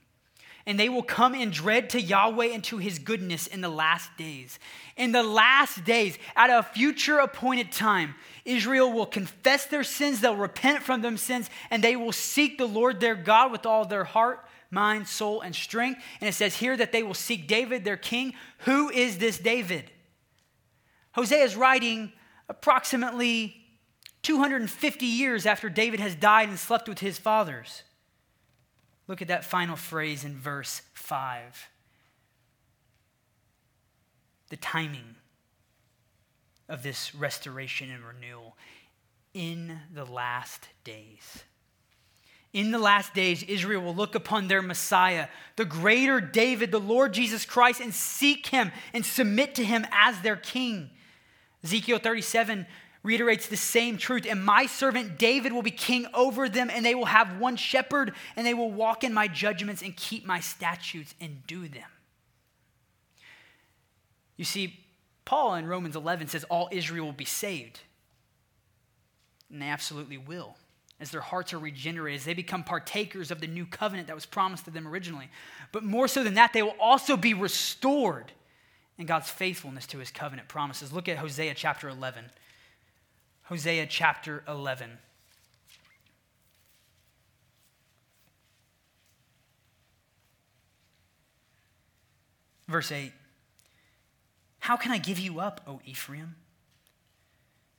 and 0.67 0.77
they 0.77 0.89
will 0.89 1.01
come 1.01 1.33
in 1.33 1.49
dread 1.49 1.89
to 1.91 2.01
Yahweh 2.01 2.47
and 2.47 2.61
to 2.65 2.77
his 2.77 2.99
goodness 2.99 3.47
in 3.47 3.61
the 3.61 3.69
last 3.69 4.15
days. 4.17 4.59
In 4.97 5.13
the 5.13 5.23
last 5.23 5.85
days, 5.85 6.19
at 6.35 6.49
a 6.49 6.61
future 6.61 7.19
appointed 7.19 7.71
time, 7.71 8.15
Israel 8.43 8.91
will 8.91 9.05
confess 9.05 9.65
their 9.65 9.85
sins, 9.85 10.19
they'll 10.19 10.35
repent 10.35 10.83
from 10.83 11.01
them 11.01 11.15
sins, 11.15 11.49
and 11.71 11.81
they 11.81 11.95
will 11.95 12.11
seek 12.11 12.57
the 12.57 12.67
Lord 12.67 12.99
their 12.99 13.15
God 13.15 13.49
with 13.53 13.65
all 13.65 13.85
their 13.85 14.03
heart, 14.03 14.45
mind, 14.69 15.07
soul, 15.07 15.39
and 15.39 15.55
strength. 15.55 16.01
And 16.19 16.27
it 16.27 16.33
says 16.33 16.57
here 16.57 16.75
that 16.75 16.91
they 16.91 17.01
will 17.01 17.13
seek 17.13 17.47
David, 17.47 17.85
their 17.85 17.95
king. 17.95 18.33
Who 18.59 18.89
is 18.89 19.19
this 19.19 19.39
David? 19.39 19.89
Hosea 21.13 21.45
is 21.45 21.55
writing 21.55 22.11
approximately 22.49 23.55
250 24.23 25.05
years 25.05 25.45
after 25.45 25.69
David 25.69 26.01
has 26.01 26.13
died 26.13 26.49
and 26.49 26.59
slept 26.59 26.89
with 26.89 26.99
his 26.99 27.17
fathers. 27.17 27.83
Look 29.07 29.21
at 29.21 29.29
that 29.29 29.45
final 29.45 29.75
phrase 29.75 30.23
in 30.23 30.37
verse 30.37 30.81
5. 30.93 31.69
The 34.49 34.57
timing 34.57 35.15
of 36.69 36.83
this 36.83 37.15
restoration 37.15 37.89
and 37.89 38.03
renewal 38.03 38.57
in 39.33 39.79
the 39.93 40.05
last 40.05 40.67
days. 40.83 41.43
In 42.53 42.71
the 42.71 42.79
last 42.79 43.13
days, 43.13 43.43
Israel 43.43 43.83
will 43.83 43.95
look 43.95 44.15
upon 44.15 44.47
their 44.47 44.61
Messiah, 44.61 45.27
the 45.57 45.65
greater 45.65 46.19
David, 46.19 46.71
the 46.71 46.79
Lord 46.79 47.13
Jesus 47.13 47.45
Christ, 47.45 47.81
and 47.81 47.93
seek 47.93 48.47
him 48.47 48.71
and 48.93 49.05
submit 49.05 49.55
to 49.55 49.63
him 49.63 49.85
as 49.91 50.21
their 50.21 50.37
king. 50.37 50.89
Ezekiel 51.63 51.99
37 51.99 52.65
reiterates 53.07 53.47
the 53.47 53.57
same 53.57 53.97
truth. 53.97 54.27
And 54.29 54.43
my 54.43 54.65
servant 54.65 55.17
David 55.17 55.53
will 55.53 55.63
be 55.63 55.71
king 55.71 56.05
over 56.13 56.49
them, 56.49 56.69
and 56.69 56.85
they 56.85 56.93
will 56.93 57.05
have 57.05 57.39
one 57.39 57.55
shepherd, 57.55 58.13
and 58.35 58.45
they 58.45 58.53
will 58.53 58.71
walk 58.71 59.03
in 59.03 59.13
my 59.13 59.27
judgments 59.27 59.81
and 59.81 59.95
keep 59.95 60.25
my 60.25 60.41
statutes 60.41 61.15
and 61.21 61.47
do 61.47 61.67
them. 61.67 61.89
You 64.35 64.45
see, 64.45 64.79
Paul 65.25 65.55
in 65.55 65.65
Romans 65.65 65.95
11 65.95 66.27
says 66.27 66.43
all 66.43 66.69
Israel 66.71 67.05
will 67.05 67.13
be 67.13 67.25
saved. 67.25 67.79
And 69.49 69.61
they 69.61 69.67
absolutely 69.67 70.17
will. 70.17 70.55
As 70.99 71.11
their 71.11 71.21
hearts 71.21 71.53
are 71.53 71.59
regenerated, 71.59 72.19
as 72.19 72.25
they 72.25 72.33
become 72.33 72.63
partakers 72.63 73.31
of 73.31 73.39
the 73.39 73.47
new 73.47 73.65
covenant 73.65 74.07
that 74.07 74.15
was 74.15 74.25
promised 74.25 74.65
to 74.65 74.71
them 74.71 74.87
originally. 74.87 75.29
But 75.71 75.83
more 75.83 76.07
so 76.07 76.23
than 76.23 76.33
that, 76.33 76.53
they 76.53 76.63
will 76.63 76.75
also 76.79 77.15
be 77.15 77.33
restored 77.33 78.31
in 78.97 79.05
God's 79.05 79.29
faithfulness 79.29 79.87
to 79.87 79.99
his 79.99 80.11
covenant 80.11 80.47
promises. 80.47 80.91
Look 80.91 81.07
at 81.07 81.17
Hosea 81.17 81.53
chapter 81.53 81.87
11. 81.87 82.25
Hosea 83.47 83.85
chapter 83.85 84.43
11. 84.45 84.97
Verse 92.67 92.91
8 92.91 93.13
How 94.59 94.75
can 94.75 94.91
I 94.91 94.97
give 94.97 95.17
you 95.17 95.39
up, 95.39 95.61
O 95.65 95.79
Ephraim? 95.85 96.35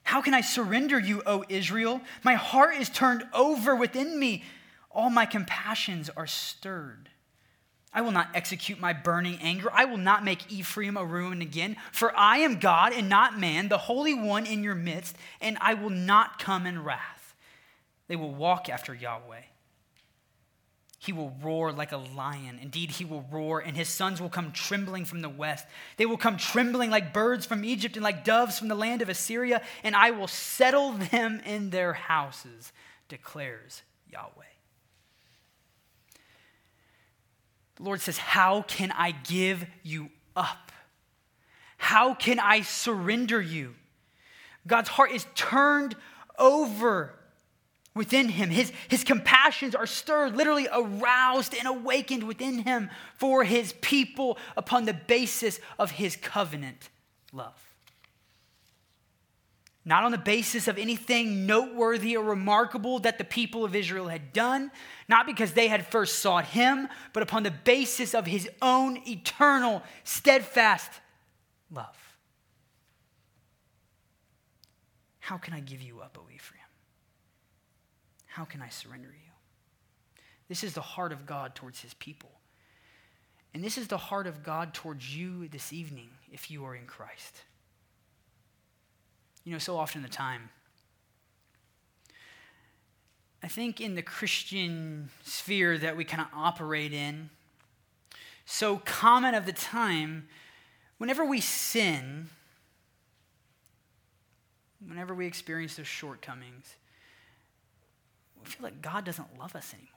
How 0.05 0.23
can 0.23 0.33
I 0.33 0.41
surrender 0.41 0.99
you, 0.99 1.23
O 1.27 1.45
Israel? 1.51 2.01
My 2.23 2.35
heart 2.35 2.77
is 2.77 2.89
turned 2.89 3.25
over 3.35 3.77
within 3.77 4.19
me. 4.19 4.45
All 4.91 5.11
my 5.11 5.27
compassions 5.27 6.09
are 6.17 6.27
stirred. 6.27 7.11
I 7.93 8.03
will 8.03 8.11
not 8.11 8.29
execute 8.35 8.79
my 8.79 8.93
burning 8.93 9.39
anger. 9.41 9.71
I 9.73 9.87
will 9.87 9.97
not 9.97 10.25
make 10.25 10.53
Ephraim 10.53 10.97
a 10.97 11.05
ruin 11.05 11.41
again. 11.41 11.77
For 11.91 12.15
I 12.17 12.39
am 12.39 12.59
God 12.59 12.93
and 12.93 13.09
not 13.09 13.39
man, 13.39 13.69
the 13.69 13.79
Holy 13.79 14.15
One 14.15 14.47
in 14.47 14.63
your 14.63 14.75
midst, 14.75 15.17
and 15.41 15.57
I 15.61 15.75
will 15.75 15.91
not 15.91 16.39
come 16.39 16.67
in 16.67 16.85
wrath. 16.85 17.35
They 18.09 18.17
will 18.17 18.35
walk 18.35 18.69
after 18.69 18.95
Yahweh. 18.95 19.43
He 21.01 21.13
will 21.13 21.35
roar 21.43 21.73
like 21.73 21.93
a 21.93 21.97
lion. 21.97 22.59
Indeed, 22.61 22.91
he 22.91 23.05
will 23.05 23.25
roar, 23.31 23.61
and 23.61 23.77
his 23.77 23.89
sons 23.89 24.21
will 24.21 24.29
come 24.29 24.53
trembling 24.53 25.05
from 25.05 25.21
the 25.21 25.29
west. 25.29 25.65
They 25.97 26.07
will 26.07 26.17
come 26.17 26.37
trembling 26.37 26.91
like 26.91 27.15
birds 27.15 27.47
from 27.47 27.65
Egypt 27.65 27.97
and 27.97 28.03
like 28.03 28.25
doves 28.25 28.59
from 28.59 28.69
the 28.69 28.75
land 28.75 29.01
of 29.01 29.09
Assyria, 29.09 29.63
and 29.85 29.95
I 29.95 30.11
will 30.11 30.27
settle 30.27 30.93
them 30.93 31.41
in 31.47 31.71
their 31.71 31.93
houses, 31.93 32.73
declares 33.09 33.83
Yahweh. 34.13 34.45
The 37.79 37.85
Lord 37.85 38.01
says, 38.01 38.19
How 38.19 38.63
can 38.63 38.93
I 38.93 39.13
give 39.13 39.67
you 39.83 40.11
up? 40.37 40.73
How 41.79 42.15
can 42.15 42.39
I 42.39 42.63
surrender 42.63 43.41
you? 43.41 43.75
God's 44.67 44.89
heart 44.91 45.13
is 45.13 45.27
turned 45.35 45.97
over 46.39 47.15
within 47.95 48.29
him. 48.29 48.51
His, 48.51 48.73
his 48.89 49.05
compassions 49.05 49.75
are 49.75 49.87
stirred, 49.87 50.37
literally 50.37 50.69
aroused 50.73 51.55
and 51.55 51.67
awakened 51.67 52.25
within 52.25 52.59
him 52.59 52.91
for 53.17 53.45
his 53.45 53.73
people 53.81 54.39
upon 54.57 54.85
the 54.85 54.95
basis 54.95 55.59
of 55.79 55.93
his 55.93 56.17
covenant 56.17 56.91
love 57.33 57.68
not 59.89 60.05
on 60.05 60.13
the 60.13 60.19
basis 60.19 60.69
of 60.69 60.77
anything 60.77 61.47
noteworthy 61.47 62.15
or 62.15 62.23
remarkable 62.23 62.99
that 62.99 63.17
the 63.17 63.25
people 63.25 63.65
of 63.65 63.75
Israel 63.75 64.09
had 64.09 64.35
done, 64.35 64.71
not 65.09 65.25
because 65.25 65.55
they 65.55 65.67
had 65.67 65.87
first 65.87 66.19
sought 66.19 66.45
him, 66.45 66.89
but 67.15 67.23
upon 67.23 67.43
the 67.43 67.51
basis 67.51 68.15
of 68.15 68.27
his 68.27 68.51
own 68.61 69.01
eternal, 69.09 69.83
steadfast 70.05 70.91
love. 71.73 71.97
How 75.21 75.39
can 75.39 75.55
I 75.55 75.61
give 75.61 75.81
you 75.81 76.01
up, 76.01 76.19
O 76.21 76.27
Ephraim? 76.35 76.61
How 78.27 78.45
can 78.45 78.61
I 78.61 78.69
surrender 78.69 79.09
you? 79.09 79.33
This 80.49 80.63
is 80.65 80.75
the 80.75 80.83
heart 80.83 81.13
of 81.13 81.25
God 81.25 81.55
towards 81.55 81.81
his 81.81 81.95
people. 81.95 82.31
And 83.55 83.65
this 83.65 83.79
is 83.79 83.89
the 83.89 83.97
heart 83.97 84.27
of 84.27 84.43
God 84.43 84.75
towards 84.75 85.17
you 85.17 85.49
this 85.49 85.73
evening 85.73 86.11
if 86.31 86.51
you 86.51 86.67
are 86.67 86.77
in 86.77 86.85
Christ. 86.85 87.43
You 89.49 89.55
know, 89.55 89.59
so 89.59 89.79
often 89.79 90.03
the 90.03 90.09
time, 90.11 90.51
I 93.43 93.49
think 93.49 93.81
in 93.81 93.95
the 93.95 94.03
Christian 94.03 95.09
sphere 95.25 95.79
that 95.79 95.97
we 95.97 96.05
kind 96.05 96.21
of 96.21 96.27
operate 96.35 96.93
in, 96.93 97.31
so 98.45 98.77
common 98.85 99.35
of 99.35 99.47
the 99.47 99.55
time, 99.55 100.29
whenever 100.99 101.25
we 101.25 101.41
sin, 101.41 102.29
whenever 104.87 105.15
we 105.15 105.27
experience 105.27 105.77
those 105.77 105.87
shortcomings, 105.87 106.77
we 108.45 108.51
feel 108.51 108.65
like 108.65 108.83
God 108.83 109.07
doesn't 109.07 109.39
love 109.39 109.57
us 109.57 109.73
anymore. 109.73 109.89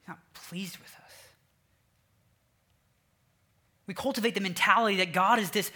He's 0.00 0.08
not 0.08 0.18
pleased 0.34 0.78
with 0.78 0.92
us. 1.06 1.19
We 3.90 3.94
cultivate 3.94 4.36
the 4.36 4.40
mentality 4.40 4.98
that 4.98 5.12
God 5.12 5.40
is 5.40 5.50
this 5.50 5.72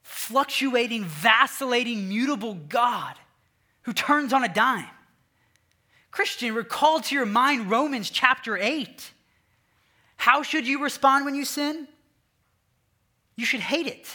fluctuating, 0.00 1.04
vacillating, 1.04 2.08
mutable 2.08 2.54
God 2.54 3.16
who 3.82 3.92
turns 3.92 4.32
on 4.32 4.42
a 4.42 4.48
dime. 4.48 4.88
Christian, 6.10 6.54
recall 6.54 7.00
to 7.00 7.14
your 7.14 7.26
mind 7.26 7.70
Romans 7.70 8.08
chapter 8.08 8.56
8. 8.56 9.12
How 10.16 10.42
should 10.42 10.66
you 10.66 10.82
respond 10.82 11.26
when 11.26 11.34
you 11.34 11.44
sin? 11.44 11.86
You 13.36 13.44
should 13.44 13.60
hate 13.60 13.88
it. 13.88 14.08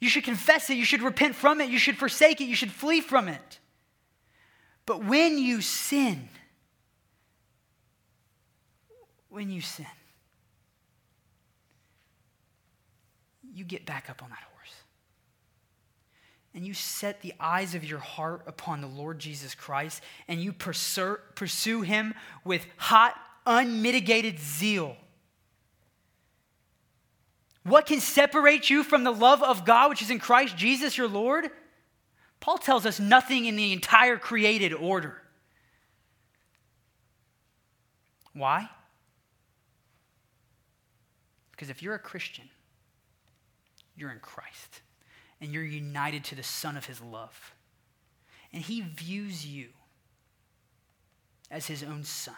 You 0.00 0.10
should 0.10 0.24
confess 0.24 0.68
it. 0.68 0.76
You 0.76 0.84
should 0.84 1.00
repent 1.00 1.36
from 1.36 1.62
it. 1.62 1.70
You 1.70 1.78
should 1.78 1.96
forsake 1.96 2.42
it. 2.42 2.48
You 2.48 2.54
should 2.54 2.70
flee 2.70 3.00
from 3.00 3.28
it. 3.28 3.60
But 4.84 5.02
when 5.02 5.38
you 5.38 5.62
sin, 5.62 6.28
when 9.30 9.48
you 9.48 9.62
sin, 9.62 9.86
you 13.54 13.64
get 13.64 13.86
back 13.86 14.10
up 14.10 14.22
on 14.22 14.30
that 14.30 14.38
horse. 14.38 14.74
And 16.54 16.66
you 16.66 16.74
set 16.74 17.22
the 17.22 17.32
eyes 17.40 17.74
of 17.74 17.84
your 17.84 17.98
heart 17.98 18.42
upon 18.46 18.80
the 18.80 18.86
Lord 18.86 19.18
Jesus 19.18 19.54
Christ 19.54 20.02
and 20.28 20.40
you 20.40 20.52
pursue, 20.52 21.82
him 21.82 22.14
with 22.44 22.66
hot, 22.76 23.14
unmitigated 23.46 24.38
zeal. 24.38 24.96
What 27.62 27.86
can 27.86 28.00
separate 28.00 28.68
you 28.68 28.84
from 28.84 29.04
the 29.04 29.10
love 29.10 29.42
of 29.42 29.64
God, 29.64 29.88
which 29.88 30.02
is 30.02 30.10
in 30.10 30.18
Christ 30.18 30.56
Jesus 30.56 30.98
your 30.98 31.08
Lord? 31.08 31.50
Paul 32.40 32.58
tells 32.58 32.84
us 32.84 33.00
nothing 33.00 33.46
in 33.46 33.56
the 33.56 33.72
entire 33.72 34.18
created 34.18 34.74
order. 34.74 35.22
Why? 38.34 38.68
Because 41.52 41.70
if 41.70 41.82
you're 41.82 41.94
a 41.94 42.00
Christian, 42.00 42.44
you're 43.96 44.10
in 44.10 44.20
Christ 44.20 44.82
and 45.40 45.52
you're 45.52 45.64
united 45.64 46.24
to 46.24 46.34
the 46.34 46.42
Son 46.42 46.76
of 46.76 46.86
His 46.86 47.00
love. 47.00 47.54
And 48.52 48.62
He 48.62 48.80
views 48.80 49.46
you 49.46 49.68
as 51.50 51.66
His 51.66 51.82
own 51.82 52.04
Son, 52.04 52.34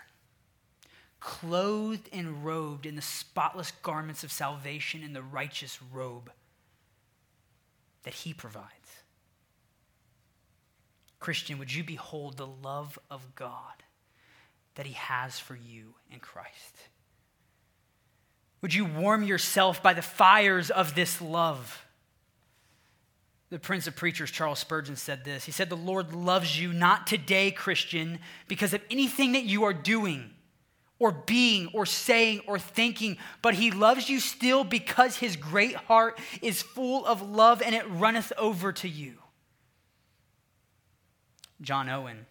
clothed 1.21 2.09
and 2.13 2.45
robed 2.45 2.87
in 2.87 2.97
the 2.97 3.03
spotless 3.03 3.71
garments 3.83 4.25
of 4.25 4.33
salvation 4.33 5.03
in 5.03 5.13
the 5.13 5.23
righteous 5.23 5.79
robe 5.93 6.31
that 8.03 8.15
He 8.15 8.33
provides. 8.33 8.67
Christian, 11.19 11.59
would 11.59 11.73
you 11.73 11.83
behold 11.83 12.37
the 12.37 12.47
love 12.47 12.99
of 13.11 13.35
God 13.35 13.83
that 14.75 14.87
He 14.87 14.93
has 14.93 15.39
for 15.39 15.57
you 15.57 15.95
in 16.11 16.21
Christ? 16.21 16.77
Would 18.63 18.75
you 18.75 18.85
warm 18.85 19.23
yourself 19.23 19.83
by 19.83 19.95
the 19.95 20.03
fires 20.03 20.71
of 20.71 20.95
this 20.95 21.21
love? 21.21 21.85
The 23.51 23.59
Prince 23.59 23.87
of 23.87 23.95
Preachers, 23.95 24.31
Charles 24.31 24.59
Spurgeon, 24.59 24.97
said 24.97 25.25
this. 25.25 25.45
He 25.45 25.53
said, 25.53 25.69
The 25.69 25.77
Lord 25.77 26.13
loves 26.13 26.61
you 26.61 26.73
not 26.73 27.07
today, 27.07 27.51
Christian, 27.53 28.19
because 28.49 28.75
of 28.75 28.83
anything 28.91 29.33
that 29.33 29.45
you 29.45 29.65
are 29.65 29.73
doing 29.73 30.31
or 30.99 31.13
being 31.13 31.69
or 31.73 31.87
saying 31.87 32.41
or 32.47 32.59
thinking, 32.59 33.19
but 33.43 33.55
he 33.55 33.71
loves 33.71 34.09
you 34.09 34.19
still 34.19 34.65
because 34.65 35.17
his 35.17 35.37
great 35.37 35.77
heart 35.77 36.19
is 36.43 36.63
full 36.63 37.07
of 37.07 37.23
love 37.23 37.63
and 37.63 37.75
it 37.75 37.89
runneth 37.89 38.33
over 38.37 38.73
to 38.73 38.89
you. 38.89 39.15
John 41.61 41.89
Owen, 41.89 42.27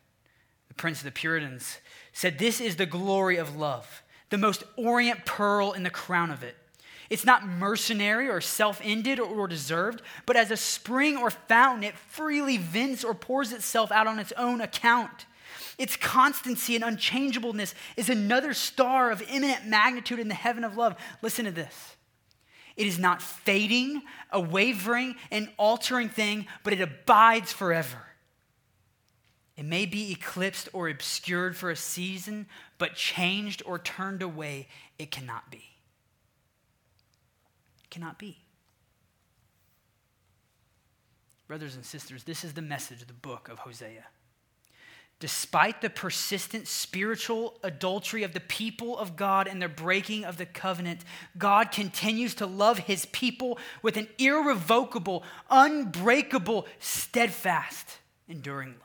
the 0.68 0.74
Prince 0.74 1.00
of 1.00 1.06
the 1.06 1.12
Puritans, 1.12 1.78
said, 2.12 2.40
This 2.40 2.60
is 2.60 2.76
the 2.76 2.86
glory 2.86 3.38
of 3.38 3.56
love 3.56 4.04
the 4.30 4.38
most 4.38 4.64
orient 4.76 5.26
pearl 5.26 5.72
in 5.74 5.84
the 5.84 5.90
crown 5.90 6.32
of 6.32 6.44
it. 6.44 6.56
It's 7.10 7.26
not 7.26 7.46
mercenary 7.46 8.28
or 8.28 8.42
self 8.42 8.82
ended 8.84 9.20
or 9.20 9.48
deserved, 9.48 10.02
but 10.26 10.36
as 10.36 10.52
a 10.52 10.58
spring 10.58 11.18
or 11.18 11.30
fountain, 11.30 11.84
it 11.84 11.96
freely 11.96 12.58
vents 12.58 13.04
or 13.04 13.14
pours 13.14 13.52
itself 13.52 13.92
out 13.92 14.08
on 14.08 14.20
its 14.20 14.34
own 14.38 14.62
account. 14.62 15.26
Its 15.78 15.98
constancy 15.98 16.76
and 16.76 16.84
unchangeableness 16.84 17.76
is 17.98 18.10
another 18.10 18.54
star 18.54 19.12
of 19.12 19.22
eminent 19.30 19.66
magnitude 19.66 20.20
in 20.20 20.30
the 20.30 20.34
heaven 20.34 20.64
of 20.64 20.78
love. 20.78 20.96
Listen 21.22 21.46
to 21.46 21.52
this. 21.52 21.96
It 22.76 22.88
is 22.88 23.00
not 23.00 23.22
fading, 23.22 24.02
a 24.32 24.40
wavering, 24.40 25.16
an 25.32 25.50
altering 25.58 26.10
thing, 26.10 26.48
but 26.64 26.74
it 26.74 26.82
abides 26.82 27.54
forever. 27.54 28.05
It 29.58 29.66
may 29.66 29.86
be 29.86 30.12
eclipsed 30.12 30.70
or 30.74 30.90
obscured 30.90 31.56
for 31.56 31.72
a 31.72 31.76
season, 31.76 32.48
but 32.78 32.96
changed 32.96 33.64
or 33.66 33.80
turned 33.80 34.22
away, 34.22 34.68
it 35.00 35.12
cannot 35.12 35.50
be. 35.50 35.64
It 37.84 37.90
cannot 37.90 38.20
be. 38.20 38.38
Brothers 41.48 41.76
and 41.76 41.86
sisters, 41.86 42.24
this 42.24 42.44
is 42.44 42.54
the 42.54 42.62
message 42.62 43.02
of 43.02 43.08
the 43.08 43.14
book 43.14 43.48
of 43.50 43.60
Hosea. 43.60 44.06
Despite 45.20 45.82
the 45.82 45.90
persistent 45.90 46.68
spiritual 46.68 47.58
adultery 47.64 48.24
of 48.24 48.34
the 48.34 48.42
people 48.42 48.98
of 48.98 49.16
God 49.16 49.48
and 49.48 49.62
their 49.62 49.70
breaking 49.70 50.26
of 50.26 50.36
the 50.36 50.46
covenant, 50.46 51.02
God 51.38 51.72
continues 51.72 52.36
to 52.36 52.46
love 52.46 52.80
his 52.80 53.06
people 53.08 53.58
with 53.82 53.96
an 53.96 54.10
irrevocable, 54.18 55.24
unbreakable, 55.50 56.68
steadfast, 56.80 58.00
enduring 58.28 58.72
love. 58.72 58.85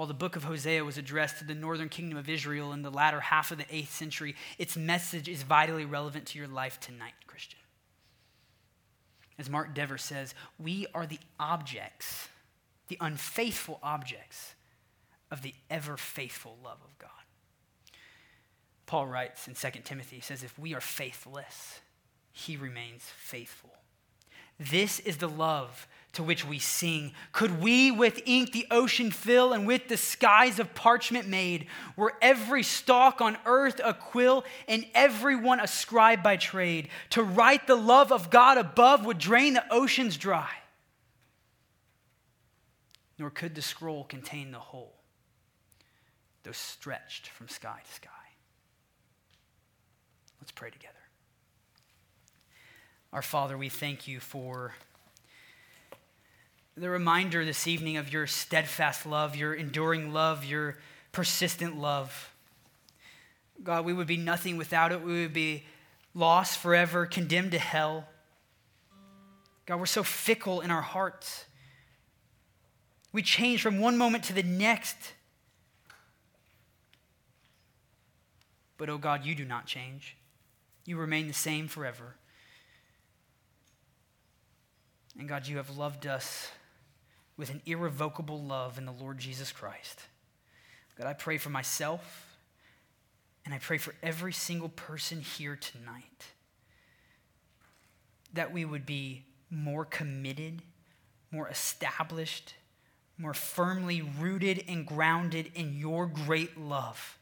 While 0.00 0.06
the 0.06 0.14
book 0.14 0.34
of 0.34 0.44
Hosea 0.44 0.82
was 0.82 0.96
addressed 0.96 1.40
to 1.40 1.44
the 1.44 1.54
northern 1.54 1.90
kingdom 1.90 2.16
of 2.16 2.26
Israel 2.26 2.72
in 2.72 2.80
the 2.80 2.90
latter 2.90 3.20
half 3.20 3.50
of 3.50 3.58
the 3.58 3.64
8th 3.64 3.88
century, 3.88 4.34
its 4.56 4.74
message 4.74 5.28
is 5.28 5.42
vitally 5.42 5.84
relevant 5.84 6.24
to 6.28 6.38
your 6.38 6.48
life 6.48 6.80
tonight, 6.80 7.12
Christian. 7.26 7.58
As 9.38 9.50
Mark 9.50 9.74
Dever 9.74 9.98
says, 9.98 10.34
we 10.58 10.86
are 10.94 11.04
the 11.04 11.18
objects, 11.38 12.30
the 12.88 12.96
unfaithful 12.98 13.78
objects 13.82 14.54
of 15.30 15.42
the 15.42 15.52
ever 15.68 15.98
faithful 15.98 16.56
love 16.64 16.78
of 16.82 16.98
God. 16.98 17.10
Paul 18.86 19.06
writes 19.06 19.48
in 19.48 19.54
2 19.54 19.80
Timothy, 19.84 20.16
he 20.16 20.22
says, 20.22 20.42
If 20.42 20.58
we 20.58 20.72
are 20.72 20.80
faithless, 20.80 21.80
he 22.32 22.56
remains 22.56 23.02
faithful. 23.02 23.74
This 24.60 25.00
is 25.00 25.16
the 25.16 25.28
love 25.28 25.88
to 26.12 26.22
which 26.22 26.44
we 26.44 26.58
sing? 26.58 27.12
Could 27.32 27.62
we 27.62 27.90
with 27.90 28.20
ink 28.26 28.52
the 28.52 28.66
ocean 28.70 29.10
fill 29.10 29.54
and 29.54 29.66
with 29.66 29.88
the 29.88 29.96
skies 29.96 30.58
of 30.58 30.74
parchment 30.74 31.26
made? 31.26 31.66
Were 31.96 32.12
every 32.20 32.62
stalk 32.62 33.22
on 33.22 33.38
earth 33.46 33.80
a 33.82 33.94
quill 33.94 34.44
and 34.68 34.84
every 34.94 35.34
one 35.34 35.60
a 35.60 35.66
scribe 35.66 36.22
by 36.22 36.36
trade? 36.36 36.88
To 37.10 37.22
write 37.22 37.66
the 37.66 37.76
love 37.76 38.12
of 38.12 38.28
God 38.28 38.58
above 38.58 39.06
would 39.06 39.18
drain 39.18 39.54
the 39.54 39.64
oceans 39.72 40.18
dry. 40.18 40.50
Nor 43.18 43.30
could 43.30 43.54
the 43.54 43.62
scroll 43.62 44.04
contain 44.04 44.50
the 44.50 44.58
whole, 44.58 44.96
though 46.42 46.52
stretched 46.52 47.28
from 47.28 47.48
sky 47.48 47.80
to 47.82 47.94
sky. 47.94 48.10
Let's 50.40 50.52
pray 50.52 50.70
together. 50.70 50.99
Our 53.12 53.22
Father, 53.22 53.58
we 53.58 53.68
thank 53.68 54.06
you 54.06 54.20
for 54.20 54.72
the 56.76 56.88
reminder 56.88 57.44
this 57.44 57.66
evening 57.66 57.96
of 57.96 58.12
your 58.12 58.28
steadfast 58.28 59.04
love, 59.04 59.34
your 59.34 59.52
enduring 59.52 60.12
love, 60.12 60.44
your 60.44 60.78
persistent 61.10 61.76
love. 61.76 62.32
God, 63.64 63.84
we 63.84 63.92
would 63.92 64.06
be 64.06 64.16
nothing 64.16 64.56
without 64.56 64.92
it. 64.92 65.02
We 65.02 65.22
would 65.22 65.32
be 65.32 65.64
lost 66.14 66.58
forever, 66.58 67.04
condemned 67.04 67.50
to 67.50 67.58
hell. 67.58 68.06
God, 69.66 69.80
we're 69.80 69.86
so 69.86 70.04
fickle 70.04 70.60
in 70.60 70.70
our 70.70 70.80
hearts. 70.80 71.46
We 73.12 73.22
change 73.22 73.60
from 73.60 73.80
one 73.80 73.98
moment 73.98 74.22
to 74.24 74.32
the 74.32 74.44
next. 74.44 75.14
But, 78.78 78.88
oh 78.88 78.98
God, 78.98 79.26
you 79.26 79.34
do 79.34 79.44
not 79.44 79.66
change. 79.66 80.16
You 80.86 80.96
remain 80.96 81.26
the 81.26 81.34
same 81.34 81.66
forever. 81.66 82.14
And 85.18 85.28
God, 85.28 85.46
you 85.46 85.56
have 85.56 85.76
loved 85.76 86.06
us 86.06 86.48
with 87.36 87.50
an 87.50 87.62
irrevocable 87.66 88.42
love 88.42 88.78
in 88.78 88.86
the 88.86 88.92
Lord 88.92 89.18
Jesus 89.18 89.50
Christ. 89.52 90.00
God, 90.96 91.06
I 91.06 91.14
pray 91.14 91.38
for 91.38 91.50
myself, 91.50 92.36
and 93.44 93.54
I 93.54 93.58
pray 93.58 93.78
for 93.78 93.94
every 94.02 94.32
single 94.32 94.68
person 94.68 95.20
here 95.20 95.56
tonight 95.56 96.26
that 98.34 98.52
we 98.52 98.64
would 98.64 98.86
be 98.86 99.24
more 99.50 99.84
committed, 99.84 100.62
more 101.32 101.48
established, 101.48 102.54
more 103.18 103.34
firmly 103.34 104.02
rooted 104.02 104.64
and 104.68 104.86
grounded 104.86 105.50
in 105.54 105.74
your 105.74 106.06
great 106.06 106.58
love. 106.58 107.18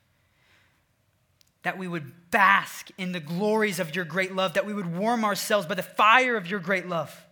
That 1.63 1.79
we 1.79 1.89
would 1.89 2.31
bask 2.31 2.91
in 2.99 3.13
the 3.13 3.21
glories 3.21 3.81
of 3.81 3.95
your 3.95 4.05
great 4.05 4.35
love, 4.35 4.55
that 4.55 4.67
we 4.67 4.75
would 4.75 4.97
warm 4.97 5.25
ourselves 5.25 5.67
by 5.67 5.75
the 5.75 5.83
fire 5.83 6.37
of 6.37 6.47
your 6.47 6.61
great 6.61 6.89
love. 6.89 7.25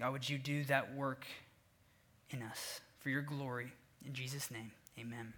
God, 0.00 0.12
would 0.12 0.30
you 0.30 0.38
do 0.38 0.64
that 0.64 0.94
work 0.94 1.26
in 2.30 2.42
us 2.42 2.80
for 3.00 3.10
your 3.10 3.20
glory? 3.20 3.70
In 4.06 4.14
Jesus' 4.14 4.50
name, 4.50 4.70
amen. 4.98 5.34